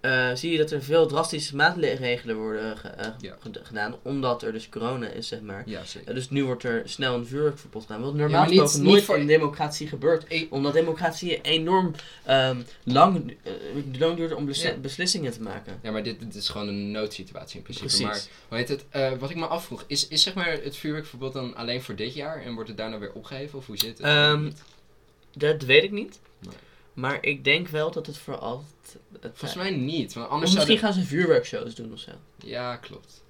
eh, 0.02 0.30
zie 0.34 0.52
je 0.52 0.58
dat 0.58 0.70
er 0.70 0.82
veel 0.82 1.06
drastische 1.06 1.56
maatregelen 1.56 2.36
worden 2.36 2.76
ge- 2.76 2.88
eh, 2.88 3.06
Ja. 3.20 3.36
ged- 3.40 3.60
gedaan, 3.62 3.94
omdat 4.02 4.42
er 4.42 4.52
dus 4.52 4.68
corona 4.68 5.06
is, 5.08 5.28
zeg 5.28 5.40
maar. 5.40 5.62
Ja. 5.66 5.80
Eh, 6.04 6.14
dus 6.14 6.30
nu 6.30 6.44
wordt 6.44 6.62
er 6.64 6.82
snel 6.84 7.14
een 7.14 7.26
vuurwerkverbod 7.26 7.82
gedaan. 7.82 8.00
Wat 8.02 8.14
normaal 8.14 8.44
Ja, 8.44 8.62
niet- 8.62 8.82
nooit 8.82 9.02
voor- 9.04 9.18
in 9.18 9.26
democratie 9.26 9.88
gebeurt. 9.88 10.24
Omdat 10.50 10.72
democratie 10.72 11.40
enorm 11.40 11.94
ehm, 12.24 12.56
lang, 12.84 13.36
eh, 13.42 13.52
lang 13.98 14.16
duurt 14.16 14.34
om 14.34 14.46
besli- 14.46 14.76
beslissingen 14.80 15.32
te 15.32 15.42
maken. 15.42 15.78
Ja, 15.82 15.90
maar 15.90 16.02
dit, 16.02 16.18
dit 16.20 16.34
is 16.34 16.48
gewoon 16.48 16.68
een 16.68 16.90
noodsituatie 16.90 17.56
in 17.56 17.62
principe. 17.62 17.86
Precies. 17.86 18.06
Maar 18.06 18.20
hoe 18.48 18.58
heet 18.58 18.68
het? 18.68 18.84
eh, 18.90 19.12
wat 19.18 19.30
ik 19.30 19.36
me 19.36 19.46
afvroeg, 19.46 19.84
is, 19.86 20.08
is 20.08 20.22
zeg 20.22 20.34
maar 20.34 20.52
het 20.62 20.76
vuurwerkverbod 20.76 21.32
dan 21.32 21.56
alleen 21.56 21.82
voor 21.82 21.94
dit 21.94 22.14
jaar 22.14 22.42
en 22.42 22.54
wordt 22.54 22.68
het 22.68 22.78
daarna 22.78 22.98
weer 22.98 23.12
opgeheven? 23.12 23.58
Of 23.58 23.66
hoe 23.66 23.76
zit 23.78 23.98
het? 23.98 24.06
Ehm, 24.06 24.50
Dat 25.36 25.62
weet 25.62 25.82
ik 25.82 25.90
niet. 25.90 26.20
Maar 26.94 27.18
ik 27.20 27.44
denk 27.44 27.68
wel 27.68 27.90
dat 27.90 28.06
het 28.06 28.18
voor 28.18 28.36
altijd... 28.38 28.70
Het, 29.20 29.30
Volgens 29.34 29.54
mij 29.62 29.70
niet, 29.70 30.12
want 30.14 30.28
anders 30.28 30.54
misschien 30.54 30.78
zou 30.78 30.92
gaan 30.92 31.02
ze 31.02 31.08
vuurwerkshows 31.08 31.74
doen 31.74 31.92
of 31.92 31.98
zo. 31.98 32.10
Ja, 32.36 32.76
klopt. 32.76 33.22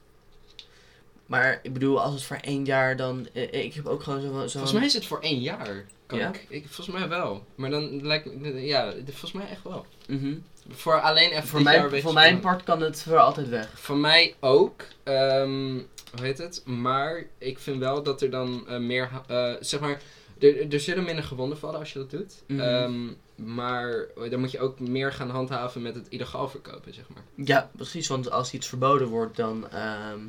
Maar 1.26 1.60
ik 1.62 1.72
bedoel, 1.72 2.00
als 2.02 2.14
het 2.14 2.22
voor 2.22 2.36
één 2.36 2.64
jaar 2.64 2.96
dan... 2.96 3.28
eh, 3.32 3.64
ik 3.64 3.74
heb 3.74 3.86
ook 3.86 4.02
gewoon 4.02 4.20
zo... 4.20 4.26
zo 4.26 4.48
Volgens 4.48 4.72
mij 4.72 4.84
is 4.84 4.94
het 4.94 5.06
voor 5.06 5.20
één 5.20 5.40
jaar. 5.40 5.84
Kan 6.06 6.18
Ja? 6.18 6.28
ik, 6.28 6.46
ik? 6.48 6.64
Volgens 6.68 6.96
mij 6.96 7.08
wel. 7.08 7.44
Maar 7.54 7.70
dan 7.70 8.06
lijkt 8.06 8.28
ja, 8.54 8.92
volgens 9.04 9.32
mij 9.32 9.48
echt 9.48 9.62
wel. 9.62 9.86
Mhm. 10.08 10.34
Voor 10.68 11.00
alleen 11.00 11.30
even 11.30 11.48
Voor, 11.48 11.58
dit 11.58 11.68
jaar 11.72 11.90
mijn, 11.90 12.02
voor 12.02 12.12
mijn 12.12 12.40
part 12.40 12.62
kan 12.62 12.80
het 12.82 13.02
voor 13.02 13.18
altijd 13.18 13.48
weg. 13.48 13.70
Voor 13.80 13.96
mij 13.96 14.34
ook. 14.40 14.82
ehm, 15.02 15.72
hoe 16.16 16.22
heet 16.24 16.38
het? 16.38 16.62
Maar 16.64 17.24
ik 17.38 17.58
vind 17.58 17.78
wel 17.78 18.02
dat 18.02 18.22
er 18.22 18.30
dan 18.30 18.68
eh, 18.68 18.78
meer, 18.78 19.08
ha- 19.08 19.24
eh, 19.52 19.56
zeg 19.60 19.80
maar, 19.80 20.00
er, 20.38 20.72
er 20.72 20.80
zullen 20.80 21.04
minder 21.04 21.24
gewonden 21.24 21.58
vallen 21.58 21.78
als 21.78 21.92
je 21.92 21.98
dat 21.98 22.10
doet. 22.10 22.42
Mhm. 22.46 22.60
Ehm, 22.60 23.06
maar 23.34 24.06
dan 24.30 24.40
moet 24.40 24.50
je 24.50 24.60
ook 24.60 24.80
meer 24.80 25.12
gaan 25.12 25.30
handhaven 25.30 25.82
met 25.82 25.94
het 25.94 26.08
illegaal 26.08 26.48
verkopen, 26.48 26.94
zeg 26.94 27.04
maar. 27.14 27.46
Ja, 27.46 27.70
precies. 27.76 28.08
Want 28.08 28.30
als 28.30 28.52
iets 28.52 28.68
verboden 28.68 29.08
wordt, 29.08 29.36
dan, 29.36 29.68
ehm, 29.70 30.20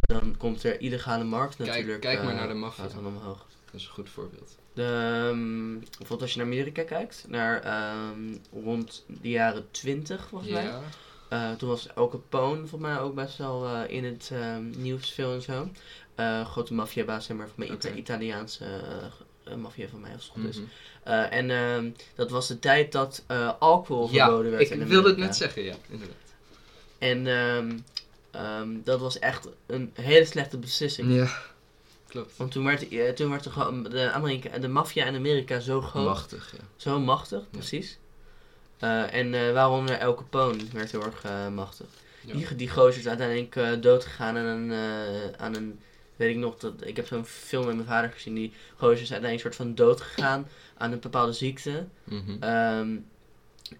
dan 0.00 0.34
komt 0.36 0.62
er 0.62 0.80
illegale 0.80 1.24
markt 1.24 1.56
Kijk- 1.56 1.68
natuurlijk. 1.68 2.00
kijk 2.00 2.22
maar 2.22 2.32
eh, 2.32 2.38
naar 2.38 2.48
de 2.48 2.54
maffia. 2.54 2.82
gaat 2.84 2.92
dan 2.94 3.06
omhoog. 3.06 3.46
Dat 3.64 3.74
is 3.80 3.86
een 3.86 3.92
goed 3.92 4.10
voorbeeld. 4.10 4.58
De, 4.72 4.82
ehm, 5.30 5.78
bijvoorbeeld 5.78 6.20
als 6.22 6.32
je 6.32 6.38
naar 6.38 6.46
Amerika 6.46 6.82
kijkt, 6.82 7.24
naar 7.28 7.60
ehm, 7.62 8.34
rond 8.64 9.04
de 9.20 9.28
jaren 9.28 9.70
20 9.70 10.26
volgens 10.28 10.50
mij. 10.50 10.64
Ja. 10.64 10.80
Eh, 11.28 11.52
toen 11.52 11.68
was 11.68 11.94
Al 11.94 12.08
Capone 12.08 12.56
volgens 12.66 12.80
mij 12.90 12.98
ook 13.00 13.14
best 13.14 13.36
wel 13.38 13.66
eh, 13.66 13.90
in 13.96 14.04
het 14.04 14.32
nieuws 14.76 15.12
veel 15.12 15.32
en 15.34 15.42
zo. 15.42 15.68
Grote 16.44 16.74
maffiabaas, 16.74 17.24
zeg 17.24 17.36
maar, 17.36 17.46
van 17.46 17.54
mijn 17.56 17.72
Ita-. 17.72 17.90
Italiaanse 17.90 18.64
maffia 19.56 19.88
van 19.88 20.00
mij, 20.00 20.12
als 20.12 20.22
het 20.22 20.32
goed 20.32 20.48
is. 20.48 20.56
Mhm. 20.56 20.66
Eh, 21.02 21.32
en 21.32 21.50
ehm, 21.50 21.90
dat 22.14 22.30
was 22.30 22.48
de 22.48 22.58
tijd 22.58 22.92
dat 22.92 23.24
eh, 23.26 23.52
alcohol 23.58 24.08
Ja, 24.10 24.26
verboden 24.26 24.50
werd 24.50 24.62
ik 24.62 24.70
in 24.70 24.86
wilde 24.86 25.08
het 25.08 25.18
net 25.18 25.36
zeggen, 25.36 25.62
ja, 25.62 25.74
inderdaad. 25.88 26.16
En 26.98 27.26
ehm, 27.26 28.68
dat 28.84 29.00
was 29.00 29.18
echt 29.18 29.48
een 29.66 29.92
hele 29.94 30.24
slechte 30.24 30.58
beslissing. 30.58 31.14
Ja, 31.14 31.28
klopt. 32.08 32.36
Want 32.36 32.50
toen 32.50 32.64
werd, 32.64 32.88
eh, 32.88 33.08
toen 33.08 33.30
werd 33.30 33.44
de, 33.44 33.88
de, 33.90 34.10
Amerika, 34.10 34.58
de 34.58 34.68
maffia 34.68 35.04
in 35.04 35.14
Amerika 35.14 35.60
zo 35.60 35.80
groot, 35.80 36.04
Machtig, 36.04 36.52
ja. 36.56 36.64
zo 36.76 37.00
machtig, 37.00 37.50
precies. 37.50 37.98
Eh, 38.78 39.14
en 39.14 39.34
eh 39.34 39.52
waaronder 39.52 39.94
El 39.94 40.14
Capone 40.14 40.56
werd 40.72 40.90
heel 40.90 41.04
erg 41.04 41.24
eh, 41.24 41.48
machtig. 41.48 41.86
Ja. 42.20 42.34
Die, 42.34 42.54
die 42.56 42.70
gozer 42.70 43.00
is 43.00 43.08
uiteindelijk 43.08 43.56
eh 43.56 43.70
doodgegaan 43.80 44.36
aan 44.36 44.44
een, 44.44 44.72
eh, 44.72 45.44
aan 45.44 45.54
een, 45.54 45.80
weet 46.18 46.30
ik 46.34 46.36
nog, 46.36 46.56
dat, 46.56 46.72
ik 46.86 46.96
heb 46.96 47.06
zo'n 47.06 47.24
film 47.24 47.66
met 47.66 47.74
mijn 47.74 47.86
vader 47.88 48.10
gezien, 48.10 48.34
die 48.34 48.52
gozer 48.76 48.92
is 49.02 49.12
uiteindelijk 49.12 49.40
soort 49.40 49.56
van 49.56 49.74
doodgegaan 49.74 50.48
aan 50.76 50.92
een 50.92 51.00
bepaalde 51.00 51.32
ziekte. 51.32 51.86
Mhm. 52.04 52.36
Ehm, 52.42 52.96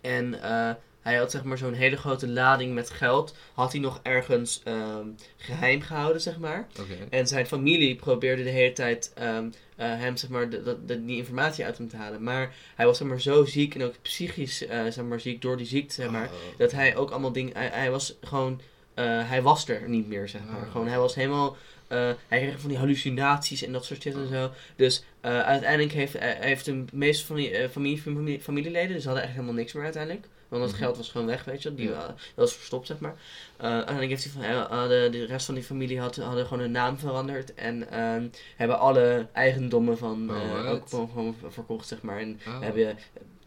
en 0.01 0.43
eh, 0.43 0.71
hij 1.01 1.17
had 1.17 1.31
zeg 1.31 1.45
maar 1.45 1.59
zo'n 1.59 1.73
hele 1.73 1.97
grote 1.97 2.29
lading 2.29 2.75
met 2.75 2.91
geld, 2.91 3.35
had 3.55 3.73
hij 3.73 3.81
nog 3.81 4.01
ergens 4.03 4.61
ehm, 4.65 5.07
geheim 5.37 5.81
gehouden, 5.81 6.21
zeg 6.23 6.39
maar. 6.39 6.67
En 7.11 7.27
zijn 7.27 7.47
familie 7.47 7.97
probeerde 7.97 8.43
de 8.43 8.51
hele 8.51 8.73
tijd 8.73 9.13
ehm, 9.15 9.49
eh, 9.77 9.87
hem, 9.89 10.17
zeg 10.17 10.31
maar, 10.31 10.51
de, 10.51 10.63
de- 10.63 10.85
de- 10.85 11.05
die 11.05 11.17
informatie 11.17 11.65
uit 11.65 11.79
hem 11.79 11.89
te 11.89 11.97
halen. 11.97 12.23
Maar 12.23 12.55
hij 12.75 12.87
was 12.87 12.99
zeg 12.99 13.09
maar, 13.09 13.21
zo 13.21 13.45
ziek 13.45 13.75
en 13.75 13.83
ook 13.83 13.95
psychisch 14.03 14.67
eh, 14.67 14.81
zeg 14.87 15.05
maar, 15.05 15.21
ziek 15.21 15.43
door 15.43 15.57
die 15.57 15.67
ziekte, 15.67 15.95
zeg 15.95 16.11
maar, 16.11 16.27
Oh. 16.27 16.59
dat 16.59 16.73
hij 16.73 16.97
ook 16.97 17.11
allemaal 17.11 17.33
dingen, 17.33 17.53
hij, 17.57 17.69
hij 17.73 17.91
was 17.91 18.17
gewoon, 18.23 18.61
hij 19.05 19.43
was 19.43 19.69
er 19.69 19.89
niet 19.89 20.09
meer, 20.09 20.29
zeg 20.29 20.41
maar. 20.51 20.63
Oh. 20.65 20.71
Gewoon, 20.71 20.89
hij 20.89 20.99
was 20.99 21.15
helemaal, 21.15 21.57
hij 21.89 22.17
kreeg 22.41 22.61
van 22.61 22.69
die 22.69 22.79
hallucinaties 22.79 23.63
en 23.63 23.73
dat 23.73 23.85
soort 23.85 24.03
shit 24.03 24.15
en 24.15 24.29
zo. 24.29 24.51
Dus 24.77 25.05
eh, 25.21 25.41
uiteindelijk 25.41 25.93
heeft, 25.93 26.15
eh, 26.15 26.31
heeft 26.41 26.65
de 26.65 26.85
meeste 26.93 27.27
van 27.27 27.37
die 27.37 27.51
eh, 27.51 27.69
familie, 27.69 27.99
familie, 28.01 28.41
familieleden, 28.41 28.95
dus 28.97 29.05
hadden 29.05 29.23
echt 29.23 29.33
helemaal 29.33 29.55
niks 29.55 29.73
meer 29.73 29.85
uiteindelijk. 29.85 30.27
Want 30.49 30.63
dat 30.63 30.71
Mhm. 30.73 30.81
geld 30.81 30.97
was 30.97 31.09
gewoon 31.11 31.27
weg, 31.27 31.45
weet 31.45 31.63
je. 31.63 31.75
Die, 31.75 31.89
Ja. 31.89 31.93
eh, 31.95 32.07
dat 32.07 32.17
was 32.35 32.55
verstopt, 32.55 32.87
zeg 32.87 32.99
maar. 32.99 33.15
Eh, 33.57 33.71
uiteindelijk 33.71 34.11
heeft 34.11 34.25
hij 34.25 34.33
van, 34.33 34.43
eh, 34.43 34.83
eh, 34.83 34.89
de, 34.89 35.09
de 35.19 35.25
rest 35.27 35.47
van 35.47 35.55
die 35.55 35.65
familie 35.65 36.01
had, 36.01 36.17
hadden 36.17 36.45
gewoon 36.47 36.63
hun 36.63 36.71
naam 36.71 36.99
veranderd. 36.99 37.55
En 37.55 37.91
ehm, 37.91 38.27
hebben 38.57 38.79
alle 38.79 39.27
eigendommen 39.33 39.99
van 39.99 40.31
Oh, 40.31 40.37
eh 40.37 40.71
ook 40.71 40.89
gewoon, 40.89 41.09
gewoon 41.09 41.37
verkocht, 41.49 41.89
zeg 41.89 42.03
maar. 42.03 42.19
En 42.21 42.41
Oh. 42.49 42.61
hebben, 42.61 42.99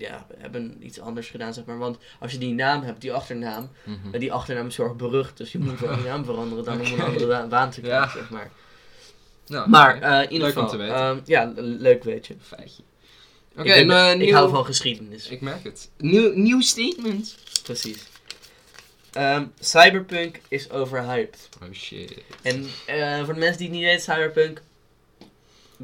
ja, 0.02 0.28
hebben 0.38 0.78
iets 0.86 1.00
anders 1.00 1.28
gedaan, 1.30 1.54
zeg 1.54 1.66
maar. 1.66 1.78
Want 1.78 1.98
als 2.20 2.32
je 2.32 2.38
die 2.38 2.54
naam 2.54 2.82
hebt, 2.84 3.02
die 3.02 3.14
achternaam, 3.14 3.70
Mhm. 3.84 4.20
die 4.20 4.34
achternaam 4.34 4.68
is 4.68 4.80
berucht. 4.98 5.38
Dus 5.38 5.52
je 5.52 5.60
moet 5.60 5.80
wel 5.80 5.96
die 5.96 6.06
naam 6.06 6.26
veranderen 6.26 6.64
dan 6.64 6.80
om 6.82 6.86
een 6.94 7.02
andere 7.02 7.48
baan 7.48 7.70
te 7.72 7.82
krijgen, 7.82 8.08
Ja. 8.08 8.22
zeg 8.22 8.30
maar. 8.30 8.52
Nou, 9.48 9.70
Maar 9.70 10.02
eh, 10.02 10.24
in 10.24 10.32
ieder 10.32 10.48
Leuk 10.48 10.58
om 10.58 10.64
geval, 10.64 10.70
te 10.70 10.78
weten. 10.78 10.96
ehm, 10.96 11.20
ja, 11.26 11.52
le- 11.56 11.62
leuk 11.62 12.04
weet 12.04 12.28
je. 12.28 12.36
Feitje. 12.42 12.84
Oké, 13.58 13.62
ik, 13.74 13.76
en, 13.76 13.92
eh, 13.92 14.12
ik 14.12 14.18
nieuw- 14.18 14.34
hou 14.34 14.50
van 14.50 14.66
geschiedenis. 14.66 15.28
Ik 15.28 15.42
merk 15.42 15.64
het. 15.64 15.90
Nieuw, 15.98 16.32
nieuw 16.36 16.62
statement. 16.62 17.36
Precies. 17.64 18.04
Ehm, 19.12 19.46
cyberpunk 19.60 20.40
is 20.48 20.70
overhyped. 20.70 21.50
Oh 21.64 21.72
shit. 21.74 22.14
En 22.42 22.66
eh, 22.86 23.24
voor 23.26 23.34
de 23.34 23.40
mensen 23.40 23.58
die 23.58 23.68
het 23.68 23.76
niet 23.78 23.86
weten, 23.86 24.02
Cyberpunk, 24.02 24.62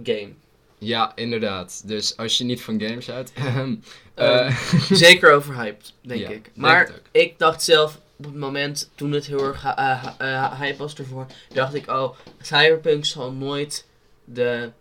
game. 0.04 0.30
Ja, 0.78 1.12
inderdaad. 1.16 1.82
Dus 1.88 2.18
als 2.18 2.38
je 2.38 2.44
niet 2.44 2.62
van 2.62 2.82
games 2.82 3.08
houdt. 3.08 3.32
eh, 4.14 4.58
Zeker 4.92 5.32
overhyped, 5.34 5.94
denk 6.02 6.22
Ja, 6.22 6.30
ik. 6.30 6.52
Maar 6.56 6.92
ik 7.12 7.40
dacht 7.40 7.64
zelf, 7.64 8.00
op 8.18 8.26
het 8.26 8.36
moment 8.36 8.90
toen 8.96 9.12
het 9.12 9.26
heel 9.26 9.44
erg 9.44 9.64
eh, 9.66 10.04
eh, 10.18 10.60
hype 10.60 10.78
was 10.78 10.96
ervoor, 10.96 11.26
dacht 11.54 11.74
ik, 11.74 11.90
oh, 11.92 12.16
Cyberpunk 12.42 13.06
zal 13.06 13.32
nooit 13.32 13.86
de, 14.26 14.72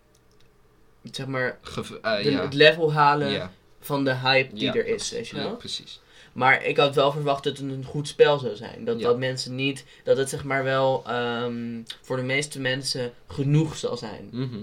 zeg 1.13 1.27
maar, 1.27 1.59
de- 1.75 2.31
ja. 2.31 2.43
het 2.43 2.55
level 2.55 2.93
halen 2.93 3.31
ja. 3.31 3.53
van 3.81 4.05
de 4.05 4.15
hype 4.15 4.55
die 4.55 4.69
er 4.73 4.87
is, 4.87 5.11
weet 5.11 5.29
je 5.29 5.37
ja, 5.37 5.43
wel? 5.43 5.57
precies. 5.57 6.01
Maar 6.33 6.65
ik 6.65 6.77
had 6.77 6.95
wel 6.95 7.13
verwacht 7.13 7.45
dat 7.45 7.59
het 7.59 7.71
een 7.71 7.85
goed 7.85 8.09
spel 8.09 8.39
zou 8.39 8.57
zijn. 8.57 8.85
Dat, 8.85 8.99
Ja. 8.99 9.07
dat 9.07 9.19
mensen 9.19 9.55
niet, 9.55 9.85
dat 10.05 10.17
het 10.17 10.29
zeg 10.29 10.45
maar 10.45 10.65
wel 10.65 11.03
ehm, 11.07 11.81
voor 12.03 12.17
de 12.17 12.23
meeste 12.23 12.61
mensen 12.61 13.13
genoeg 13.29 13.77
zal 13.77 13.97
zijn. 13.97 14.29
Mhm. 14.33 14.59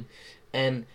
En 0.52 0.86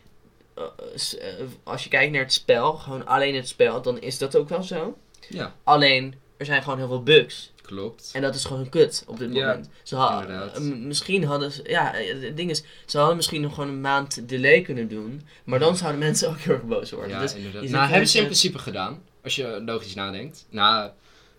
als 1.62 1.84
je 1.84 1.88
kijkt 1.90 2.12
naar 2.12 2.22
het 2.22 2.32
spel, 2.32 2.72
gewoon 2.72 3.06
alleen 3.06 3.34
het 3.34 3.48
spel, 3.48 3.82
dan 3.82 4.00
is 4.00 4.18
dat 4.18 4.36
ook 4.36 4.48
wel 4.48 4.62
zo. 4.62 4.98
Ja, 5.28 5.54
Alleen, 5.64 6.14
er 6.36 6.46
zijn 6.46 6.62
gewoon 6.62 6.78
heel 6.78 6.86
veel 6.88 7.02
bugs. 7.02 7.52
klopt. 7.62 8.10
En 8.14 8.22
dat 8.22 8.34
is 8.34 8.44
gewoon 8.44 8.68
kut 8.68 9.04
op 9.06 9.18
dit 9.18 9.34
Ja, 9.34 9.46
moment. 9.46 9.68
Ze 9.82 9.96
ha- 9.96 10.20
inderdaad. 10.20 10.56
eh, 10.56 10.62
m- 10.62 10.86
misschien 10.86 11.24
hadden 11.24 11.52
ze, 11.52 11.62
ja, 11.66 11.94
eh, 11.94 12.22
het 12.22 12.36
ding 12.36 12.50
is, 12.50 12.62
ze 12.86 12.98
hadden 12.98 13.16
misschien 13.16 13.40
nog 13.40 13.54
gewoon 13.54 13.68
een 13.70 13.80
maand 13.80 14.28
delay 14.28 14.60
kunnen 14.62 14.88
doen. 14.88 15.22
Maar 15.44 15.58
dan 15.58 15.76
zouden 15.76 16.00
mensen 16.00 16.28
ook 16.28 16.38
heel 16.38 16.54
erg 16.54 16.62
boos 16.62 16.90
worden. 16.90 17.10
Ja, 17.10 17.20
dus 17.20 17.34
inderdaad. 17.34 17.62
Nou, 17.62 17.88
hebben 17.88 18.08
ze 18.08 18.18
in 18.18 18.24
mensen- 18.24 18.24
principe 18.24 18.58
gedaan. 18.58 19.02
Als 19.22 19.36
je 19.36 19.62
logisch 19.66 19.94
nadenkt. 19.94 20.46
Nou, 20.50 20.90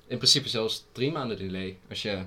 in 0.07 0.17
principe 0.17 0.49
zelfs 0.49 0.85
drie 0.91 1.11
maanden 1.11 1.37
delay. 1.37 1.77
Als 1.89 2.01
je 2.01 2.17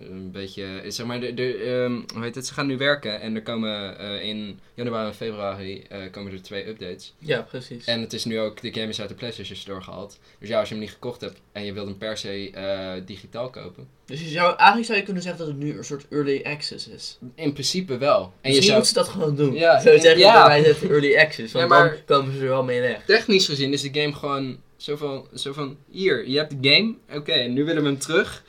een 0.00 0.30
beetje, 0.30 0.82
zeg 0.86 1.06
maar, 1.06 1.20
de, 1.20 1.34
de, 1.34 1.54
ehm, 1.54 2.14
hoe 2.14 2.22
heet 2.24 2.34
het? 2.34 2.46
Ze 2.46 2.52
gaan 2.54 2.66
nu 2.66 2.76
werken 2.78 3.20
en 3.20 3.34
er 3.34 3.42
komen 3.42 3.98
eh, 3.98 4.22
in 4.28 4.58
januari 4.74 5.06
en 5.08 5.14
februari 5.14 5.82
eh, 5.88 5.98
komen 6.10 6.32
er 6.32 6.42
twee 6.42 6.68
updates. 6.68 7.14
Ja, 7.18 7.40
precies. 7.42 7.84
En 7.84 8.00
het 8.00 8.12
is 8.12 8.24
nu 8.24 8.40
ook, 8.40 8.60
de 8.60 8.72
game 8.72 8.88
is 8.88 9.00
uit 9.00 9.08
de 9.08 9.14
PlayStation 9.14 9.56
Store 9.56 9.80
gehaald. 9.82 10.18
Dus 10.38 10.48
ja, 10.48 10.58
als 10.58 10.68
je 10.68 10.74
hem 10.74 10.82
niet 10.82 10.92
gekocht 10.92 11.20
hebt 11.20 11.40
en 11.52 11.64
je 11.64 11.72
wilt 11.72 11.86
hem 11.88 11.98
per 11.98 12.16
se 12.16 12.50
eh, 12.50 12.92
digitaal 13.06 13.50
kopen. 13.50 13.88
Dus 14.06 14.20
je 14.20 14.28
zou, 14.28 14.56
eigenlijk 14.56 14.86
zou 14.86 14.98
je 14.98 15.04
kunnen 15.04 15.22
zeggen 15.22 15.40
dat 15.44 15.54
het 15.54 15.62
nu 15.62 15.76
een 15.76 15.84
soort 15.84 16.06
early 16.10 16.42
access 16.44 16.88
is. 16.88 17.18
In 17.34 17.52
principe 17.52 17.98
wel. 17.98 18.20
En 18.40 18.50
je 18.50 18.56
Misschien 18.56 18.62
zou, 18.62 18.76
moeten 18.76 18.94
ze 18.94 18.98
dat 18.98 19.08
gewoon 19.08 19.36
doen. 19.36 19.54
Ja, 19.54 19.80
Zo 19.80 19.90
zeggen 19.98 20.18
ja. 20.18 20.46
wij 20.46 20.64
zetten 20.64 20.90
early 20.90 21.16
access, 21.16 21.52
want 21.52 21.70
Ja, 21.70 21.76
maar- 21.78 22.02
dan 22.06 22.18
komen 22.18 22.32
ze 22.34 22.40
er 22.40 22.48
wel 22.48 22.64
mee 22.64 22.80
weg. 22.80 23.04
technisch 23.04 23.46
gezien 23.46 23.72
is 23.72 23.82
de 23.82 24.00
game 24.00 24.12
gewoon 24.12 24.64
zo 24.76 24.96
van, 24.96 25.26
zo 25.34 25.52
van 25.52 25.76
hier, 25.90 26.28
je 26.28 26.36
hebt 26.38 26.62
de 26.62 26.70
game, 26.70 26.94
oké, 27.18 27.32
en 27.32 27.52
nu 27.52 27.64
willen 27.64 27.82
we 27.82 27.88
hem 27.88 27.98
terug. 27.98 28.44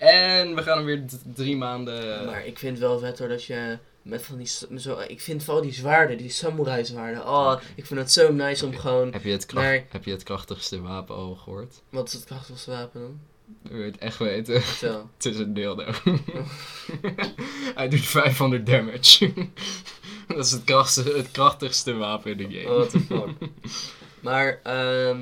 En 0.00 0.54
we 0.54 0.62
gaan 0.62 0.76
hem 0.76 0.86
weer 0.86 1.04
drie 1.34 1.56
maanden... 1.56 2.24
Maar 2.24 2.46
ik 2.46 2.58
vind 2.58 2.78
wel 2.78 2.98
vet 2.98 3.18
hoor 3.18 3.28
dat 3.28 3.44
je 3.44 3.78
met 4.02 4.22
van 4.22 4.36
die, 4.36 4.50
zo, 4.78 4.98
ik 4.98 5.20
vind 5.20 5.44
vooral 5.44 5.62
die 5.62 5.72
zwaarden, 5.72 6.16
die 6.18 6.30
samurai 6.30 6.84
zwaarden. 6.84 7.26
Oh, 7.26 7.60
ik 7.74 7.86
vind 7.86 8.00
het 8.00 8.12
zo 8.12 8.32
nice 8.32 8.66
om 8.66 8.74
gewoon, 8.74 9.12
Heb 9.12 9.24
je, 9.24 9.30
het 9.30 9.46
kracht, 9.46 9.82
heb 9.88 10.04
je 10.04 10.10
het 10.10 10.22
krachtigste 10.22 10.80
wapen 10.80 11.14
al 11.14 11.34
gehoord? 11.34 11.82
wat 11.88 12.08
is 12.08 12.12
het 12.12 12.24
krachtigste 12.24 12.70
wapen 12.70 13.00
dan? 13.00 13.20
Wil 13.62 13.78
je 13.78 13.84
het 13.90 13.98
echt 13.98 14.18
weten? 14.18 14.62
Vertel. 14.62 15.10
Het 15.16 15.24
is 15.24 15.38
een 15.38 15.54
dildo. 15.54 15.84
Hij 17.74 17.88
doet 17.88 18.06
500 18.06 18.66
damage. 18.66 19.32
Dat 20.28 20.44
is 20.44 20.50
het 20.50 20.64
krachtigste, 20.64 21.16
het 21.16 21.30
krachtigste 21.30 21.94
wapen 21.94 22.30
in 22.30 22.36
de 22.36 22.58
game. 22.58 22.70
Oh, 22.70 22.76
what 22.76 22.90
the 22.90 23.00
fuck. 23.00 23.50
maar, 24.20 24.60
ehm 24.62 25.18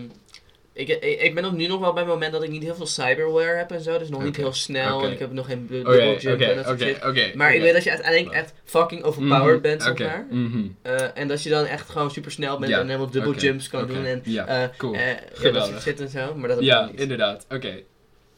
ik, 0.79 0.89
ik, 0.89 1.21
ik 1.21 1.35
ben 1.35 1.45
ook 1.45 1.53
nu 1.53 1.67
nog 1.67 1.81
wel 1.81 1.93
bij 1.93 2.03
het 2.03 2.13
moment 2.13 2.33
dat 2.33 2.43
ik 2.43 2.51
niet 2.51 2.63
heel 2.63 2.75
veel 2.75 2.87
cyberware 2.87 3.57
heb 3.57 3.71
en 3.71 3.81
zo. 3.81 3.99
Dus 3.99 4.09
nog 4.09 4.23
niet 4.23 4.37
heel 4.37 4.53
snel 4.53 5.05
en 5.05 5.13
ik 5.13 5.19
heb 5.19 5.33
nog 5.33 5.47
geen 5.47 5.67
double 5.71 6.17
jump 6.19 6.41
en 6.41 6.57
dat 6.57 6.67
soort 6.67 6.81
shit. 6.81 7.35
Maar 7.35 7.55
ik 7.55 7.61
weet 7.61 7.73
dat 7.73 7.85
je 7.85 7.91
uiteindelijk 7.91 8.33
echt 8.35 8.53
fucking 8.65 9.03
overpowered 9.03 9.53
Mhm, 9.53 9.61
bent, 9.63 9.83
zeg 9.83 9.99
maar. 9.99 10.27
mhm. 10.31 10.67
Eh, 10.83 10.95
en 11.15 11.29
dat 11.29 11.43
je 11.43 11.51
dan 11.51 11.65
echt 11.65 11.89
gewoon 11.89 12.11
super 12.11 12.31
snel 12.31 12.59
bent 12.59 12.71
Ja, 12.73 12.79
en 12.81 12.87
helemaal 12.87 13.11
double 13.11 13.35
jumps 13.41 13.69
kan 13.69 13.87
doen 13.87 14.05
en 14.05 14.21
Ja, 14.25 14.71
cool. 14.77 14.95
eh, 14.95 15.01
ja, 15.43 15.51
dat 15.51 15.67
soort 15.67 15.83
shit 15.83 16.01
en 16.01 16.09
zo. 16.09 16.35
Maar 16.35 16.49
dat 16.49 16.57
heb 16.57 16.59
ik 16.59 16.65
Ja, 16.73 16.87
niet. 16.87 17.01
inderdaad. 17.01 17.47
Oké. 17.51 17.81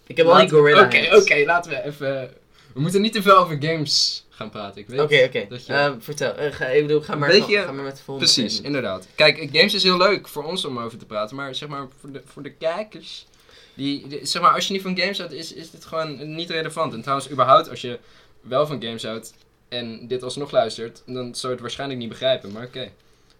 Ik 0.06 0.16
heb 0.16 0.26
wel 0.26 0.36
die 0.38 0.48
gorilla 0.50 0.84
Oké, 0.84 1.16
oké, 1.16 1.42
laten 1.46 1.70
we 1.70 1.82
even... 1.84 2.30
We 2.74 2.80
moeten 2.80 3.00
niet 3.00 3.12
te 3.12 3.22
veel 3.22 3.36
over 3.36 3.56
games 3.62 4.24
gaan 4.30 4.50
praten. 4.50 4.80
Ik 4.80 4.86
weet 4.86 5.00
Oké, 5.00 5.22
oké. 5.26 5.46
dat 5.48 5.66
je- 5.66 5.72
Ehm, 5.72 6.00
vertel. 6.00 6.34
Eh, 6.34 6.52
ga, 6.52 6.66
ik 6.66 6.86
bedoel, 6.86 7.00
ga 7.00 7.14
maar, 7.14 7.28
Weet 7.28 7.46
je- 7.48 7.56
ga, 7.58 7.62
ga 7.64 7.72
maar 7.72 7.84
met 7.84 7.96
de 7.96 8.02
volgende. 8.02 8.32
Precies, 8.32 8.52
statement. 8.52 8.66
inderdaad. 8.76 9.06
Kijk, 9.14 9.48
games 9.52 9.74
is 9.74 9.82
heel 9.82 9.96
leuk 9.96 10.28
voor 10.28 10.44
ons 10.44 10.64
om 10.64 10.78
over 10.78 10.98
te 10.98 11.06
praten, 11.06 11.36
maar 11.36 11.54
zeg 11.54 11.68
maar 11.68 11.86
voor 12.00 12.12
de, 12.12 12.22
voor 12.24 12.42
de 12.42 12.52
kijkers, 12.52 13.26
die, 13.74 14.08
die- 14.08 14.26
zeg 14.26 14.42
maar 14.42 14.54
als 14.54 14.66
je 14.66 14.72
niet 14.72 14.82
van 14.82 14.98
games 14.98 15.18
houdt, 15.18 15.32
is, 15.32 15.52
is 15.52 15.70
dit 15.70 15.84
gewoon 15.84 16.34
niet 16.34 16.50
relevant. 16.50 16.92
En 16.94 17.00
trouwens, 17.00 17.30
überhaupt 17.30 17.68
als 17.70 17.80
je 17.80 17.98
wel 18.40 18.66
van 18.66 18.82
games 18.82 19.02
houdt 19.04 19.34
en 19.68 20.06
dit 20.08 20.22
alsnog 20.22 20.50
luistert, 20.50 21.02
dan 21.06 21.24
zou 21.34 21.46
je 21.46 21.48
het 21.52 21.60
waarschijnlijk 21.60 22.00
niet 22.00 22.08
begrijpen, 22.08 22.52
maar 22.52 22.64
oké. 22.66 22.90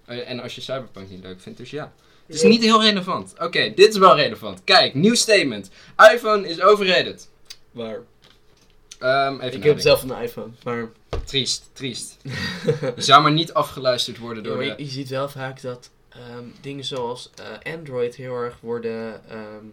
Eh, 0.05 0.31
En 0.31 0.41
als 0.41 0.55
je 0.55 0.61
Cyberpunk 0.61 1.11
niet 1.11 1.23
leuk 1.23 1.41
vindt, 1.41 1.59
dus 1.59 1.71
ja. 1.71 1.93
Het 2.27 2.37
is 2.37 2.43
niet 2.43 2.63
heel 2.63 2.83
relevant. 2.83 3.35
Oké, 3.39 3.73
dit 3.75 3.89
is 3.89 3.97
wel 3.99 4.17
relevant. 4.17 4.65
Kijk, 4.65 4.95
nieuw 4.95 5.15
statement. 5.15 5.71
iPhone 6.15 6.49
is 6.49 6.61
overrated. 6.61 7.29
Waar? 7.71 7.99
Ehm 9.01 9.41
even 9.41 9.57
Ik 9.57 9.63
heb 9.63 9.81
zelf 9.81 10.03
een 10.03 10.23
iPhone, 10.23 10.51
maar... 10.65 10.89
Triest, 11.25 11.71
triest. 11.73 12.17
Je 12.97 13.03
zou 13.03 13.23
maar 13.23 13.33
niet 13.33 13.53
afgeluisterd 13.53 14.19
worden 14.19 14.43
Ja, 14.43 14.49
door 14.49 14.59
maar 14.59 14.67
de... 14.67 14.75
je, 14.77 14.85
je 14.85 14.91
ziet 14.91 15.09
wel 15.09 15.29
vaak 15.29 15.63
dat 15.63 15.91
ehm, 16.09 16.45
dingen 16.61 16.85
zoals 16.85 17.31
eh, 17.35 17.75
Android 17.75 18.15
heel 18.15 18.35
erg 18.35 18.57
worden, 18.61 19.29
ehm, 19.29 19.65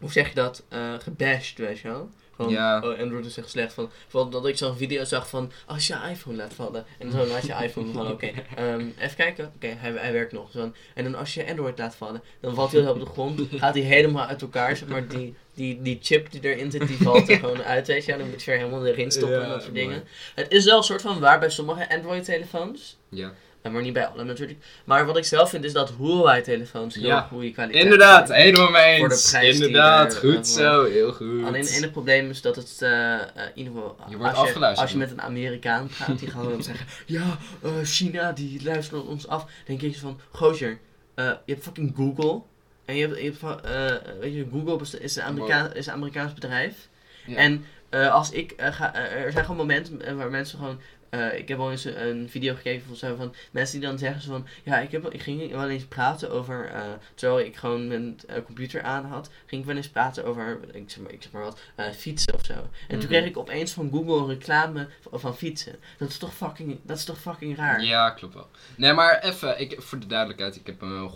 hoe 0.00 0.12
zeg 0.12 0.28
je 0.28 0.34
dat, 0.34 0.62
eh 0.68 0.94
gebashed, 1.02 1.58
weet 1.58 1.78
je 1.78 1.88
wel? 1.88 2.10
Van, 2.38 2.48
Ja. 2.48 2.80
oh, 2.80 2.98
Android 2.98 3.26
is 3.26 3.36
echt 3.36 3.50
slecht. 3.50 3.72
Van, 3.72 3.90
van 4.08 4.30
dat 4.30 4.46
ik 4.46 4.56
zo'n 4.56 4.76
video 4.76 5.04
zag 5.04 5.28
van, 5.28 5.52
als 5.66 5.86
je 5.86 5.96
iPhone 6.10 6.36
laat 6.36 6.54
vallen. 6.54 6.84
En 6.98 7.10
zo 7.12 7.26
laat 7.26 7.46
je 7.46 7.52
iPhone 7.62 7.92
vallen, 7.92 8.12
oké. 8.12 8.26
ehm, 8.56 8.86
even 8.98 9.16
kijken, 9.16 9.52
oké, 9.56 9.66
hij, 9.66 9.92
hij 9.92 10.12
werkt 10.12 10.32
nog. 10.32 10.50
Zo. 10.50 10.72
En 10.94 11.04
dan 11.04 11.14
als 11.14 11.34
je 11.34 11.46
Android 11.48 11.78
laat 11.78 11.94
vallen, 11.96 12.22
dan 12.40 12.54
valt 12.54 12.72
hij 12.72 12.88
op 12.88 13.00
de 13.00 13.06
grond, 13.06 13.40
gaat 13.54 13.74
hij 13.74 13.82
helemaal 13.82 14.26
uit 14.26 14.42
elkaar. 14.42 14.76
Zeg 14.76 14.88
maar 14.88 15.08
die, 15.08 15.34
die, 15.54 15.82
die 15.82 15.98
chip 16.02 16.30
die 16.30 16.40
erin 16.40 16.70
zit, 16.70 16.86
die 16.88 16.96
valt 16.96 17.28
er 17.28 17.38
gewoon 17.44 17.62
uit, 17.62 17.86
weet 17.86 18.04
je. 18.04 18.12
En 18.12 18.18
dan 18.18 18.28
moet 18.30 18.42
je 18.42 18.50
weer 18.50 18.60
helemaal 18.60 18.86
erin 18.86 19.10
stoppen 19.10 19.36
en 19.42 19.46
Ja, 19.46 19.52
dat 19.52 19.62
soort 19.62 19.74
dingen. 19.74 20.04
Het 20.34 20.52
is 20.52 20.64
wel 20.64 20.76
een 20.76 20.82
soort 20.82 21.02
van 21.02 21.20
waar 21.20 21.38
bij 21.38 21.50
sommige 21.50 21.90
Android-telefoons. 21.94 22.96
Ja. 23.08 23.32
Maar 23.62 23.82
niet 23.82 23.92
bij 23.92 24.06
alle 24.06 24.24
natuurlijk. 24.24 24.58
Maar 24.84 25.06
wat 25.06 25.16
ik 25.16 25.24
zelf 25.24 25.50
vind 25.50 25.64
is 25.64 25.72
dat 25.72 25.92
Huawei-telefoons 25.98 26.94
heel 26.94 27.06
Ja. 27.06 27.20
goede 27.20 27.50
kwaliteit 27.50 27.84
Inderdaad, 27.84 28.32
helemaal 28.32 28.70
mee 28.70 28.98
Voor 28.98 29.08
de 29.08 29.14
eens. 29.14 29.56
Inderdaad, 29.56 30.12
er, 30.12 30.18
goed 30.18 30.36
eh, 30.36 30.42
zo, 30.42 30.84
heel 30.84 31.12
goed. 31.12 31.44
Alleen 31.44 31.60
het 31.60 31.70
enige 31.70 31.90
probleem 31.90 32.30
is 32.30 32.40
dat 32.40 32.56
het, 32.56 32.76
eh, 32.82 33.14
eh, 33.14 33.20
in 33.34 33.50
ieder 33.54 33.72
geval, 33.72 33.96
Je 34.08 34.16
wordt 34.16 34.30
als, 34.30 34.40
je, 34.40 34.46
afgeluisterd. 34.46 34.80
als 34.80 34.90
je 34.90 34.98
met 34.98 35.10
een 35.10 35.20
Amerikaan 35.20 35.86
praat, 35.86 36.18
die 36.18 36.30
gaat 36.30 36.44
dan 36.44 36.62
zeggen, 36.62 36.86
ja, 37.16 37.38
China, 37.84 38.32
die 38.32 38.64
luistert 38.64 39.06
ons 39.06 39.28
af. 39.28 39.42
Dan 39.42 39.76
denk 39.76 39.82
ik 39.82 39.96
van, 39.96 40.20
gozer, 40.30 40.78
je 41.16 41.38
hebt 41.46 41.62
fucking 41.62 41.92
Google. 41.96 42.40
En 42.84 42.96
je 42.96 43.06
hebt, 43.06 43.18
je 43.18 43.36
hebt 43.38 44.20
weet 44.20 44.34
je, 44.34 44.46
Google 44.52 44.98
is 45.00 45.16
een, 45.16 45.22
Amerika 45.22 45.72
is 45.72 45.86
een 45.86 45.92
Amerikaans 45.92 46.34
bedrijf. 46.34 46.88
Ja. 47.26 47.36
En 47.36 47.64
als 47.90 48.30
ik 48.30 48.54
ga, 48.56 48.94
er 48.94 49.32
zijn 49.32 49.44
gewoon 49.44 49.56
momenten 49.56 50.16
waar 50.16 50.30
mensen 50.30 50.58
gewoon. 50.58 50.80
Eh, 51.10 51.38
ik 51.38 51.48
heb 51.48 51.58
wel 51.58 51.70
eens 51.70 51.84
een, 51.84 52.28
video 52.30 52.54
gekeken 52.54 52.86
van, 52.86 52.96
zo 52.96 53.16
van 53.16 53.34
mensen 53.50 53.80
die 53.80 53.88
dan 53.88 53.98
zeggen 53.98 54.22
zo 54.22 54.30
van 54.30 54.46
ja 54.64 54.78
ik, 54.78 54.90
heb, 54.90 55.12
ik 55.12 55.22
ging 55.22 55.50
wel 55.50 55.68
eens 55.68 55.84
praten 55.84 56.30
over 56.30 56.70
eh, 56.74 56.82
terwijl 57.14 57.46
ik 57.46 57.56
gewoon 57.56 57.88
mijn 57.88 58.16
eh, 58.26 58.42
computer 58.44 58.82
aan 58.82 59.04
had 59.04 59.30
ging 59.46 59.60
ik 59.60 59.66
wel 59.66 59.76
eens 59.76 59.88
praten 59.88 60.24
over 60.24 60.58
ik 60.72 60.90
zeg 60.90 61.02
maar, 61.02 61.12
ik 61.12 61.22
zeg 61.22 61.32
maar 61.32 61.42
wat 61.42 61.60
fietsen 61.96 62.34
of 62.34 62.44
zo 62.44 62.52
en 62.52 62.66
Mhm. 62.88 62.98
toen 62.98 63.08
kreeg 63.08 63.24
ik 63.24 63.36
opeens 63.38 63.72
van 63.72 63.90
Google 63.92 64.16
een 64.16 64.28
reclame 64.28 64.88
van, 65.00 65.20
van 65.20 65.36
fietsen 65.36 65.76
dat 65.98 66.08
is 66.08 66.18
toch 66.18 66.34
fucking 66.34 66.78
dat 66.82 66.96
is 66.96 67.04
toch 67.04 67.18
fucking 67.18 67.56
raar 67.56 67.84
Ja, 67.84 68.10
klopt 68.10 68.34
wel. 68.34 68.46
Nee, 68.76 68.92
maar 68.92 69.18
even, 69.22 69.82
voor 69.82 69.98
de 69.98 70.06
duidelijkheid, 70.06 70.56
ik 70.56 70.66
heb 70.66 70.82
een 70.82 71.10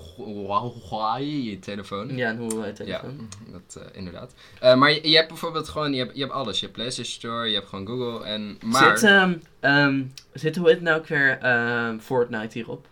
Huawei-telefoon. 0.88 2.16
ja 2.16 2.30
een 2.30 2.38
Huawei 2.38 2.66
Ja, 2.66 2.72
telefoon 2.72 3.28
dat 3.46 3.82
inderdaad. 3.92 4.34
Maar 4.60 4.90
je, 4.92 5.08
je 5.08 5.16
hebt 5.16 5.28
bijvoorbeeld 5.28 5.68
gewoon, 5.68 5.92
je 5.92 5.98
hebt, 5.98 6.14
je 6.14 6.20
hebt 6.20 6.32
alles. 6.32 6.60
Je 6.60 6.64
hebt 6.64 6.76
PlayStation 6.76 7.14
Store, 7.14 7.48
je 7.48 7.54
hebt 7.54 7.68
gewoon 7.68 7.86
Google 7.86 8.24
en... 8.26 8.58
Maar, 8.64 8.98
zit 8.98 9.10
ehm 9.82 9.94
ehm, 9.94 10.02
zit 10.32 10.56
hoe 10.56 10.68
het 10.68 10.80
nou 10.80 10.98
ook 10.98 11.06
weer 11.06 11.38
ehm, 11.38 11.98
Fortnite 11.98 12.58
hierop 12.58 12.86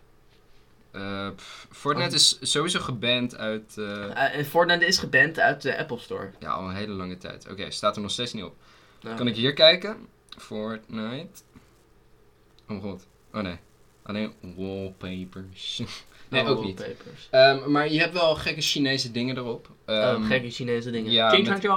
eh, 0.91 1.29
pff, 1.35 1.67
Fortnite 1.71 2.15
is 2.15 2.37
sowieso 2.41 2.79
geband 2.79 3.37
uit, 3.37 3.77
eh, 3.77 4.39
Eh, 4.39 4.45
Fortnite 4.45 4.85
is 4.85 4.97
geband 4.97 5.39
uit 5.39 5.61
de 5.61 5.77
Apple 5.77 5.99
Store 5.99 6.29
ja, 6.39 6.49
al 6.49 6.69
een 6.69 6.75
hele 6.75 6.93
lange 6.93 7.17
tijd. 7.17 7.47
Oké, 7.51 7.71
staat 7.71 7.95
er 7.95 8.01
nog 8.01 8.11
steeds 8.11 8.33
niet 8.33 8.43
op. 8.43 8.55
Nou, 9.01 9.15
Kan 9.17 9.27
ik 9.27 9.35
hier 9.35 9.53
kijken? 9.53 9.97
Fortnite. 10.37 11.41
Oh 12.69 12.81
god. 12.81 13.07
Oh 13.33 13.41
nee. 13.41 13.55
Alleen 14.03 14.33
wallpapers. 14.55 15.81
nee, 16.29 16.41
oh, 16.43 16.49
ook 16.49 16.63
niet. 16.63 16.85
Ehm, 17.29 17.71
maar 17.71 17.91
je 17.91 17.99
hebt 17.99 18.13
wel 18.13 18.35
gekke 18.35 18.61
Chinese 18.61 19.11
dingen 19.11 19.37
erop. 19.37 19.69
oh, 19.87 19.95
Ehm, 19.95 20.23
gekke 20.23 20.49
Chinese 20.49 20.91
dingen. 20.91 21.11
ja, 21.11 21.29
King 21.29 21.47
met- 21.47 21.67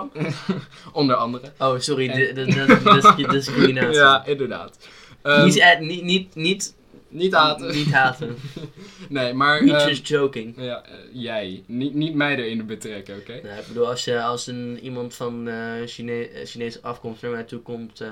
onder 0.93 1.17
andere. 1.17 1.53
Oh, 1.59 1.79
sorry, 1.79 2.09
En- 2.09 2.17
de, 2.19 2.33
de, 2.33 2.45
de, 2.45 3.73
de. 3.77 3.89
Ja, 3.93 4.25
inderdaad. 4.27 4.89
Ehm, 5.25 5.45
niet, 5.45 5.59
eh, 5.59 5.79
niet, 5.79 6.03
niet, 6.03 6.35
niet, 6.35 6.75
niet 7.09 7.35
haten. 7.35 7.75
Niet 7.75 7.93
haten. 7.93 8.37
nee, 9.09 9.33
maar... 9.33 9.65
niet 9.65 9.73
ehm, 9.73 9.89
just 9.89 10.09
joking. 10.09 10.55
ja, 10.57 10.85
eh, 10.85 10.95
jij. 11.13 11.63
Niet, 11.67 11.95
niet 11.95 12.15
mij 12.15 12.37
erin 12.37 12.67
betrekken, 12.67 13.17
oké? 13.17 13.41
Nou, 13.43 13.59
ik 13.59 13.67
bedoel, 13.67 13.89
als, 13.89 14.05
je, 14.05 14.23
als 14.23 14.47
een, 14.47 14.79
iemand 14.83 15.15
van 15.15 15.49
eh 15.49 15.73
Chine 15.87 16.29
eh, 16.29 16.47
Chinese 16.47 16.79
afkomst 16.83 17.23
naar 17.23 17.31
mij 17.31 17.45
toe 17.45 17.61
komt 17.61 18.01
eh, 18.01 18.09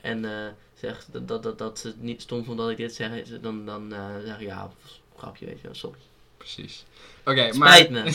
en 0.00 0.24
zegt 0.80 1.08
dat, 1.12 1.28
dat, 1.28 1.42
dat, 1.42 1.58
dat 1.58 1.78
ze 1.78 1.86
het 1.86 2.02
niet 2.02 2.22
stom 2.22 2.44
vond 2.44 2.58
dat 2.58 2.70
ik 2.70 2.76
dit 2.76 2.94
zeg, 2.94 3.10
dan, 3.40 3.66
dan 3.66 3.94
zeg 4.24 4.40
ik 4.40 4.46
ja, 4.46 4.70
grapje, 5.16 5.46
weet 5.46 5.60
je 5.60 5.66
wel, 5.66 5.74
sorry. 5.74 5.98
Precies. 6.44 6.84
Oké, 7.24 7.52
maar... 7.52 7.74
Spijt 7.74 7.90
me. 7.90 8.12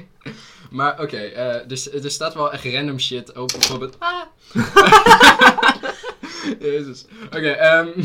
maar 0.78 1.00
oké, 1.00 1.16
eh, 1.16 1.68
dus 1.68 1.92
er 1.92 2.10
staat 2.10 2.34
wel 2.34 2.52
echt 2.52 2.64
random 2.64 2.98
shit 2.98 3.36
op 3.36 3.48
bijvoorbeeld. 3.48 3.96
Ah. 3.98 4.22
Jezus. 6.60 7.04
Oké, 7.26 7.48
ehm. 7.50 7.88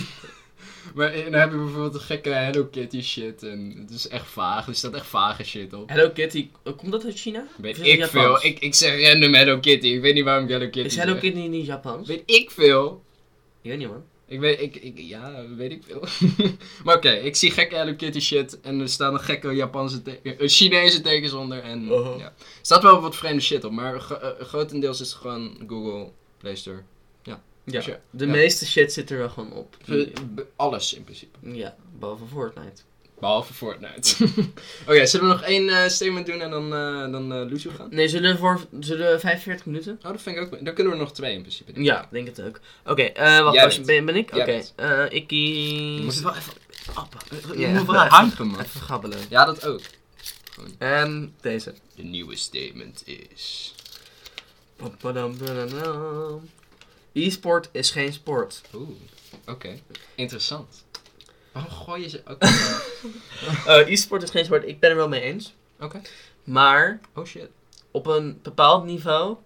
Maar 0.95 1.11
eh, 1.13 1.23
dan 1.23 1.33
heb 1.33 1.51
je 1.51 1.57
bijvoorbeeld 1.57 1.93
een 1.93 1.99
gekke 1.99 2.29
Hello 2.29 2.65
Kitty 2.65 3.01
shit 3.01 3.43
en 3.43 3.75
het 3.81 3.89
is 3.89 4.07
echt 4.07 4.27
vaag. 4.27 4.67
Er 4.67 4.75
staat 4.75 4.93
echt 4.93 5.05
vage 5.05 5.43
shit 5.43 5.73
op. 5.73 5.89
Hello 5.89 6.09
Kitty, 6.09 6.47
eh, 6.63 6.73
komt 6.77 6.91
dat 6.91 7.05
uit 7.05 7.19
China? 7.19 7.47
Weet 7.57 7.77
ik 7.79 7.85
Japans? 7.85 8.09
veel. 8.11 8.45
Ik, 8.51 8.59
ik 8.59 8.73
zeg 8.75 9.01
random 9.11 9.33
Hello 9.33 9.59
Kitty. 9.59 9.87
Ik 9.87 10.01
weet 10.01 10.13
niet 10.13 10.23
waarom 10.23 10.43
ik 10.43 10.49
Hello 10.49 10.65
Kitty 10.69 10.87
Is 10.87 10.95
Hello 10.95 11.11
zeg. 11.11 11.21
Kitty 11.21 11.39
niet 11.47 11.65
Japans? 11.65 12.07
Weet 12.07 12.23
ik 12.25 12.51
veel. 12.51 13.03
Ik 13.61 13.69
weet 13.69 13.79
niet 13.79 13.87
man. 13.87 14.03
Ik 14.27 14.39
weet, 14.39 14.61
ik, 14.61 14.75
ik, 14.75 14.93
ja, 14.99 15.45
weet 15.55 15.71
ik 15.71 15.83
veel. 15.87 16.03
maar 16.83 16.95
oké, 16.95 17.11
ik 17.11 17.35
zie 17.35 17.51
gekke 17.51 17.75
Hello 17.75 17.93
Kitty 17.95 18.19
shit 18.19 18.59
en 18.61 18.79
er 18.79 18.89
staan 18.89 19.13
een 19.13 19.19
gekke 19.19 19.51
Japanse 19.51 20.01
eh, 20.23 20.33
Chinese 20.37 21.01
tekens 21.01 21.33
onder 21.33 21.59
en 21.63 21.83
Uh-huh. 21.83 22.17
ja. 22.19 22.25
Er 22.25 22.33
staat 22.61 22.83
wel 22.83 23.01
wat 23.01 23.15
vreemde 23.15 23.41
shit 23.41 23.63
op, 23.63 23.71
maar 23.71 23.99
gro- 23.99 24.35
grotendeels 24.39 25.01
is 25.01 25.09
het 25.09 25.17
gewoon 25.17 25.57
Google 25.67 26.11
Play 26.37 26.55
Store. 26.55 26.83
Ja, 27.65 27.81
de 28.09 28.25
Ja. 28.25 28.31
meeste 28.31 28.65
shit 28.65 28.93
zit 28.93 29.09
er 29.11 29.17
wel 29.17 29.29
gewoon 29.29 29.53
op. 29.53 29.77
Alles 30.55 30.93
in 30.93 31.03
principe. 31.03 31.37
Ja, 31.41 31.75
behalve 31.99 32.23
Fortnite. 32.25 32.81
Behalve 33.19 33.53
Fortnite. 33.53 34.25
oké, 34.87 35.05
zullen 35.05 35.27
we 35.27 35.33
nog 35.33 35.41
één 35.43 35.69
eh, 35.69 35.87
statement 35.89 36.25
doen 36.25 36.41
en 36.41 36.49
dan, 36.49 36.73
eh 36.73 37.11
dan 37.11 37.33
eh 37.33 37.49
Lucio 37.49 37.71
gaan? 37.77 37.87
Nee, 37.89 38.07
zullen 38.07 38.31
we 38.31 38.37
voor 38.37 38.65
zullen 38.79 39.11
we 39.11 39.19
45 39.19 39.65
minuten? 39.65 39.99
Oh, 40.03 40.11
dat 40.11 40.21
vind 40.21 40.37
ik 40.37 40.41
ook. 40.43 40.65
Dan 40.65 40.73
kunnen 40.73 40.93
we 40.93 40.99
nog 40.99 41.13
twee 41.13 41.33
in 41.33 41.41
principe. 41.41 41.71
denk. 41.71 41.85
Ja, 41.85 42.07
denk 42.11 42.27
het 42.27 42.41
ook. 42.41 42.59
Oké, 42.85 43.01
eh 43.01 43.43
wacht, 43.43 43.63
was- 43.63 43.81
ben, 43.81 44.05
ben 44.05 44.15
ik? 44.15 44.29
Oké, 44.35 44.61
eh 44.75 45.03
ik 45.09 45.31
Je 45.31 45.99
moet 46.03 46.13
het 46.13 46.23
wel 46.23 46.35
even 46.39 46.53
appen. 46.93 47.19
Je 47.59 47.67
moet 47.67 47.85
wel 47.85 48.07
hypen, 48.19 48.47
man. 48.47 48.59
Even 48.61 48.81
gabbelen. 48.81 49.19
Ja, 49.29 49.45
dat 49.45 49.65
ook. 49.67 49.81
En 50.77 51.33
deze. 51.41 51.73
De 51.95 52.03
nieuwe 52.03 52.35
statement 52.35 53.03
is... 53.07 53.73
E-sport 57.15 57.69
is 57.71 57.91
geen 57.91 58.13
sport. 58.13 58.61
Oeh, 58.73 58.89
oké. 59.47 59.79
Interessant. 60.15 60.83
Waarom 61.51 61.71
gooi 61.71 62.01
je 62.01 62.09
ze? 62.09 62.23
Eh, 63.65 63.87
E-sport 63.91 64.23
is 64.23 64.29
geen 64.29 64.45
sport, 64.45 64.67
ik 64.67 64.79
ben 64.79 64.89
er 64.89 64.95
wel 64.95 65.07
mee 65.07 65.21
eens. 65.21 65.53
Oké. 65.79 66.01
Maar 66.43 66.99
Oh 67.15 67.25
shit. 67.25 67.49
op 67.91 68.05
een 68.05 68.39
bepaald 68.41 68.85
niveau 68.85 69.37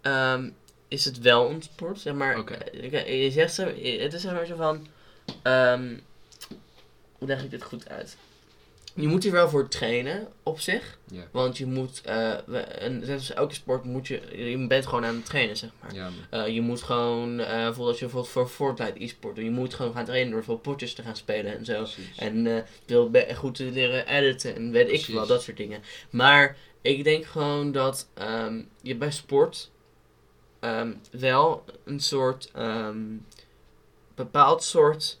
ehm, 0.00 0.50
is 0.88 1.04
het 1.04 1.18
wel 1.18 1.50
een 1.50 1.62
sport. 1.62 2.00
Zeg 2.00 2.14
maar, 2.14 2.38
Oké. 2.38 2.54
eh, 2.54 3.22
je 3.24 3.30
zegt 3.30 3.56
het 3.56 4.12
is 4.14 4.20
zeg 4.20 4.32
maar 4.32 4.46
zo 4.46 4.56
van, 4.56 4.86
ehm, 5.42 5.96
hoe 7.18 7.28
leg 7.28 7.42
ik 7.44 7.50
dit 7.50 7.62
goed 7.62 7.88
uit? 7.88 8.16
Je 9.00 9.08
moet 9.08 9.24
er 9.24 9.32
wel 9.32 9.48
voor 9.48 9.68
trainen 9.68 10.28
op 10.42 10.60
zich. 10.60 10.98
Ja. 11.10 11.22
Want 11.32 11.58
je 11.58 11.66
moet, 11.66 12.00
eh, 12.04 12.82
en 12.82 13.04
als 13.08 13.32
elke 13.32 13.54
sport 13.54 13.84
moet 13.84 14.06
je, 14.06 14.20
je 14.50 14.66
bent 14.66 14.86
gewoon 14.86 15.04
aan 15.04 15.14
het 15.14 15.24
trainen, 15.24 15.56
zeg 15.56 15.70
maar. 15.80 15.94
Ja. 15.94 16.10
Eh, 16.30 16.46
je 16.54 16.60
moet 16.60 16.82
gewoon, 16.82 17.40
eh 17.40 17.46
bijvoorbeeld 17.46 17.88
als 17.88 17.98
je 17.98 18.04
bijvoorbeeld 18.04 18.32
voor 18.32 18.48
Fortnite 18.48 19.04
e-sport 19.04 19.34
doet, 19.34 19.44
je 19.44 19.50
moet 19.50 19.74
gewoon 19.74 19.92
gaan 19.94 20.04
trainen 20.04 20.32
door 20.32 20.44
veel 20.44 20.58
potjes 20.58 20.94
te 20.94 21.02
gaan 21.02 21.16
spelen 21.16 21.56
en 21.56 21.64
zo. 21.64 21.76
Precies. 21.76 22.18
En 22.18 22.64
wil 22.86 23.10
goed 23.34 23.54
te 23.54 23.64
leren 23.64 24.06
editen 24.06 24.54
en 24.54 24.70
weet 24.70 24.86
ik 24.86 24.88
Precies. 24.88 25.14
wel, 25.14 25.26
dat 25.26 25.42
soort 25.42 25.56
dingen. 25.56 25.82
Maar 26.10 26.56
ik 26.80 27.04
denk 27.04 27.24
gewoon 27.24 27.72
dat 27.72 28.08
ehm, 28.14 28.62
je 28.82 28.96
bij 28.96 29.10
sport 29.10 29.70
ehm, 30.60 30.92
wel 31.10 31.64
een 31.84 32.00
soort 32.00 32.50
ehm, 32.54 33.16
bepaald 34.14 34.62
soort 34.62 35.19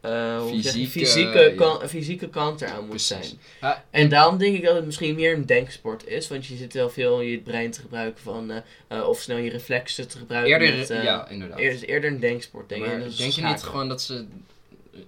eh, 0.00 0.46
Fysieke, 0.46 0.90
fysieke, 0.90 1.38
ja. 1.38 1.54
kan, 1.54 1.88
fysieke 1.88 2.28
kant 2.28 2.60
eraan 2.60 2.80
moet 2.80 2.88
Precies. 2.88 3.06
zijn. 3.08 3.38
Ja, 3.60 3.84
En 3.90 4.08
daarom 4.08 4.38
denk 4.38 4.56
ik 4.56 4.64
dat 4.64 4.74
het 4.74 4.84
misschien 4.84 5.14
meer 5.14 5.32
een 5.34 5.46
denksport 5.46 6.06
is, 6.06 6.28
want 6.28 6.46
je 6.46 6.56
zit 6.56 6.72
wel 6.72 6.90
veel 6.90 7.20
je 7.20 7.38
brein 7.38 7.70
te 7.70 7.80
gebruiken 7.80 8.22
van, 8.22 8.50
eh, 8.50 8.56
eh, 8.88 9.08
of 9.08 9.20
snel 9.20 9.36
je 9.36 9.50
reflexen 9.50 10.08
te 10.08 10.18
gebruiken. 10.18 10.52
eerder, 10.60 10.78
met, 10.78 10.88
ja, 10.88 11.28
inderdaad. 11.28 11.58
eer- 11.58 11.72
is 11.72 11.80
eerder 11.84 12.10
een 12.10 12.20
denksport, 12.20 12.68
denk 12.68 12.84
ik. 12.84 13.16
denk 13.16 13.32
je 13.32 13.42
niet 13.42 13.62
gewoon 13.62 13.88
dat 13.88 14.02
ze... 14.02 14.24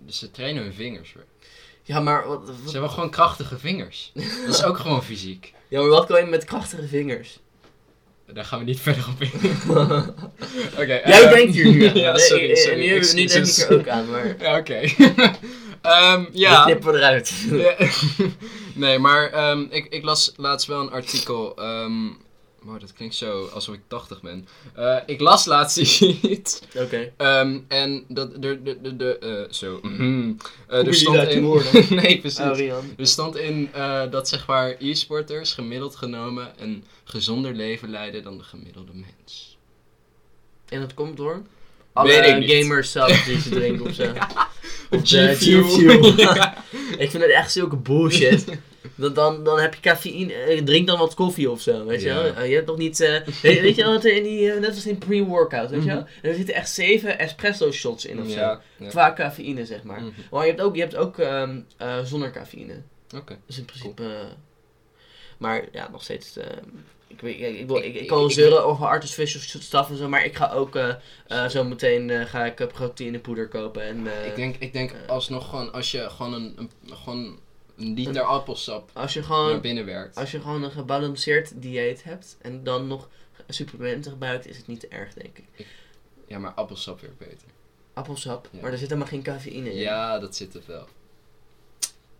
Ze 0.08 0.30
trainen 0.30 0.62
hun 0.62 0.74
vingers 0.74 1.12
weer. 1.12 1.24
Ja, 1.82 2.00
maar 2.00 2.26
wat, 2.28 2.46
wat- 2.46 2.56
Ze 2.64 2.70
hebben 2.72 2.90
gewoon 2.90 3.10
krachtige 3.10 3.58
vingers. 3.58 4.12
Dat 4.46 4.54
is 4.54 4.64
ook 4.64 4.78
gewoon 4.78 5.04
fysiek. 5.04 5.52
ja, 5.68 5.80
maar 5.80 5.88
wat 5.88 6.06
kan 6.06 6.20
je 6.20 6.26
met 6.26 6.44
krachtige 6.44 6.86
vingers? 6.88 7.38
Daar 8.34 8.44
gaan 8.44 8.58
we 8.58 8.64
niet 8.64 8.80
verder 8.86 9.04
op 9.08 9.22
in. 9.22 9.30
Oké. 10.82 10.84
Jij 10.84 11.02
eh, 11.02 11.30
denkt 11.32 11.54
hier 11.54 11.64
nu 11.70 11.86
aan. 11.86 11.94
ja, 12.06 12.16
sorry, 12.16 12.44
ik- 12.44 12.56
sorry. 12.56 12.78
Nu, 12.78 12.98
nu 13.14 13.24
denk 13.26 13.46
ik 13.46 13.56
er 13.56 13.78
ook 13.78 13.88
aan, 13.88 14.10
maar 14.10 14.36
Ja, 14.40 14.58
oké. 14.58 14.74
Ehm, 15.82 16.24
ja. 16.32 16.50
ja. 16.50 16.64
knippen 16.64 16.92
we 16.92 16.98
eruit. 16.98 17.32
Ja. 17.50 17.74
nee, 18.74 18.98
maar 18.98 19.30
ehm, 19.32 19.60
ik, 19.70 19.86
ik 19.90 20.04
las 20.04 20.32
laatst 20.36 20.66
wel 20.66 20.80
een 20.80 20.90
artikel. 20.90 21.56
Wow, 22.62 22.80
dat 22.80 22.92
klinkt 22.92 23.14
zo 23.14 23.46
alsof 23.46 23.74
ik 23.74 23.80
80 23.86 24.20
ben. 24.22 24.48
Eh, 24.74 24.96
ik 25.06 25.20
las 25.20 25.44
laatst 25.44 25.76
iets. 26.22 26.60
Oké. 26.76 27.12
Ehm, 27.16 27.58
en 27.68 28.04
dat 28.08 28.42
de, 28.42 28.62
de, 28.62 28.80
de, 28.82 28.96
de 28.96 29.18
eh, 29.18 29.52
zo. 29.52 29.80
Eh, 30.68 30.82
je 30.82 30.86
er 30.86 30.94
stond 30.94 31.28
in. 31.28 31.42
nee, 32.02 32.18
precies. 32.20 32.38
Oh. 32.38 32.76
Er 32.96 33.06
stond 33.06 33.36
in 33.36 33.70
eh, 33.72 34.10
dat 34.10 34.28
zeg 34.28 34.46
maar 34.46 34.76
e-sporters 34.78 35.52
gemiddeld 35.52 35.96
genomen 35.96 36.52
een 36.58 36.84
gezonder 37.04 37.54
leven 37.54 37.90
leiden 37.90 38.22
dan 38.22 38.38
de 38.38 38.44
gemiddelde 38.44 38.92
mens. 38.94 39.58
En 40.68 40.80
dat 40.80 40.94
komt 40.94 41.16
door? 41.16 41.34
Weet 41.34 41.44
Alle 41.92 42.12
ik 42.12 42.38
niet. 42.38 42.50
gamers 42.50 42.92
zelf 42.92 43.24
die 43.24 43.40
ze 43.40 43.48
drinken 43.48 43.86
of 43.86 43.94
zo. 43.94 44.12
Of. 44.90 45.00
G-Fuel. 45.02 46.16
Ja. 46.16 46.64
Ik 46.98 47.10
vind 47.10 47.22
het 47.22 47.32
echt 47.32 47.52
zulke 47.52 47.76
bullshit. 47.76 48.44
Dan, 48.94 49.14
dan, 49.14 49.44
dan 49.44 49.58
heb 49.58 49.74
je 49.74 49.80
cafeïne, 49.80 50.32
eh, 50.32 50.62
drink 50.62 50.86
dan 50.86 50.98
wat 50.98 51.14
koffie 51.14 51.50
of 51.50 51.60
zo, 51.60 51.84
weet 51.84 52.02
je 52.02 52.08
wel. 52.08 52.44
Je 52.44 52.54
hebt 52.54 52.66
nog 52.66 52.76
niet, 52.76 53.00
eh, 53.00 53.26
weet, 53.42 53.60
weet 53.60 53.76
je 53.76 53.82
wel, 53.82 53.94
er 53.94 54.16
in 54.16 54.22
die, 54.22 54.52
eh, 54.52 54.60
net 54.60 54.74
als 54.74 54.86
in 54.86 54.98
pre-workout, 54.98 55.70
weet 55.70 55.82
je 55.82 55.88
wel. 55.88 56.00
Mhm. 56.00 56.26
Er 56.26 56.34
zitten 56.34 56.54
echt 56.54 56.70
zeven 56.70 57.18
espresso 57.18 57.70
shots 57.72 58.04
in 58.04 58.20
of 58.20 58.28
zo. 58.28 58.38
Ja, 58.38 58.60
ja. 58.76 58.88
Qua 58.88 59.12
cafeïne, 59.12 59.66
zeg 59.66 59.82
maar. 59.82 60.00
Mhm. 60.00 60.10
Maar 60.30 60.42
je 60.42 60.50
hebt 60.50 60.62
ook, 60.62 60.74
je 60.74 60.80
hebt 60.80 60.96
ook 60.96 61.18
ehm, 61.18 61.60
eh, 61.76 61.98
zonder 62.04 62.30
cafeïne. 62.30 62.82
Oké. 63.16 63.38
Dus 63.46 63.58
in 63.58 63.64
principe. 63.64 64.04
maar 65.38 65.68
ja, 65.72 65.88
nog 65.90 66.02
steeds. 66.02 66.36
ik, 67.06 67.20
weet, 67.20 67.40
ik, 67.40 67.58
ik, 67.58 67.66
wil, 67.66 67.76
ik, 67.76 67.94
ik 67.94 68.06
kan 68.06 68.18
wel 68.18 68.30
zeuren 68.30 68.64
over 68.64 68.86
artificial 68.86 69.60
stuff 69.60 69.90
en 69.90 69.96
zo, 69.96 70.08
maar 70.08 70.24
ik 70.24 70.36
ga 70.36 70.52
ook 70.52 70.78
zo 71.48 71.64
meteen 71.64 72.26
ga 72.26 72.44
ik 72.44 72.68
proteïnepoeder 72.72 73.48
kopen. 73.48 73.82
En, 73.82 74.06
Ik 74.26 74.36
denk, 74.36 74.56
ik 74.58 74.72
denk 74.72 74.92
alsnog 75.06 75.48
gewoon 75.48 75.72
als 75.72 75.90
je 75.90 76.10
gewoon 76.10 76.32
een, 76.32 76.54
een, 76.56 76.70
gewoon 76.96 77.38
een 77.80 77.94
liter 77.94 78.22
appelsap 78.22 78.90
als, 78.92 79.12
je 79.12 79.18
naar 79.18 79.28
gewoon, 79.28 79.60
binnen 79.60 79.84
werkt. 79.84 80.16
als 80.16 80.30
je 80.30 80.40
gewoon 80.40 80.62
een 80.62 80.70
gebalanceerd 80.70 81.62
dieet 81.62 82.02
hebt 82.04 82.36
en 82.40 82.64
dan 82.64 82.86
nog 82.86 83.08
supplementen 83.48 84.10
gebruikt, 84.10 84.46
is 84.46 84.56
het 84.56 84.66
niet 84.66 84.80
te 84.80 84.88
erg, 84.88 85.12
denk 85.14 85.38
ik. 85.38 85.66
Ja, 86.26 86.38
maar 86.38 86.52
appelsap 86.52 87.00
weer 87.00 87.14
beter. 87.18 87.48
Appelsap, 87.92 88.48
Ja. 88.52 88.60
maar 88.60 88.72
er 88.72 88.78
zit 88.78 88.88
helemaal 88.88 89.08
geen 89.10 89.22
cafeïne 89.22 89.70
in. 89.70 89.76
Ja, 89.76 90.18
dat 90.18 90.36
zit 90.36 90.54
er 90.54 90.62
wel. 90.66 90.86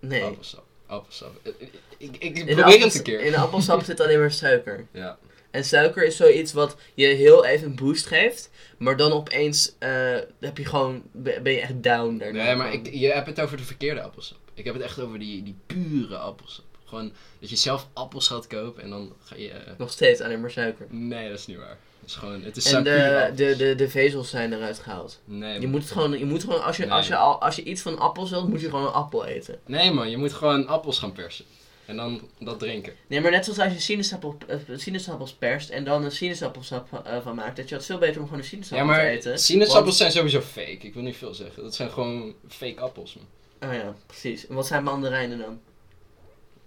Nee. 0.00 0.22
Appelsap. 0.24 0.64
Appelsap. 0.86 1.40
Ik, 1.42 1.62
ik, 1.98 2.16
ik 2.18 2.34
de, 2.46 2.54
probeer 2.54 2.80
het 2.80 2.94
een 2.94 3.02
keer. 3.02 3.20
in 3.20 3.34
appelsap 3.36 3.82
zit 3.84 4.00
alleen 4.00 4.18
maar 4.18 4.32
suiker. 4.32 4.86
Ja. 4.92 5.18
En 5.50 5.64
suiker 5.64 6.04
is 6.04 6.16
zoiets 6.16 6.52
wat 6.52 6.76
je 6.94 7.06
heel 7.06 7.44
even 7.44 7.66
een 7.66 7.74
boost 7.76 8.06
geeft, 8.06 8.50
maar 8.78 8.96
dan 8.96 9.12
opeens 9.12 9.74
eh, 9.78 10.16
heb 10.40 10.56
je 10.58 10.64
gewoon, 10.64 11.02
ben 11.12 11.52
je 11.52 11.60
echt 11.60 11.82
down 11.82 12.16
daarna. 12.18 12.44
Nee, 12.44 12.54
maar 12.54 12.72
ik, 12.72 12.90
je 12.94 13.06
hebt 13.12 13.26
het 13.26 13.40
over 13.40 13.56
de 13.56 13.62
verkeerde 13.62 14.02
appelsap. 14.02 14.38
Ik 14.60 14.66
heb 14.66 14.74
het 14.74 14.82
echt 14.84 15.00
over 15.00 15.18
die, 15.18 15.42
die 15.42 15.54
pure 15.66 16.16
appelsap. 16.16 16.64
Gewoon 16.84 17.12
dat 17.40 17.50
je 17.50 17.56
zelf 17.56 17.88
appels 17.92 18.26
gaat 18.28 18.46
kopen 18.46 18.82
en 18.82 18.90
dan 18.90 19.12
ga 19.24 19.36
je... 19.36 19.48
eh, 19.50 19.72
Nog 19.78 19.90
steeds 19.90 20.20
alleen 20.20 20.40
maar 20.40 20.50
suiker. 20.50 20.86
Nee, 20.90 21.28
dat 21.28 21.38
is 21.38 21.46
niet 21.46 21.56
waar. 21.56 21.76
Het 22.00 22.08
is 22.08 22.14
gewoon... 22.14 22.42
Het 22.42 22.56
is 22.56 22.72
En 22.72 22.84
de, 22.84 23.32
de, 23.36 23.56
de, 23.56 23.74
de 23.74 23.88
vezels 23.88 24.30
zijn 24.30 24.52
eruit 24.52 24.78
gehaald. 24.78 25.20
Nee, 25.24 25.60
Je 25.60 25.66
moet 25.66 25.82
het 25.82 25.90
gewoon, 25.90 26.18
je 26.18 26.24
moet 26.24 26.40
gewoon 26.44 26.62
als, 26.64 26.76
je, 26.76 26.82
Nee. 26.84 26.92
als, 26.92 27.06
je 27.06 27.16
al, 27.16 27.40
als 27.40 27.56
je 27.56 27.62
iets 27.62 27.82
van 27.82 27.98
appels 27.98 28.30
wilt, 28.30 28.48
moet 28.48 28.60
je 28.60 28.68
gewoon 28.70 28.86
een 28.86 28.92
appel 28.92 29.24
eten. 29.24 29.58
nee 29.66 29.92
man, 29.92 30.10
je 30.10 30.16
moet 30.16 30.32
gewoon 30.32 30.66
appels 30.66 30.98
gaan 30.98 31.12
persen. 31.12 31.44
En 31.86 31.96
dan 31.96 32.20
dat 32.38 32.58
drinken. 32.58 32.92
Nee, 33.06 33.20
maar 33.20 33.30
net 33.30 33.44
zoals 33.44 33.58
als 33.60 33.72
je 33.72 33.80
sinaasappel, 33.80 34.36
eh, 34.46 34.56
sinaasappels 34.76 35.32
perst 35.32 35.70
en 35.70 35.84
dan 35.84 36.04
een 36.04 36.10
sinaasappelsap 36.12 37.02
eh, 37.04 37.16
van 37.22 37.34
maakt, 37.34 37.56
dat 37.56 37.68
je 37.68 37.74
het 37.74 37.84
veel 37.86 37.98
beter 37.98 38.20
om 38.20 38.28
gewoon 38.28 38.42
een 38.42 38.48
Ja, 38.50 38.50
sinaasappel 38.62 38.86
maar 38.86 39.00
te 39.04 39.10
eten. 39.10 39.38
sinaasappels 39.38 39.96
zijn 39.96 40.12
sowieso 40.12 40.40
fake. 40.40 40.70
Ik 40.86 40.94
wil 40.94 41.02
niet 41.02 41.16
veel 41.16 41.34
zeggen. 41.34 41.62
Dat 41.62 41.74
zijn 41.74 41.90
gewoon 41.90 42.34
fake 42.48 42.80
appels, 42.80 43.14
man. 43.14 43.24
Oh 43.60 43.72
ja, 43.74 43.94
precies. 44.06 44.46
En 44.46 44.54
wat 44.54 44.66
zijn 44.66 44.82
mandarijnen 44.84 45.38
dan? 45.38 45.60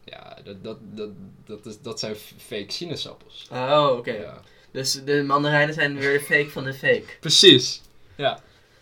Ja, 0.06 0.38
dat, 0.44 0.64
dat, 0.64 0.78
dat, 0.82 1.10
dat, 1.46 1.66
is, 1.66 1.82
dat 1.82 2.00
zijn 2.00 2.16
fake 2.38 2.72
sinaasappels. 2.72 3.48
Oh, 3.52 3.94
oké. 3.98 4.12
Ja. 4.14 4.42
Dus 4.72 5.04
de 5.04 5.24
mandarijnen 5.24 5.74
zijn 5.74 5.98
weer 5.98 6.14
de 6.14 6.26
fake 6.36 6.50
van 6.50 6.64
de 6.64 6.74
fake. 6.74 7.06
Precies. 7.20 7.82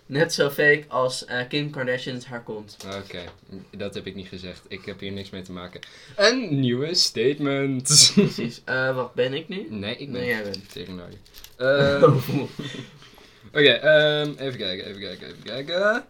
Net 0.06 0.34
zo 0.34 0.50
fake 0.50 0.84
als 0.88 1.26
eh, 1.26 1.48
Kim 1.48 1.70
Kardashian's 1.70 2.26
haar 2.26 2.44
kont. 2.44 2.78
Oké, 3.04 3.24
dat 3.78 3.94
heb 3.94 4.06
ik 4.08 4.16
niet 4.16 4.28
gezegd. 4.28 4.62
Ik 4.68 4.86
heb 4.86 5.00
hier 5.00 5.12
niks 5.12 5.30
mee 5.30 5.42
te 5.42 5.52
maken. 5.52 5.82
Een 6.16 6.60
nieuwe 6.60 6.94
statement. 6.94 7.84
Precies. 8.16 8.62
Eh, 8.66 8.96
wat 8.96 9.14
ben 9.14 9.34
ik 9.34 9.48
nu? 9.48 9.68
nee, 9.70 9.96
ik 9.98 10.12
ben 10.12 10.22
Nee, 10.22 10.30
jij 10.30 10.44
bent. 10.44 10.72
tegen 10.72 10.96
je. 10.96 11.18
Ehm, 11.64 12.04
Oké, 13.48 13.70
ehm, 13.72 14.32
even 14.38 14.58
kijken, 14.58 14.86
even 14.86 15.02
kijken, 15.02 15.28
even 15.28 15.44
kijken. 15.44 16.06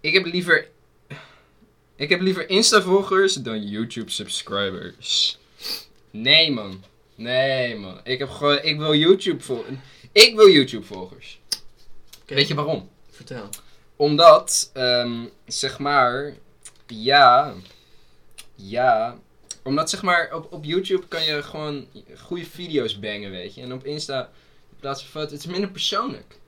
Ik 0.00 0.14
heb 0.14 0.24
liever... 0.24 0.68
Ik 1.96 2.08
heb 2.08 2.20
liever 2.20 2.48
Insta-volgers 2.48 3.34
dan 3.34 3.68
YouTube-subscribers. 3.68 5.38
Nee, 6.10 6.50
man. 6.50 6.84
Nee, 7.14 7.76
man. 7.76 8.00
Ik 8.04 8.18
heb 8.18 8.28
gewoon... 8.28 8.58
Ik 8.62 8.78
wil 8.78 8.94
YouTube-volgers. 8.94 9.76
Ik 10.12 10.34
wil 10.34 10.48
YouTube-volgers. 10.48 11.40
Weet 12.26 12.48
je 12.48 12.54
waarom? 12.54 12.90
Vertel. 13.10 13.48
Omdat, 13.96 14.70
ehm, 14.72 15.24
zeg 15.46 15.78
maar, 15.78 16.34
ja, 16.86 17.54
ja, 18.54 19.18
omdat 19.62 19.90
zeg 19.90 20.02
maar 20.02 20.34
op, 20.34 20.52
op 20.52 20.64
YouTube 20.64 21.06
kan 21.08 21.24
je 21.24 21.42
gewoon 21.42 21.86
goede 22.18 22.44
video's 22.44 22.98
bangen, 22.98 23.30
weet 23.30 23.54
je. 23.54 23.62
En 23.62 23.72
op 23.72 23.84
Insta, 23.84 24.20
in 24.70 24.76
plaats 24.80 25.02
van 25.02 25.10
foto, 25.10 25.34
het 25.34 25.44
is 25.44 25.50
minder 25.50 25.70
persoonlijk. 25.70 26.38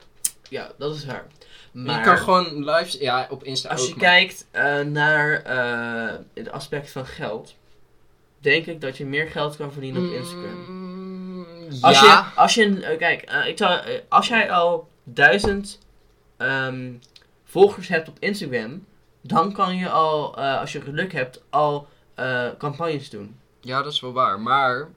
Ja, 0.49 0.71
dat 0.77 0.95
is 0.95 1.05
waar. 1.05 1.25
Je 1.71 1.79
Maar 1.79 2.03
kan 2.03 2.17
gewoon 2.17 2.69
live, 2.69 3.01
ja, 3.03 3.27
op 3.29 3.43
Insta 3.43 3.69
als 3.69 3.81
je 3.87 3.89
maar- 3.89 3.99
kijkt 3.99 4.47
eh, 4.51 4.79
naar 4.79 5.41
eh, 5.43 6.15
het 6.33 6.51
aspect 6.51 6.91
van 6.91 7.05
geld, 7.05 7.55
denk 8.39 8.65
ik 8.65 8.81
dat 8.81 8.97
je 8.97 9.05
meer 9.05 9.27
geld 9.27 9.55
kan 9.55 9.71
verdienen 9.71 10.05
op 10.07 10.13
Instagram. 10.13 10.65
Mm, 10.67 11.45
Als 11.81 11.99
ja. 11.99 12.31
je, 12.33 12.39
als 12.39 12.53
je, 12.53 12.79
eh, 12.85 12.97
kijk, 12.97 13.31
ik 13.47 13.57
zou, 13.57 13.81
als 14.09 14.27
jij 14.27 14.51
al 14.51 14.89
duizend 15.03 15.79
ehm, 16.37 16.91
volgers 17.43 17.87
hebt 17.87 18.07
op 18.07 18.17
Instagram, 18.19 18.85
dan 19.21 19.53
kan 19.53 19.75
je 19.77 19.89
al, 19.89 20.35
als 20.37 20.71
je 20.71 20.81
geluk 20.81 21.13
hebt, 21.13 21.43
al 21.49 21.87
campagnes 22.57 23.09
doen. 23.09 23.35
ja, 23.61 23.81
dat 23.81 23.93
is 23.93 23.99
wel 23.99 24.13
waar, 24.13 24.39
maar... 24.39 24.89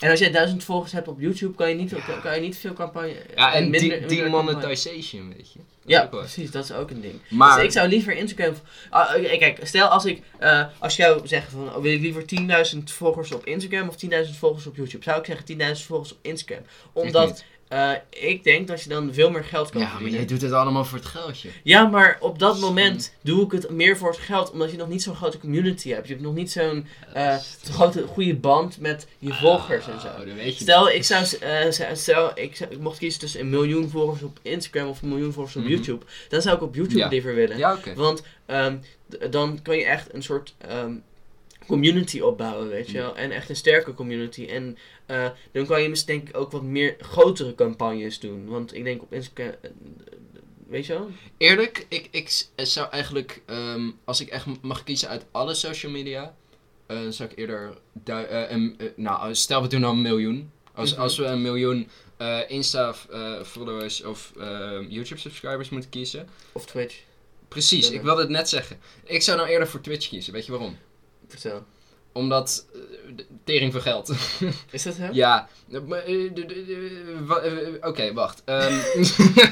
En 0.00 0.10
als 0.10 0.18
jij 0.18 0.30
duizend 0.30 0.64
volgers 0.64 0.92
hebt 0.92 1.08
op 1.08 1.20
YouTube, 1.20 1.54
kan 1.54 1.68
je 1.68 1.74
niet, 1.74 1.90
Ja. 1.90 2.18
kan, 2.22 2.34
je 2.34 2.40
niet 2.40 2.56
veel 2.56 2.72
campagne. 2.72 3.14
Ja, 3.36 3.52
en 3.54 3.70
minder- 3.70 3.80
die, 3.80 3.90
minder 3.90 4.08
demonetization, 4.08 5.32
weet 5.36 5.52
je. 5.52 5.58
Dat 5.58 5.90
Ja, 5.90 6.06
precies, 6.06 6.50
dat 6.50 6.64
is 6.64 6.72
ook 6.72 6.90
een 6.90 7.00
ding. 7.00 7.20
Maar, 7.28 7.56
Dus 7.56 7.64
ik 7.64 7.72
zou 7.72 7.88
liever 7.88 8.16
Instagram. 8.16 8.54
Ah, 8.90 9.10
kijk, 9.38 9.58
stel 9.62 9.86
als 9.88 10.04
ik. 10.04 10.22
eh, 10.38 10.64
als 10.78 10.96
jou 10.96 11.26
zegt 11.26 11.50
van. 11.50 11.74
oh, 11.74 11.82
wil 11.82 11.92
ik 11.92 12.00
liever 12.00 12.24
10.000 12.26 12.92
volgers 12.92 13.32
op 13.32 13.46
Instagram 13.46 13.88
of 13.88 13.96
10.000 13.96 14.36
volgers 14.38 14.66
op 14.66 14.76
YouTube? 14.76 15.04
Zou 15.04 15.18
ik 15.18 15.24
zeggen 15.26 15.44
10.000 15.80 15.86
volgers 15.86 16.12
op 16.12 16.18
Instagram. 16.22 16.64
Omdat 16.92 17.44
eh, 17.70 17.90
ik 18.10 18.44
denk 18.44 18.68
dat 18.68 18.82
je 18.82 18.88
dan 18.88 19.14
veel 19.14 19.30
meer 19.30 19.44
geld 19.44 19.70
kan 19.70 19.80
Ja, 19.80 19.86
maar 19.86 19.94
verdienen. 19.96 20.20
jij 20.20 20.28
doet 20.28 20.42
het 20.42 20.52
allemaal 20.52 20.84
voor 20.84 20.98
het 20.98 21.06
geldje. 21.06 21.48
Ja, 21.62 21.86
maar 21.86 22.16
op 22.20 22.38
dat 22.38 22.60
moment 22.60 23.14
doe 23.20 23.44
ik 23.44 23.52
het 23.52 23.70
meer 23.70 23.96
voor 23.96 24.08
het 24.10 24.18
geld. 24.18 24.50
Omdat 24.50 24.70
je 24.70 24.76
nog 24.76 24.88
niet 24.88 25.02
zo'n 25.02 25.14
grote 25.14 25.38
community 25.38 25.90
hebt. 25.90 26.06
Je 26.06 26.12
hebt 26.12 26.24
nog 26.24 26.34
niet 26.34 26.50
zo'n 26.50 26.86
eh, 27.14 27.36
grote, 27.70 28.06
goede 28.06 28.34
band 28.34 28.80
met 28.80 29.06
je 29.18 29.34
volgers 29.34 29.86
en 29.88 30.00
zo. 30.00 30.06
Oh, 30.06 30.44
je 30.44 30.52
Stel, 30.52 30.90
ik 30.90 31.04
zou, 31.04 31.24
eh, 31.40 31.70
z- 31.70 32.00
stel 32.00 32.30
ik, 32.34 32.56
zou- 32.56 32.70
ik 32.70 32.78
mocht 32.78 32.98
kiezen 32.98 33.20
tussen 33.20 33.40
een 33.40 33.50
miljoen 33.50 33.88
volgers 33.90 34.22
op 34.22 34.38
Instagram 34.42 34.88
of 34.88 35.02
een 35.02 35.08
miljoen 35.08 35.32
volgers 35.32 35.56
op 35.56 35.62
Mhm. 35.62 35.70
YouTube. 35.72 36.04
Dan 36.28 36.42
zou 36.42 36.56
ik 36.56 36.62
op 36.62 36.74
YouTube 36.74 36.98
Ja. 36.98 37.08
liever 37.08 37.34
willen. 37.34 37.58
Ja. 37.58 37.78
Want 37.94 38.22
ehm, 38.46 38.76
dan 39.30 39.62
kan 39.62 39.76
je 39.76 39.84
echt 39.84 40.14
een 40.14 40.22
soort. 40.22 40.54
ehm, 40.58 40.92
community 41.70 42.20
opbouwen, 42.20 42.68
weet 42.68 42.90
je 42.90 42.98
wel. 42.98 43.16
En 43.16 43.30
echt 43.30 43.48
een 43.48 43.56
sterke 43.56 43.94
community. 43.94 44.44
En 44.46 44.78
eh, 45.06 45.30
dan 45.52 45.66
kan 45.66 45.82
je 45.82 45.88
misschien 45.88 46.14
denk 46.16 46.28
ik 46.28 46.36
ook 46.36 46.50
wat 46.50 46.62
meer 46.62 46.96
grotere 47.00 47.54
campagnes 47.54 48.20
doen. 48.20 48.46
Want 48.46 48.74
ik 48.74 48.84
denk 48.84 49.02
op 49.02 49.12
Instagram, 49.12 49.54
eh, 49.62 49.70
weet 50.68 50.86
je 50.86 50.92
wel? 50.92 51.10
Eerlijk, 51.38 51.86
ik, 51.88 52.08
ik 52.10 52.28
s- 52.28 52.50
zou 52.56 52.90
eigenlijk, 52.90 53.42
ehm, 53.46 53.90
als 54.04 54.20
ik 54.20 54.28
echt 54.28 54.46
mag 54.62 54.84
kiezen 54.84 55.08
uit 55.08 55.24
alle 55.30 55.54
social 55.54 55.92
media, 55.92 56.34
eh, 56.86 56.98
zou 57.08 57.30
ik 57.30 57.38
eerder, 57.38 57.76
eh, 58.04 58.52
eh, 58.54 58.70
nou, 58.96 59.34
stel 59.34 59.62
we 59.62 59.68
doen 59.68 59.84
al 59.84 59.92
een 59.92 60.02
miljoen. 60.02 60.50
Als, 60.74 60.92
Mhm. 60.92 61.00
als 61.00 61.18
we 61.18 61.24
een 61.24 61.42
miljoen 61.42 61.88
eh, 62.16 62.38
Insta-followers 62.48 64.02
of 64.04 64.32
eh, 64.38 64.78
YouTube-subscribers 64.88 65.68
moeten 65.68 65.90
kiezen. 65.90 66.28
Of 66.52 66.66
Twitch, 66.66 67.00
Precies, 67.48 67.90
ik 67.90 68.02
wilde 68.02 68.20
het 68.20 68.30
net 68.30 68.48
zeggen. 68.48 68.78
Ik 69.04 69.22
zou 69.22 69.36
nou 69.38 69.48
eerder 69.50 69.68
voor 69.68 69.80
Twitch 69.80 70.08
kiezen, 70.08 70.32
weet 70.32 70.46
je 70.46 70.52
waarom? 70.52 70.76
Vertel. 71.30 71.62
Omdat, 72.12 72.66
eh, 72.74 72.80
tering 73.44 73.72
voor 73.72 73.80
geld. 73.80 74.08
Is 74.70 74.82
dat 74.82 74.94
zo? 74.94 75.02
Ja, 75.12 75.48
eh, 75.72 75.80
maar, 75.80 76.02
eh, 76.02 76.30
Oké, 77.80 78.12
wacht. 78.12 78.42
Ehm, 78.44 78.74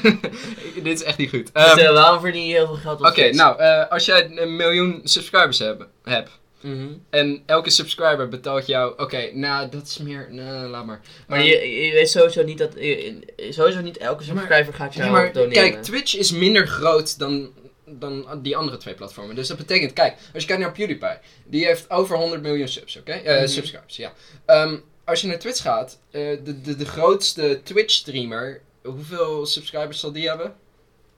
dit 0.83 0.85
is 1.01 1.03
echt 1.03 1.17
niet 1.17 1.29
goed. 1.29 1.49
Vertel, 1.53 1.93
waarom 1.93 2.19
verdien 2.21 2.45
je 2.45 2.53
heel 2.53 2.65
veel 2.67 2.75
geld 2.75 2.99
op 2.99 3.05
Oké, 3.05 3.29
nou, 3.31 3.59
eh, 3.59 3.87
als 3.91 4.05
jij 4.05 4.31
een 4.37 4.55
miljoen 4.55 5.01
subscribers 5.03 5.59
hebt, 5.59 5.83
hebt 6.03 6.29
Mhm. 6.61 6.87
en 7.09 7.43
elke 7.45 7.69
subscriber 7.69 8.27
betaalt 8.29 8.65
jou... 8.65 8.93
Oké, 8.97 9.29
nou, 9.33 9.69
dat 9.69 9.81
is 9.87 9.97
meer... 9.97 10.27
Nou, 10.31 10.67
laat 10.67 10.85
maar. 10.85 11.01
Maar 11.27 11.37
Ehm, 11.39 11.47
je, 11.47 11.85
je 11.85 11.93
weet 11.93 12.09
sowieso 12.09 12.43
niet 12.43 12.57
dat, 12.57 12.73
je- 12.75 13.19
sowieso 13.49 13.81
niet 13.81 13.97
elke 13.97 14.25
maar- 14.25 14.35
subscriber 14.37 14.73
gaat 14.73 14.93
jou 14.93 15.05
ja, 15.05 15.11
maar 15.11 15.33
doneren. 15.33 15.53
kijk, 15.71 15.83
Twitch 15.83 16.15
is 16.17 16.31
minder 16.31 16.67
groot 16.67 17.19
dan, 17.19 17.49
dan 17.91 18.39
die 18.41 18.57
andere 18.57 18.77
twee 18.77 18.93
platformen. 18.93 19.35
Dus 19.35 19.47
dat 19.47 19.57
betekent, 19.57 19.93
kijk, 19.93 20.15
als 20.33 20.41
je 20.43 20.47
kijkt 20.47 20.61
naar 20.63 20.71
PewDiePie, 20.71 21.17
die 21.45 21.65
heeft 21.65 21.89
over 21.89 22.17
100 22.17 22.41
miljoen 22.41 22.67
subs, 22.67 22.97
oké? 22.97 23.11
Eh, 23.11 23.37
Mhm. 23.37 23.47
Subscribers, 23.47 23.95
ja. 23.95 24.13
Ehm, 24.45 24.77
als 25.05 25.21
je 25.21 25.27
naar 25.27 25.39
Twitch 25.39 25.61
gaat, 25.61 25.99
eh, 26.11 26.21
de, 26.43 26.61
de, 26.61 26.75
de 26.75 26.85
grootste 26.85 27.59
Twitch-streamer, 27.63 28.61
hoeveel 28.83 29.45
subscribers 29.45 29.99
zal 29.99 30.11
die 30.11 30.27
hebben? 30.27 30.53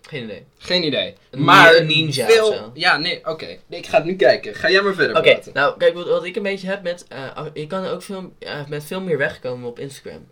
Geen 0.02 0.24
idee. 0.24 0.46
Geen 0.58 0.84
idee. 0.84 1.14
Een 1.30 1.44
maar 1.44 1.76
een 1.76 1.86
ninja 1.88 2.28
veel... 2.28 2.48
of 2.50 2.56
zo. 2.56 2.72
Ja, 2.74 2.98
nee, 2.98 3.26
oké. 3.28 3.58
Nee, 3.68 3.80
ik 3.80 3.88
ga 3.88 3.98
het 3.98 4.06
nu 4.06 4.16
kijken. 4.16 4.56
Ga 4.56 4.70
jij 4.72 4.82
maar 4.82 4.94
verder 4.94 5.18
Oké, 5.18 5.40
nou 5.54 5.78
kijk, 5.78 5.94
wat, 5.94 6.08
wat 6.08 6.24
ik 6.26 6.36
een 6.36 6.44
beetje 6.44 6.68
heb 6.68 6.84
met, 6.84 7.06
eh, 7.08 7.46
je 7.54 7.68
kan 7.68 7.86
ook 7.86 8.02
veel, 8.02 8.34
met 8.68 8.84
veel 8.84 9.02
meer 9.02 9.18
wegkomen 9.18 9.70
op 9.70 9.80
Instagram. 9.80 10.28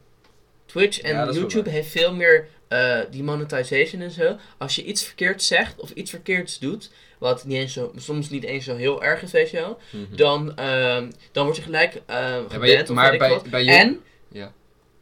Twitch 0.66 1.02
en 1.02 1.16
Ja, 1.16 1.32
YouTube 1.32 1.70
heeft 1.70 1.90
veel 1.90 2.14
meer 2.14 2.48
eh, 2.70 2.99
die 3.11 3.24
monetization 3.24 4.01
en 4.01 4.11
zo. 4.11 4.36
Als 4.57 4.76
je 4.76 4.84
iets 4.84 5.03
verkeerd 5.03 5.43
zegt 5.43 5.80
of 5.80 5.89
iets 5.91 6.09
verkeerds 6.09 6.59
doet, 6.59 6.91
wat 7.17 7.45
niet 7.45 7.57
eens 7.57 7.74
zo, 7.74 7.91
soms 7.95 8.30
niet 8.30 8.43
eens 8.43 8.65
zo 8.65 8.76
heel 8.76 9.03
erg 9.03 9.22
is, 9.22 9.32
weet 9.32 9.49
je 9.49 9.57
wel, 9.57 9.78
Mhm. 9.91 10.15
dan, 10.15 10.55
ehm, 10.57 11.11
dan 11.32 11.43
word 11.45 11.55
je 11.57 11.61
gelijk 11.61 11.91
geband 11.91 12.59
bij 12.59 12.70
je- 12.70 12.82
of 12.82 12.89
maar 12.89 13.17
bij- 13.17 13.30
wat. 13.30 13.49
bij 13.49 13.63
je- 13.63 13.72
En 13.72 13.99
Ja. 14.32 14.51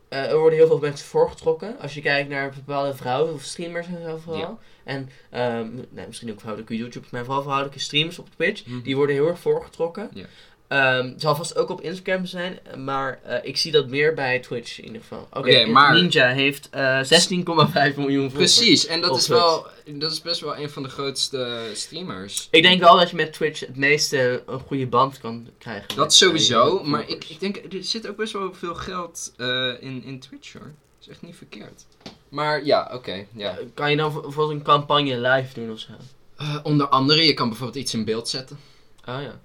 eh, 0.09 0.29
er 0.31 0.37
worden 0.37 0.57
heel 0.59 0.67
veel 0.67 0.79
mensen 0.79 1.07
voorgetrokken. 1.07 1.79
Als 1.79 1.93
je 1.93 2.01
kijkt 2.01 2.29
naar 2.29 2.53
bepaalde 2.55 2.95
vrouwen 2.95 3.33
of 3.33 3.43
streamers 3.43 3.87
en 3.87 4.01
zo 4.05 4.17
vooral. 4.17 4.41
Ja. 4.41 4.57
En 4.83 5.09
ehm, 5.29 5.69
nou, 5.89 6.07
misschien 6.07 6.31
ook 6.31 6.39
vrouwelijke 6.39 6.75
YouTubers, 6.77 7.11
maar 7.11 7.23
vooral 7.25 7.43
vrouwelijke 7.43 7.79
streamers 7.79 8.19
op 8.19 8.27
Twitch. 8.35 8.65
Mhm. 8.65 8.81
Die 8.81 8.95
worden 8.95 9.15
heel 9.15 9.27
erg 9.27 9.39
voorgetrokken. 9.39 10.09
Ja. 10.13 10.25
Ehm, 10.67 11.05
het 11.09 11.21
zal 11.21 11.35
vast 11.35 11.57
ook 11.57 11.69
op 11.69 11.81
Instagram 11.81 12.25
zijn, 12.25 12.59
maar 12.77 13.19
eh, 13.23 13.37
ik 13.43 13.57
zie 13.57 13.71
dat 13.71 13.87
meer 13.87 14.13
bij 14.13 14.39
Twitch 14.39 14.77
in 14.79 14.85
ieder 14.85 15.01
geval. 15.01 15.27
Oké, 15.33 15.65
maar- 15.65 15.93
Ninja 15.93 16.27
heeft 16.27 16.69
eh 16.69 16.99
16,5 17.03 17.95
miljoen 17.97 18.29
volgers. 18.31 18.55
Precies, 18.55 18.85
en 18.85 19.01
dat 19.01 19.17
is, 19.17 19.27
wel, 19.27 19.67
dat 19.85 20.11
is 20.11 20.21
best 20.21 20.41
wel 20.41 20.57
een 20.57 20.69
van 20.69 20.83
de 20.83 20.89
grootste 20.89 21.69
streamers. 21.73 22.47
Ik 22.51 22.61
denk 22.63 22.79
wel 22.81 22.97
dat 22.97 23.09
je 23.09 23.15
met 23.15 23.33
Twitch 23.33 23.59
het 23.59 23.75
meeste 23.75 24.43
een 24.47 24.59
goede 24.59 24.87
band 24.87 25.19
kan 25.19 25.47
krijgen. 25.57 25.95
Dat 25.95 26.13
sowieso, 26.13 26.77
eh, 26.77 26.83
maar 26.83 27.09
ik, 27.09 27.25
ik 27.29 27.39
denk, 27.39 27.55
er 27.73 27.83
zit 27.83 28.07
ook 28.09 28.15
best 28.17 28.33
wel 28.33 28.53
veel 28.53 28.75
geld 28.75 29.33
eh, 29.37 29.73
in, 29.79 30.03
in 30.03 30.19
Twitch 30.19 30.53
hoor. 30.53 30.61
Dat 30.61 31.01
is 31.01 31.07
echt 31.07 31.21
niet 31.21 31.35
verkeerd. 31.35 31.85
Maar 32.29 32.65
ja, 32.65 32.89
oké. 32.93 33.25
ja. 33.35 33.57
Kan 33.73 33.91
je 33.91 33.97
dan 33.97 34.11
voor- 34.11 34.21
bijvoorbeeld 34.21 34.59
een 34.59 34.65
campagne 34.65 35.17
live 35.19 35.53
doen 35.59 35.71
of 35.71 35.79
zo? 35.79 35.91
Eh, 36.37 36.55
onder 36.63 36.87
andere, 36.87 37.23
je 37.25 37.33
kan 37.33 37.47
bijvoorbeeld 37.49 37.83
iets 37.83 37.93
in 37.93 38.05
beeld 38.05 38.29
zetten. 38.29 38.59
Oh 39.07 39.21
ja, 39.21 39.39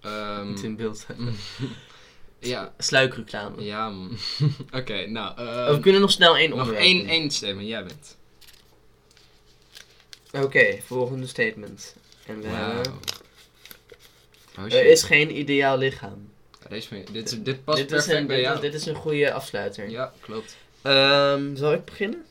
Ehm, 0.00 0.50
iets 0.50 0.62
in 0.62 0.76
beeld. 0.76 1.06
ja, 2.38 2.72
Sluikreclame. 2.78 3.62
ja. 3.62 3.88
man. 3.90 4.16
oké, 4.80 5.06
nou. 5.06 5.34
we 5.74 5.78
kunnen 5.80 6.00
nog 6.00 6.10
snel 6.10 6.36
één 6.36 6.48
nog 6.50 6.58
onderwerp 6.58 6.84
één, 6.86 6.98
doen. 6.98 7.08
één 7.08 7.30
stem 7.30 7.58
en 7.58 7.66
jij 7.66 7.84
bent. 7.84 8.16
Oké, 10.32 10.78
volgende 10.86 11.26
statement. 11.26 11.94
En 12.26 12.40
we 12.40 12.48
hebben... 12.48 12.92
Oh, 14.58 14.64
Er 14.72 14.86
is 14.86 15.02
geen 15.02 15.38
ideaal 15.38 15.78
lichaam. 15.78 16.30
Ja, 16.62 16.68
deze 16.68 17.04
dit, 17.12 17.32
is- 17.32 17.42
dit 17.42 17.64
past 17.64 17.78
dit, 17.78 17.86
perfect 17.86 18.16
een, 18.16 18.26
bij 18.26 18.36
dit, 18.36 18.44
jou. 18.44 18.60
dit 18.60 18.74
is 18.74 18.86
een 18.86 18.94
goede 18.94 19.32
afsluiter. 19.32 19.90
Ja, 19.90 20.12
klopt. 20.20 20.56
Ehm, 20.82 21.56
zal 21.56 21.72
ik 21.72 21.84
beginnen? 21.84 22.24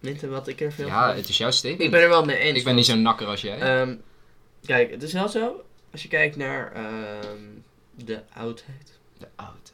Niet 0.00 0.22
wat 0.22 0.48
ik 0.48 0.60
er 0.60 0.72
veel 0.72 0.86
Ja, 0.86 1.06
van- 1.08 1.16
het 1.16 1.28
is 1.28 1.38
jouw 1.38 1.50
statement. 1.50 1.82
Ik 1.82 1.90
ben 1.90 2.00
er 2.00 2.08
wel 2.08 2.24
mee 2.24 2.36
eens. 2.36 2.58
Ik 2.58 2.64
ben 2.64 2.74
niet 2.74 2.86
zo 2.86 2.94
nakker 2.94 3.26
als 3.26 3.40
jij. 3.40 3.58
Ehm, 3.58 3.96
kijk, 4.66 4.90
het 4.90 5.02
is 5.02 5.12
wel 5.12 5.28
zo. 5.28 5.64
Als 5.92 6.02
je 6.02 6.08
kijkt 6.08 6.36
naar 6.36 6.72
ehm, 6.72 7.42
de 7.94 8.22
oudheid. 8.34 8.98
de 9.18 9.28
oudheid. 9.34 9.70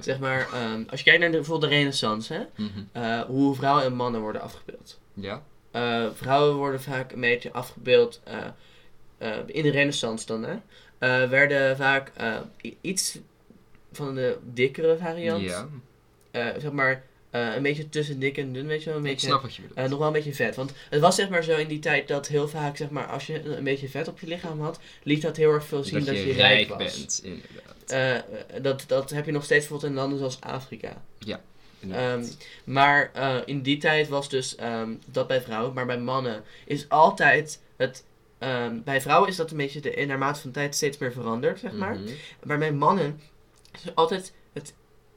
Zeg 0.00 0.18
maar, 0.18 0.48
ehm, 0.52 0.82
als 0.90 1.00
je 1.00 1.04
kijkt 1.04 1.20
naar 1.20 1.30
de, 1.30 1.36
bijvoorbeeld 1.36 1.70
de 1.70 1.76
renaissance, 1.76 2.34
hè? 2.34 2.42
Mhm. 2.56 2.84
eh, 2.92 3.20
hoe 3.20 3.54
vrouwen 3.54 3.84
en 3.84 3.94
mannen 3.94 4.20
worden 4.20 4.40
afgebeeld. 4.42 5.00
Ja? 5.14 5.42
Eh, 5.70 6.06
vrouwen 6.14 6.56
worden 6.56 6.80
vaak 6.80 7.12
een 7.12 7.20
beetje 7.20 7.52
afgebeeld 7.52 8.20
eh, 8.24 9.38
in 9.46 9.62
de 9.62 9.70
renaissance 9.70 10.26
dan, 10.26 10.44
hè? 10.44 10.58
werden 11.28 11.76
vaak 11.76 12.12
iets 12.80 13.18
van 13.92 14.14
de 14.14 14.38
dikkere 14.42 14.96
variant. 14.98 15.42
Ja, 15.42 15.68
zeg 16.60 16.72
maar, 16.72 17.04
eh, 17.48 17.54
een 17.56 17.62
beetje 17.62 17.88
tussen 17.88 18.18
dik 18.18 18.36
en 18.38 18.52
dun, 18.52 18.66
weet 18.66 18.82
je 18.82 18.90
wel? 18.90 18.98
Een 18.98 19.04
ik 19.04 19.10
beetje, 19.12 19.26
snap 19.26 19.42
wat 19.42 19.54
je 19.54 19.60
bedoelt. 19.62 19.78
eh, 19.78 19.88
nog 19.88 19.98
wel 19.98 20.06
een 20.06 20.12
beetje 20.12 20.34
vet. 20.34 20.56
Want 20.56 20.72
het 20.90 21.00
was 21.00 21.14
zeg 21.14 21.28
maar 21.28 21.42
zo 21.44 21.56
in 21.56 21.68
die 21.68 21.78
tijd 21.78 22.08
dat 22.08 22.26
heel 22.28 22.48
vaak, 22.48 22.76
zeg 22.76 22.90
maar, 22.90 23.06
als 23.06 23.26
je 23.26 23.44
een 23.44 23.64
beetje 23.64 23.88
vet 23.88 24.08
op 24.08 24.20
je 24.20 24.26
lichaam 24.26 24.60
had, 24.60 24.78
liet 25.02 25.22
dat 25.22 25.36
heel 25.36 25.52
erg 25.52 25.64
veel 25.64 25.84
zien 25.84 26.04
dat, 26.04 26.16
je, 26.16 26.32
rijk 26.32 26.68
was. 26.68 26.78
bent, 26.78 27.20
inderdaad. 27.24 27.74
Eh, 27.86 28.62
dat, 28.62 28.84
dat 28.86 29.10
heb 29.10 29.26
je 29.26 29.32
nog 29.32 29.44
steeds 29.44 29.60
bijvoorbeeld 29.60 29.92
in 29.92 29.98
landen 29.98 30.18
zoals 30.18 30.40
Afrika. 30.40 31.02
Inderdaad. 31.80 32.18
Ehm, 32.24 32.26
maar 32.64 33.10
in 33.46 33.62
die 33.62 33.78
tijd 33.78 34.08
was 34.08 34.28
dus 34.28 34.54
ehm, 34.56 34.90
dat 35.06 35.26
bij 35.26 35.40
vrouwen, 35.40 35.72
maar 35.74 35.86
bij 35.86 35.98
mannen 35.98 36.42
is 36.64 36.88
altijd 36.88 37.60
het. 37.76 38.04
ehm, 38.38 38.80
bij 38.84 39.00
vrouwen 39.00 39.28
is 39.28 39.36
dat 39.36 39.50
een 39.50 39.56
beetje 39.56 39.80
de, 39.80 39.94
in 39.94 40.08
naarmate 40.08 40.40
van 40.40 40.50
tijd 40.50 40.74
steeds 40.74 40.98
meer 40.98 41.12
veranderd, 41.12 41.58
zeg 41.58 41.72
maar. 41.72 41.94
Mhm. 41.94 42.08
Maar 42.42 42.58
bij 42.58 42.72
mannen 42.72 43.20
is 43.84 43.94
altijd 43.94 44.32
het, 44.52 44.74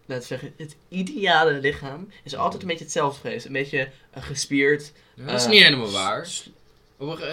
laten 0.09 0.29
we 0.29 0.39
zeggen, 0.39 0.53
het 0.57 0.75
ideale 0.89 1.51
lichaam 1.51 2.09
is 2.23 2.35
altijd 2.35 2.61
een 2.61 2.67
beetje 2.67 2.83
hetzelfde 2.83 3.19
geweest. 3.19 3.45
Een 3.45 3.53
beetje 3.53 3.89
eh, 4.11 4.23
gespierd. 4.23 4.91
Dat 5.15 5.35
is 5.35 5.43
eh, 5.43 5.49
niet 5.49 5.63
helemaal 5.63 5.91
waar. 5.91 6.27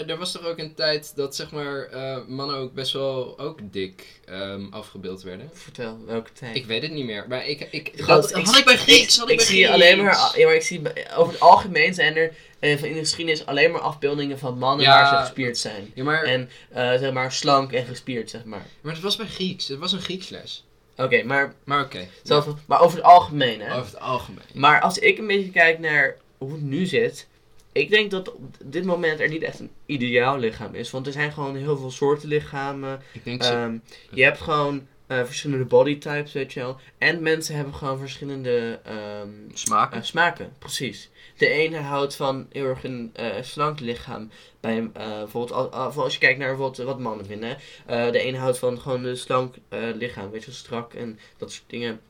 Er 0.06 0.18
was 0.18 0.32
toch 0.32 0.46
ook 0.46 0.58
een 0.58 0.74
tijd 0.74 1.12
dat 1.16 1.36
zeg 1.36 1.50
maar 1.50 1.82
eh, 1.82 2.18
mannen 2.26 2.56
ook 2.56 2.74
best 2.74 2.92
wel 2.92 3.38
ook 3.38 3.58
dik 3.62 4.20
ehm, 4.24 4.66
afgebeeld 4.70 5.22
werden. 5.22 5.50
Vertel, 5.52 5.98
welke 6.06 6.32
tijd? 6.32 6.56
Ik 6.56 6.66
weet 6.66 6.82
het 6.82 6.92
niet 6.92 7.04
meer, 7.04 7.24
maar 7.28 7.46
ik... 7.46 7.68
ik 7.70 8.00
had 8.00 8.36
ik 8.36 8.64
bij 8.64 8.76
Grieks, 8.76 9.18
had 9.18 9.26
ik, 9.26 9.32
ik 9.32 9.36
bij 9.36 9.46
zie 9.46 9.64
Grieks. 9.64 9.72
alleen 9.72 10.04
maar, 10.04 10.32
ja, 10.38 10.46
maar 10.46 10.54
ik 10.54 10.62
zie 10.62 10.82
over 11.16 11.32
het 11.32 11.42
algemeen 11.42 11.94
zijn 11.94 12.16
er 12.16 12.32
eh, 12.58 12.82
in 12.82 12.92
de 12.92 12.98
geschiedenis 12.98 13.46
alleen 13.46 13.70
maar 13.70 13.80
afbeeldingen 13.80 14.38
van 14.38 14.58
mannen 14.58 14.84
Ja, 14.86 15.00
waar 15.00 15.08
ze 15.08 15.26
gespierd 15.26 15.58
zijn. 15.58 15.92
Ja, 15.94 16.04
maar, 16.04 16.22
En 16.22 16.50
eh, 16.70 16.98
zeg 16.98 17.12
maar 17.12 17.32
slank 17.32 17.72
en 17.72 17.86
gespierd, 17.86 18.30
zeg 18.30 18.44
maar. 18.44 18.66
maar 18.80 18.92
het 18.92 19.02
was 19.02 19.16
bij 19.16 19.26
Grieks, 19.26 19.68
het 19.68 19.78
was 19.78 19.92
een 19.92 20.00
Grieksles. 20.00 20.64
Oké, 20.96 21.22
maar, 21.22 21.54
Maar 21.64 21.84
oké, 21.84 22.08
zelfs- 22.22 22.46
maar 22.66 22.80
over 22.80 22.96
het 22.96 23.06
algemeen, 23.06 23.60
hè. 23.60 23.72
over 23.74 23.84
het 23.92 24.00
algemeen. 24.00 24.44
Maar 24.54 24.80
als 24.80 24.98
ik 24.98 25.18
een 25.18 25.26
beetje 25.26 25.50
kijk 25.50 25.78
naar 25.78 26.16
hoe 26.38 26.52
het 26.52 26.62
nu 26.62 26.86
zit, 26.86 27.26
ik 27.72 27.90
denk 27.90 28.10
dat 28.10 28.32
op 28.32 28.56
dit 28.64 28.84
moment 28.84 29.20
er 29.20 29.28
niet 29.28 29.42
echt 29.42 29.58
een 29.60 29.70
ideaal 29.86 30.38
lichaam 30.38 30.74
is. 30.74 30.90
Want 30.90 31.06
er 31.06 31.12
zijn 31.12 31.32
gewoon 31.32 31.56
heel 31.56 31.76
veel 31.76 31.90
soorten 31.90 32.28
lichamen. 32.28 33.02
Ik 33.12 33.24
denk 33.24 33.42
zo. 33.42 33.52
Ehm, 33.52 33.76
je 34.10 34.22
hebt 34.22 34.40
gewoon 34.40 34.86
eh, 35.06 35.24
verschillende 35.24 35.64
body 35.64 35.98
types, 35.98 36.32
weet 36.32 36.52
je 36.52 36.60
wel. 36.60 36.76
En 36.98 37.22
mensen 37.22 37.54
hebben 37.54 37.74
gewoon 37.74 37.98
verschillende 37.98 38.80
ehm, 38.84 39.28
Smaken. 39.52 39.96
eh, 39.98 40.02
smaken, 40.02 40.52
precies. 40.58 41.10
De 41.36 41.48
ene 41.48 41.78
houdt 41.78 42.16
van 42.16 42.46
heel 42.52 42.64
erg 42.64 42.84
een 42.84 43.10
eh, 43.12 43.42
slank 43.42 43.80
lichaam. 43.80 44.30
Bij, 44.60 44.90
bijvoorbeeld 44.92 45.72
als, 45.72 45.96
als 45.96 46.12
je 46.12 46.18
kijkt 46.18 46.38
naar 46.38 46.48
bijvoorbeeld 46.48 46.86
wat 46.86 46.98
mannen 46.98 47.26
vinden. 47.26 47.56
de 47.86 48.18
ene 48.18 48.38
houdt 48.38 48.58
van 48.58 48.80
gewoon 48.80 49.04
een 49.04 49.16
slank 49.16 49.54
lichaam, 49.94 50.30
weet 50.30 50.40
je 50.40 50.46
wel, 50.46 50.56
strak 50.56 50.94
en 50.94 51.18
dat 51.36 51.52
soort 51.52 51.70
dingen. 51.70 52.00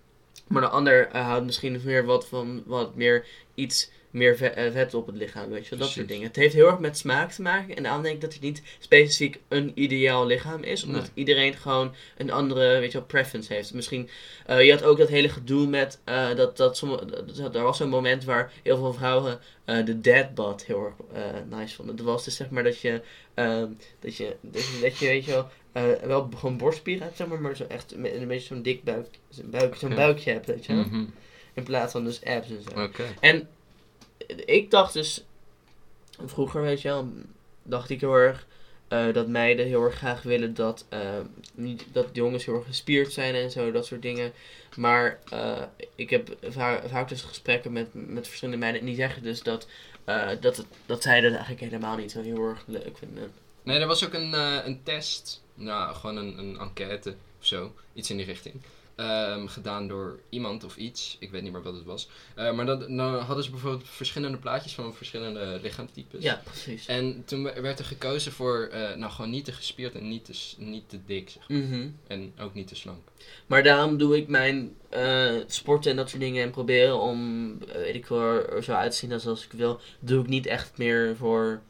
Maar 0.47 0.63
de 0.63 0.69
ander 0.69 1.09
houdt 1.17 1.47
misschien 1.47 1.81
weer 1.81 2.05
wat 2.05 2.27
van 2.27 2.63
wat 2.67 2.95
meer 2.95 3.27
iets 3.55 3.91
meer 4.17 4.43
eh, 4.43 4.73
vet 4.73 4.95
op 4.95 5.07
het 5.07 5.17
lichaam, 5.17 5.51
weet 5.51 5.65
je 5.65 5.71
wel, 5.71 5.79
dat 5.79 5.89
soort 5.89 6.09
dingen. 6.09 6.27
Het 6.27 6.37
heeft 6.37 6.55
heel 6.55 6.67
erg 6.67 6.79
met 6.79 6.99
smaak 6.99 7.33
te 7.33 7.43
maken 7.43 7.77
en 7.77 7.83
daarom 7.83 8.03
denk 8.03 8.15
ik 8.15 8.21
dat 8.21 8.33
het 8.33 8.43
niet 8.43 8.63
specifiek 8.79 9.39
een 9.49 9.73
ideaal 9.75 10.27
lichaam 10.27 10.63
is, 10.63 10.85
omdat 10.85 11.03
Nee. 11.03 11.11
iedereen 11.15 11.55
gewoon 11.55 11.95
een 12.17 12.31
andere, 12.31 12.79
weet 12.81 12.93
je 12.93 12.99
wel, 12.99 13.07
preference 13.07 13.53
heeft. 13.55 13.75
Misschien, 13.75 14.09
eh, 14.47 14.65
je 14.65 14.71
had 14.73 14.83
ook 14.83 14.99
dat 14.99 15.09
hele 15.09 15.29
gedoe 15.29 15.67
met, 15.67 16.01
eh, 16.05 16.35
dat, 16.35 16.57
dat 16.57 16.77
sommige, 16.77 17.07
dat, 17.37 17.55
er 17.55 17.63
was 17.63 17.77
zo'n 17.77 17.89
moment 17.89 18.25
waar 18.25 18.53
heel 18.63 18.77
veel 18.77 18.93
vrouwen 18.93 19.39
eh, 19.65 19.85
de 19.85 20.01
deadbot 20.01 20.65
heel 20.65 20.85
erg 20.85 20.95
nice 21.51 21.75
vonden. 21.75 21.97
Dat 21.97 22.07
was 22.07 22.25
dus 22.25 22.37
zeg 22.37 22.51
maar 22.51 22.65
dat 22.65 22.81
je, 22.81 23.03
ehm, 23.35 23.69
dat 24.01 24.17
je, 24.17 24.37
dat 24.41 24.63
je, 24.65 24.79
dat 24.83 24.99
je 24.99 25.07
weet 25.07 25.25
je 25.25 25.31
wel, 25.31 25.51
wel 26.03 26.29
gewoon 26.37 26.57
borstspieren 26.57 27.03
hebt, 27.03 27.17
zeg 27.17 27.27
maar, 27.27 27.41
maar 27.41 27.57
zo 27.57 27.65
echt 27.69 27.93
een 27.95 28.29
beetje 28.29 28.47
zo'n 28.47 28.63
dik 28.63 28.85
buik, 28.85 29.07
zo'n 29.29 29.51
buik, 29.51 29.95
buikje 29.95 30.31
hebt, 30.33 30.47
weet 30.47 30.67
je 30.67 30.75
wel. 30.75 30.85
Mhm. 30.85 31.05
In 31.55 31.63
plaats 31.63 31.93
van 31.93 32.05
dus 32.05 32.25
abs 32.25 32.49
en 32.51 32.63
zo. 32.63 32.91
En 33.21 33.49
ik 34.45 34.71
dacht 34.71 34.93
dus, 34.93 35.25
vroeger 36.25 36.63
weet 36.63 36.83
je 36.83 36.89
wel, 36.89 37.09
dacht 37.63 37.91
ik 37.91 38.01
heel 38.01 38.15
erg 38.15 38.47
eh, 38.89 39.13
dat 39.13 39.29
meiden 39.29 39.67
heel 39.67 39.83
erg 39.85 39.95
graag 39.95 40.23
willen 40.23 40.55
dat, 40.55 40.87
eh, 40.89 41.01
niet, 41.55 41.85
dat 41.93 42.07
jongens 42.13 42.45
heel 42.45 42.55
erg 42.55 42.67
gespierd 42.67 43.13
zijn 43.13 43.35
en 43.35 43.51
zo, 43.51 43.71
dat 43.73 43.87
soort 43.87 44.03
dingen. 44.03 44.33
Maar 44.77 45.19
eh, 45.31 45.63
ik 45.95 46.11
heb 46.11 46.37
va- 46.43 46.83
vaak 46.89 47.09
dus 47.09 47.23
gesprekken 47.23 47.73
met, 47.73 47.89
met 47.93 48.27
verschillende 48.27 48.61
meiden 48.61 48.81
en 48.81 48.87
die 48.87 48.97
zeggen 48.97 49.23
dus 49.23 49.43
dat, 49.43 49.67
dat, 50.41 50.65
dat 50.87 51.03
zij 51.03 51.21
dat 51.21 51.31
eigenlijk 51.33 51.61
helemaal 51.61 51.97
niet 51.97 52.11
zo 52.11 52.23
heel 52.23 52.49
erg 52.49 52.65
leuk 52.67 52.99
vinden. 52.99 53.33
Nee, 53.63 53.79
er 53.79 53.87
was 53.87 54.05
ook 54.05 54.13
een, 54.13 54.33
een 54.67 54.83
test. 54.83 55.43
Nou, 55.55 55.95
gewoon 55.95 56.17
een, 56.17 56.39
een 56.39 56.59
enquête 56.59 57.15
of 57.39 57.47
zo. 57.47 57.73
Iets 57.95 58.11
in 58.11 58.17
die 58.17 58.27
richting. 58.27 58.55
Ehm, 58.97 59.47
gedaan 59.47 59.89
door 59.89 60.21
iemand 60.29 60.65
of 60.65 60.77
iets. 60.77 61.17
Ik 61.21 61.31
weet 61.31 61.43
niet 61.43 61.53
meer 61.53 61.63
wat 61.63 61.75
het 61.75 61.85
was. 61.85 62.09
Eh, 62.35 62.53
maar 62.53 62.67
dat, 62.67 62.81
dan 62.81 63.15
hadden 63.19 63.45
ze 63.45 63.51
bijvoorbeeld 63.51 63.89
verschillende 63.89 64.39
plaatjes 64.39 64.75
van 64.75 64.95
verschillende 64.95 65.59
lichaamstypes. 65.63 66.23
Ja, 66.23 66.41
precies. 66.45 66.87
En 66.87 67.23
toen 67.25 67.43
we- 67.45 67.61
werd 67.61 67.79
er 67.79 67.85
gekozen 67.85 68.33
voor, 68.33 68.69
eh, 68.73 68.95
nou 68.97 69.13
gewoon 69.13 69.31
niet 69.31 69.45
te 69.45 69.53
gespierd 69.53 69.95
en 69.95 70.09
niet 70.09 70.25
te, 70.25 70.33
niet 70.63 70.89
te 70.89 70.99
dik, 71.07 71.31
zeg 71.31 71.49
maar. 71.49 71.59
Mhm. 71.59 71.89
En 72.07 72.33
ook 72.41 72.55
niet 72.55 72.69
te 72.69 72.75
slank. 72.75 72.99
Maar 73.47 73.63
daarom 73.63 73.97
doe 73.99 74.17
ik 74.17 74.29
mijn 74.29 74.75
eh, 74.89 75.35
sporten 75.47 75.91
en 75.91 75.97
dat 75.97 76.09
soort 76.09 76.23
dingen 76.23 76.43
en 76.43 76.51
proberen 76.51 77.01
om, 77.01 77.59
weet 77.73 77.95
ik 77.95 78.07
wel, 78.07 78.21
er 78.51 78.63
zo 78.63 78.73
uit 78.73 78.91
te 78.93 78.97
zien 78.97 79.13
als, 79.13 79.27
als 79.27 79.45
ik 79.45 79.53
wil, 79.53 79.81
doe 79.99 80.21
ik 80.23 80.29
niet 80.29 80.47
echt 80.47 80.79
meer 80.79 81.17
voor 81.17 81.61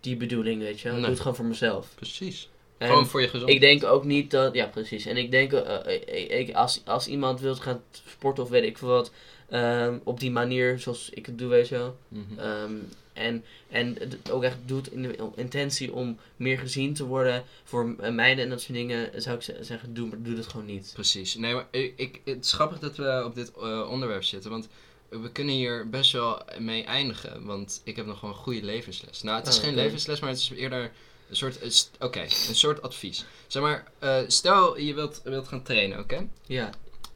die 0.00 0.16
bedoeling, 0.16 0.60
weet 0.62 0.80
je. 0.80 0.88
Ik 0.88 0.94
doe 0.96 1.04
het 1.04 1.18
gewoon 1.20 1.36
voor 1.36 1.44
mezelf. 1.44 1.88
Precies. 1.94 2.48
En 2.84 2.90
gewoon 2.90 3.06
voor 3.06 3.20
je 3.20 3.28
gezondheid. 3.28 3.62
ik 3.62 3.68
denk 3.80 3.92
ook 3.92 4.04
niet 4.04 4.30
dat, 4.30 4.54
ja 4.54 4.66
precies. 4.66 5.06
En 5.06 5.16
ik 5.16 5.30
denk, 5.30 5.52
eh, 5.52 5.94
ik, 5.94 6.30
ik- 6.48 6.54
als, 6.54 6.80
als 6.84 7.06
iemand 7.08 7.40
wil 7.40 7.54
gaan 7.54 7.82
sporten 8.08 8.44
of 8.44 8.50
weet 8.50 8.64
ik 8.64 8.78
veel 8.78 8.88
wat, 8.88 9.10
ehm, 9.48 9.98
op 10.04 10.20
die 10.20 10.30
manier 10.30 10.78
zoals 10.78 11.10
ik 11.10 11.26
het 11.26 11.38
doe, 11.38 11.48
weet 11.48 11.68
je 11.68 11.74
wel. 11.76 11.96
Mhm. 12.08 12.38
Ehm, 12.38 12.72
en, 13.12 13.44
en 13.68 13.96
het 13.98 14.30
ook 14.30 14.42
echt 14.42 14.56
doet 14.66 14.92
in 14.92 15.02
de 15.02 15.16
intentie 15.36 15.92
om 15.92 16.18
meer 16.36 16.58
gezien 16.58 16.94
te 16.94 17.04
worden 17.04 17.44
voor 17.64 17.94
eh, 18.00 18.10
meiden 18.12 18.44
en 18.44 18.50
dat 18.50 18.60
soort 18.60 18.72
dingen, 18.78 19.22
zou 19.22 19.36
ik 19.36 19.42
ze- 19.42 19.58
zeggen, 19.60 19.94
doe, 19.94 20.22
doe 20.22 20.34
dat 20.34 20.46
gewoon 20.46 20.66
niet. 20.66 20.90
Precies. 20.94 21.34
Nee, 21.34 21.54
maar 21.54 21.66
ik, 21.70 21.92
ik, 21.96 22.20
het 22.24 22.44
is 22.44 22.52
grappig 22.52 22.78
dat 22.78 22.96
we 22.96 23.22
op 23.24 23.34
dit 23.34 23.52
eh, 23.56 23.88
onderwerp 23.90 24.24
zitten, 24.24 24.50
want 24.50 24.68
we 25.08 25.30
kunnen 25.32 25.54
hier 25.54 25.88
best 25.90 26.12
wel 26.12 26.42
mee 26.58 26.84
eindigen, 26.84 27.44
want 27.44 27.80
ik 27.84 27.96
heb 27.96 28.06
nog 28.06 28.18
gewoon 28.18 28.34
een 28.34 28.40
goede 28.40 28.62
levensles. 28.64 29.22
Nou, 29.22 29.38
het 29.38 29.46
is 29.46 29.56
Oh, 29.58 29.64
geen 29.64 29.74
levensles, 29.74 30.20
maar 30.20 30.30
het 30.30 30.38
is 30.38 30.50
eerder 30.56 30.92
een 31.28 31.36
soort, 31.36 31.58
st- 31.68 31.90
oké, 31.98 32.20
een 32.20 32.54
soort 32.54 32.82
advies. 32.82 33.24
Zeg 33.46 33.62
maar, 33.62 33.84
eh, 33.98 34.18
stel 34.26 34.78
je 34.78 34.94
wilt, 34.94 35.20
wilt 35.24 35.48
gaan 35.48 35.62
trainen, 35.62 35.98
oké? 35.98 36.28
Ja. 36.46 36.70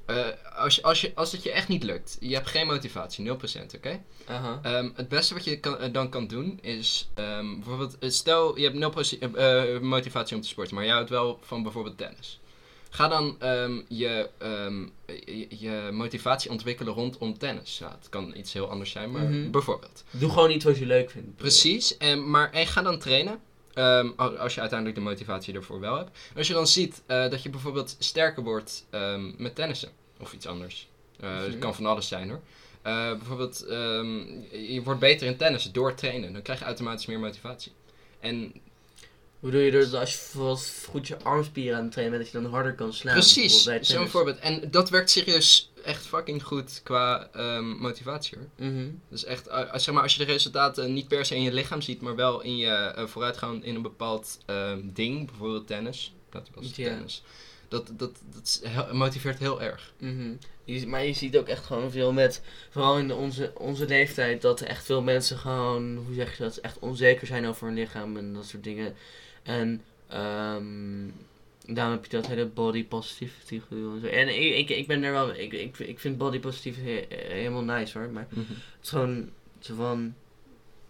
Eh, 0.06 0.26
als, 0.56 0.74
je, 0.76 0.82
als, 0.82 1.00
je, 1.00 1.12
als 1.14 1.32
het 1.32 1.42
je 1.42 1.52
echt 1.52 1.68
niet 1.68 1.82
lukt, 1.82 2.16
je 2.20 2.34
hebt 2.34 2.46
geen 2.48 2.66
motivatie, 2.66 3.24
0%, 3.26 3.74
oké? 3.76 4.02
Ehm, 4.62 4.90
het 4.94 5.08
beste 5.08 5.34
wat 5.34 5.44
je 5.44 5.60
kan, 5.60 5.78
eh, 5.78 5.92
dan 5.92 6.08
kan 6.08 6.26
doen 6.26 6.58
is 6.62 7.08
ehm, 7.14 7.54
bijvoorbeeld, 7.54 7.98
eh, 7.98 8.10
stel 8.10 8.56
je 8.58 8.62
hebt 8.64 8.74
nul 8.76 8.90
posi- 8.90 9.18
eh, 9.18 9.74
eh, 9.74 9.80
motivatie 9.82 10.36
om 10.36 10.42
te 10.42 10.48
sporten, 10.48 10.74
maar 10.74 10.84
je 10.84 10.90
houdt 10.90 11.10
wel 11.10 11.38
van 11.42 11.62
bijvoorbeeld 11.62 11.98
tennis. 11.98 12.40
Ga 12.90 13.08
dan 13.08 13.36
ehm, 13.40 13.80
je, 13.88 14.28
je, 15.06 15.46
je 15.58 15.88
motivatie 15.92 16.50
ontwikkelen 16.50 16.94
rondom 16.94 17.38
tennis. 17.38 17.78
Nou, 17.78 17.92
het 17.98 18.08
kan 18.08 18.34
iets 18.36 18.52
heel 18.52 18.70
anders 18.70 18.90
zijn, 18.90 19.10
maar 19.10 19.22
Mhm. 19.24 19.50
bijvoorbeeld. 19.50 20.04
Doe 20.10 20.30
gewoon 20.30 20.50
iets 20.50 20.64
wat 20.64 20.78
je 20.78 20.86
leuk 20.86 21.10
vindt. 21.10 21.36
Precies, 21.36 21.96
en, 21.96 22.30
maar 22.30 22.50
en 22.52 22.66
ga 22.66 22.82
dan 22.82 22.98
trainen. 22.98 23.40
Ehm, 23.78 24.10
al- 24.16 24.36
als 24.36 24.54
je 24.54 24.60
uiteindelijk 24.60 24.98
de 24.98 25.04
motivatie 25.04 25.54
ervoor 25.54 25.80
wel 25.80 25.96
hebt. 25.96 26.10
En 26.30 26.36
als 26.36 26.46
je 26.46 26.52
dan 26.52 26.66
ziet 26.66 27.02
eh, 27.06 27.30
dat 27.30 27.42
je 27.42 27.50
bijvoorbeeld 27.50 27.96
sterker 27.98 28.42
wordt 28.42 28.84
ehm, 28.90 29.30
met 29.42 29.54
tennissen 29.54 29.88
of 30.20 30.32
iets 30.32 30.46
anders. 30.46 30.88
Mhm. 31.20 31.30
Het 31.32 31.58
kan 31.58 31.74
van 31.74 31.86
alles 31.86 32.08
zijn 32.08 32.28
hoor. 32.28 32.40
Eh, 32.82 33.08
bijvoorbeeld, 33.12 33.64
ehm, 33.66 34.16
je 34.52 34.80
wordt 34.84 35.00
beter 35.00 35.26
in 35.26 35.36
tennis 35.36 35.70
door 35.72 35.94
trainen. 35.94 36.32
Dan 36.32 36.42
krijg 36.42 36.58
je 36.58 36.64
automatisch 36.64 37.06
meer 37.06 37.18
motivatie. 37.20 37.72
En 38.20 38.52
Hoe 39.40 39.50
doe 39.50 39.60
je 39.60 39.70
dus 39.70 39.92
als 39.94 40.12
je 40.12 40.18
bijvoorbeeld 40.18 40.72
goed 40.88 41.06
je 41.08 41.18
armspieren 41.22 41.76
aan 41.78 41.82
het 41.84 41.92
trainen 41.92 42.18
bent, 42.18 42.30
dat 42.32 42.40
je 42.42 42.46
dan 42.46 42.54
harder 42.54 42.74
kan 42.74 42.92
slaan? 42.92 43.14
precies, 43.14 43.68
zo'n 43.80 44.08
voorbeeld. 44.08 44.38
En 44.38 44.70
dat 44.70 44.90
werkt 44.90 45.10
serieus 45.10 45.67
echt 45.88 46.06
fucking 46.06 46.42
goed 46.42 46.80
qua 46.84 47.28
ehm, 47.32 47.68
motivatie 47.68 48.38
hoor. 48.38 48.68
Mhm. 48.68 48.86
Dus 49.08 49.24
echt, 49.24 49.50
als, 49.50 49.84
zeg 49.84 49.94
maar, 49.94 50.02
als 50.02 50.12
je 50.16 50.24
de 50.24 50.32
resultaten 50.32 50.92
niet 50.92 51.08
per 51.08 51.24
se 51.24 51.34
in 51.34 51.42
je 51.42 51.52
lichaam 51.52 51.80
ziet, 51.80 52.00
maar 52.00 52.16
wel 52.16 52.40
in 52.42 52.56
je 52.56 52.66
eh, 52.74 53.06
vooruitgang 53.06 53.64
in 53.64 53.74
een 53.74 53.82
bepaald 53.82 54.38
ehm, 54.46 54.80
ding, 54.84 55.26
bijvoorbeeld 55.26 55.66
tennis. 55.66 56.12
Dat 56.30 56.48
was 56.54 56.66
Ja. 56.74 56.84
tennis. 56.84 57.22
Dat, 57.68 57.92
dat, 57.96 58.18
dat 58.32 58.92
motiveert 58.92 59.38
heel 59.38 59.62
erg. 59.62 59.92
Mhm. 59.98 60.32
Je, 60.64 60.86
maar 60.86 61.04
je 61.04 61.12
ziet 61.12 61.36
ook 61.36 61.48
echt 61.48 61.64
gewoon 61.66 61.90
veel 61.90 62.12
met, 62.12 62.42
vooral 62.70 62.98
in 62.98 63.12
onze, 63.12 63.52
onze 63.54 63.86
leeftijd, 63.86 64.42
dat 64.42 64.60
echt 64.60 64.84
veel 64.84 65.02
mensen 65.02 65.38
gewoon, 65.38 65.96
hoe 65.96 66.14
zeg 66.14 66.36
je 66.36 66.42
dat, 66.42 66.56
echt 66.56 66.78
onzeker 66.78 67.26
zijn 67.26 67.46
over 67.46 67.66
hun 67.66 67.74
lichaam 67.76 68.16
en 68.16 68.32
dat 68.32 68.46
soort 68.46 68.64
dingen. 68.64 68.94
En 69.42 69.82
ehm 70.08 71.06
daarom 71.74 71.92
heb 71.94 72.04
je 72.04 72.10
dat 72.10 72.26
hele 72.26 72.46
body 72.46 72.84
positivity 72.84 73.60
gedoe 73.68 73.94
en 73.94 74.00
zo. 74.00 74.06
En 74.06 74.28
ik, 74.28 74.56
ik, 74.56 74.76
ik 74.76 74.86
ben 74.86 75.02
er 75.02 75.12
wel, 75.12 75.34
ik, 75.34 75.52
ik, 75.52 75.78
ik 75.78 75.98
vind 75.98 76.18
body 76.18 76.38
positivity 76.38 76.86
he- 76.86 77.06
helemaal 77.34 77.62
nice 77.64 77.98
hoor, 77.98 78.10
maar 78.10 78.26
het 78.30 78.38
is 78.82 78.88
gewoon 78.88 79.28
zo 79.58 79.74
van. 79.74 80.14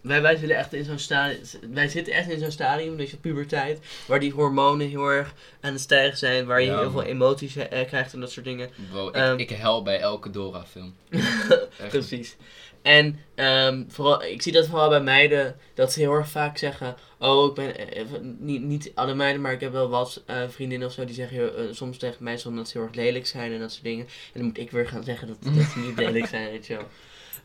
Wij, 0.01 0.21
wij 0.21 0.35
zitten 0.35 0.57
echt 0.57 0.73
in 0.73 0.83
zo'n 0.83 0.99
stadium. 0.99 1.39
Wij 1.73 1.87
zitten 1.87 2.13
echt 2.13 2.29
in 2.29 2.39
zo'n 2.39 2.51
stadium, 2.51 2.97
dus 2.97 3.11
je 3.11 3.17
puberteit, 3.17 3.79
waar 4.07 4.19
die 4.19 4.31
hormonen 4.31 4.89
heel 4.89 5.07
erg 5.07 5.33
aan 5.61 5.71
het 5.71 5.81
stijgen 5.81 6.17
zijn, 6.17 6.45
waar 6.45 6.61
je 6.61 6.67
Ja, 6.67 6.79
heel 6.79 6.91
veel 6.91 7.03
emoties 7.03 7.55
eh, 7.55 7.87
krijgt 7.87 8.13
en 8.13 8.19
dat 8.19 8.31
soort 8.31 8.45
dingen. 8.45 8.69
Bro, 8.91 9.07
ik, 9.07 9.15
Ehm. 9.15 9.37
ik 9.37 9.49
hel 9.49 9.83
bij 9.83 9.99
elke 9.99 10.29
Dora-film. 10.29 10.95
Precies. 11.89 12.35
En 12.81 13.19
ehm, 13.35 13.83
vooral, 13.87 14.23
ik 14.23 14.41
zie 14.41 14.51
dat 14.51 14.67
vooral 14.67 14.89
bij 14.89 15.01
meiden, 15.01 15.55
dat 15.73 15.93
ze 15.93 15.99
heel 15.99 16.13
erg 16.13 16.29
vaak 16.29 16.57
zeggen, 16.57 16.95
oh, 17.17 17.45
ik 17.49 17.53
ben, 17.53 17.93
eh, 17.95 18.03
niet, 18.37 18.61
niet 18.61 18.91
alle 18.95 19.13
meiden, 19.13 19.41
maar 19.41 19.51
ik 19.51 19.59
heb 19.59 19.71
wel 19.71 19.89
wat 19.89 20.23
eh, 20.25 20.37
vriendinnen 20.49 20.87
of 20.87 20.93
zo, 20.93 21.05
die 21.05 21.15
zeggen 21.15 21.75
soms 21.75 21.97
tegen 21.97 22.23
mij 22.23 22.37
soms 22.37 22.55
dat 22.55 22.67
ze 22.69 22.77
heel 22.77 22.87
erg 22.87 22.95
lelijk 22.95 23.27
zijn 23.27 23.51
en 23.53 23.59
dat 23.59 23.71
soort 23.71 23.83
dingen. 23.83 24.05
En 24.05 24.31
dan 24.33 24.43
moet 24.43 24.57
ik 24.57 24.71
weer 24.71 24.87
gaan 24.87 25.03
zeggen 25.03 25.27
dat, 25.27 25.37
dat 25.41 25.63
ze 25.73 25.79
niet 25.79 25.97
lelijk 25.97 26.25
zijn, 26.27 26.49
weet 26.49 26.67
je 26.67 26.75
wel. 26.75 26.87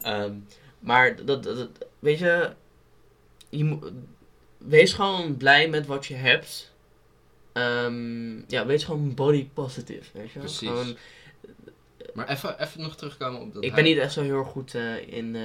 Ehm, 0.02 0.32
maar 0.85 1.24
dat, 1.24 1.43
dat, 1.43 1.57
dat- 1.57 1.87
weet 1.99 2.18
je, 2.18 2.51
je 3.49 3.78
wees 4.59 4.93
gewoon 4.93 5.37
blij 5.37 5.68
met 5.68 5.87
wat 5.87 6.07
je 6.07 6.14
hebt. 6.14 6.72
Ehm, 7.53 8.37
ja, 8.47 8.66
wees 8.66 8.85
gewoon 8.85 9.14
body 9.14 9.49
positive, 9.55 10.05
weet 10.12 10.26
je 10.32 10.39
wel. 10.39 10.43
Precies. 10.43 10.68
Gewoon, 10.68 10.97
Maar 12.14 12.28
even, 12.28 12.62
even 12.62 12.80
nog 12.82 12.97
terugkomen 12.97 13.41
op 13.41 13.55
dat 13.55 13.64
ik 13.64 13.74
ben 13.74 13.85
niet 13.85 13.99
echt 13.99 14.12
zo 14.12 14.22
heel 14.22 14.39
erg 14.39 14.49
goed 14.49 14.74
eh, 14.74 15.09
in 15.09 15.37
eh, 15.37 15.43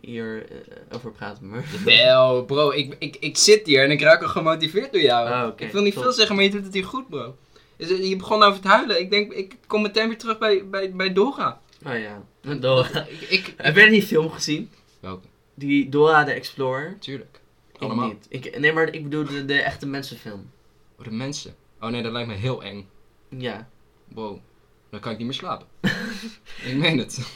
hier 0.00 0.50
eh, 0.50 0.56
over 0.94 1.12
praten, 1.12 1.48
maar... 1.48 1.64
Wel, 1.84 2.44
bro, 2.44 2.70
ik, 2.70 2.96
ik, 2.98 3.16
ik 3.16 3.36
zit 3.36 3.66
hier 3.66 3.84
en 3.84 3.90
ik 3.90 4.00
raak 4.00 4.22
al 4.22 4.28
gemotiveerd 4.28 4.92
door 4.92 5.02
jou. 5.02 5.28
Ah, 5.28 5.52
ik 5.56 5.72
wil 5.72 5.82
niet 5.82 5.94
top. 5.94 6.02
veel 6.02 6.12
zeggen, 6.12 6.34
maar 6.34 6.44
je 6.44 6.50
doet 6.50 6.64
het 6.64 6.74
hier 6.74 6.84
goed, 6.84 7.08
bro. 7.08 7.36
Je 7.76 8.16
begon 8.16 8.42
over 8.42 8.56
het 8.62 8.70
huilen. 8.70 9.00
Ik 9.00 9.10
denk, 9.10 9.32
ik 9.32 9.56
kom 9.66 9.82
meteen 9.82 10.08
weer 10.08 10.18
terug 10.18 10.38
bij, 10.38 10.68
bij, 10.68 10.92
bij 10.92 11.12
Dora. 11.12 11.60
Oh 11.86 11.98
ja, 11.98 12.22
Dora. 12.60 13.06
Ik, 13.08 13.20
ik, 13.20 13.54
Heb 13.56 13.76
jij 13.76 13.88
die 13.88 14.02
film 14.02 14.30
gezien? 14.30 14.70
Welke? 15.00 15.26
Die 15.54 15.88
Dora 15.88 16.24
de 16.24 16.32
Explorer? 16.32 16.98
Tuurlijk. 16.98 17.40
Ik 17.72 17.80
Allemaal. 17.80 18.08
niet. 18.08 18.26
Ik, 18.28 18.58
nee, 18.58 18.72
maar 18.72 18.94
ik 18.94 19.02
bedoel 19.02 19.24
de, 19.24 19.44
de 19.44 19.60
echte 19.60 19.86
mensenfilm. 19.86 20.50
Oh, 20.98 21.04
de 21.04 21.10
mensen. 21.10 21.54
Oh 21.80 21.90
nee, 21.90 22.02
dat 22.02 22.12
lijkt 22.12 22.28
me 22.28 22.34
heel 22.34 22.62
eng. 22.62 22.88
Ja. 23.28 23.68
Wow. 24.08 24.38
Dan 24.90 25.00
kan 25.00 25.12
ik 25.12 25.18
niet 25.18 25.26
meer 25.26 25.36
slapen. 25.36 25.66
ik 26.70 26.76
meen 26.76 26.98
het. 26.98 27.34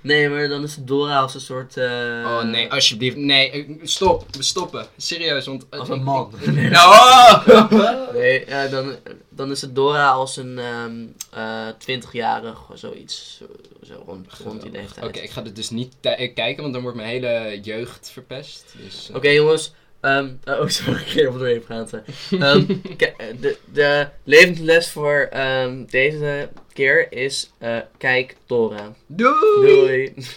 Nee, 0.00 0.28
maar 0.28 0.48
dan 0.48 0.62
is 0.62 0.76
Dora 0.80 1.18
als 1.20 1.34
een 1.34 1.40
soort... 1.40 1.76
eh, 1.76 1.84
oh 2.24 2.42
nee, 2.42 2.70
alsjeblieft. 2.72 3.16
Nee, 3.16 3.50
eh, 3.50 3.68
stop. 3.82 4.24
We 4.36 4.42
stoppen. 4.42 4.86
Serieus, 4.96 5.46
want... 5.46 5.66
eh, 5.70 5.78
Als 5.80 5.88
een 5.88 6.02
man. 6.02 6.32
Nou, 6.54 7.40
Nee, 8.12 8.44
eh, 8.44 8.70
dan, 8.70 8.96
dan 9.28 9.50
is 9.50 9.60
het 9.60 9.74
Dora 9.74 10.08
als 10.08 10.36
een 10.36 10.58
ehm 10.58 10.92
eh 11.30 11.68
20-jarig 11.98 12.70
of 12.70 12.78
zoiets. 12.78 13.36
Zo, 13.38 13.44
zo 13.86 14.02
rond, 14.06 14.26
rond 14.44 14.62
die 14.62 14.70
leeftijd. 14.70 15.06
Oké, 15.06 15.18
ik 15.18 15.30
ga 15.30 15.42
dit 15.42 15.56
dus 15.56 15.70
niet 15.70 15.94
kijken, 16.34 16.56
want 16.62 16.72
dan 16.72 16.82
wordt 16.82 16.96
mijn 16.96 17.08
hele 17.08 17.58
jeugd 17.62 18.10
verpest. 18.12 18.64
Dus, 18.84 19.10
Oké 19.14 19.28
jongens, 19.28 19.72
ehm 20.00 20.28
oh 20.44 20.68
sorry, 20.76 21.00
ik 21.00 21.06
ga 21.06 21.20
even 21.20 21.38
doorheen 21.38 21.60
praten. 21.60 22.04
Ehm, 22.30 22.64
eh, 22.98 23.26
de, 23.40 23.56
de 23.72 24.08
levensles 24.24 24.90
voor 24.90 25.28
ehm, 25.30 25.84
deze 25.84 26.48
keer 26.72 27.12
is, 27.12 27.50
eh, 27.58 27.78
kijk 27.96 28.36
Dora. 28.46 28.94
Doei! 29.06 29.34
Doei! 29.60 30.26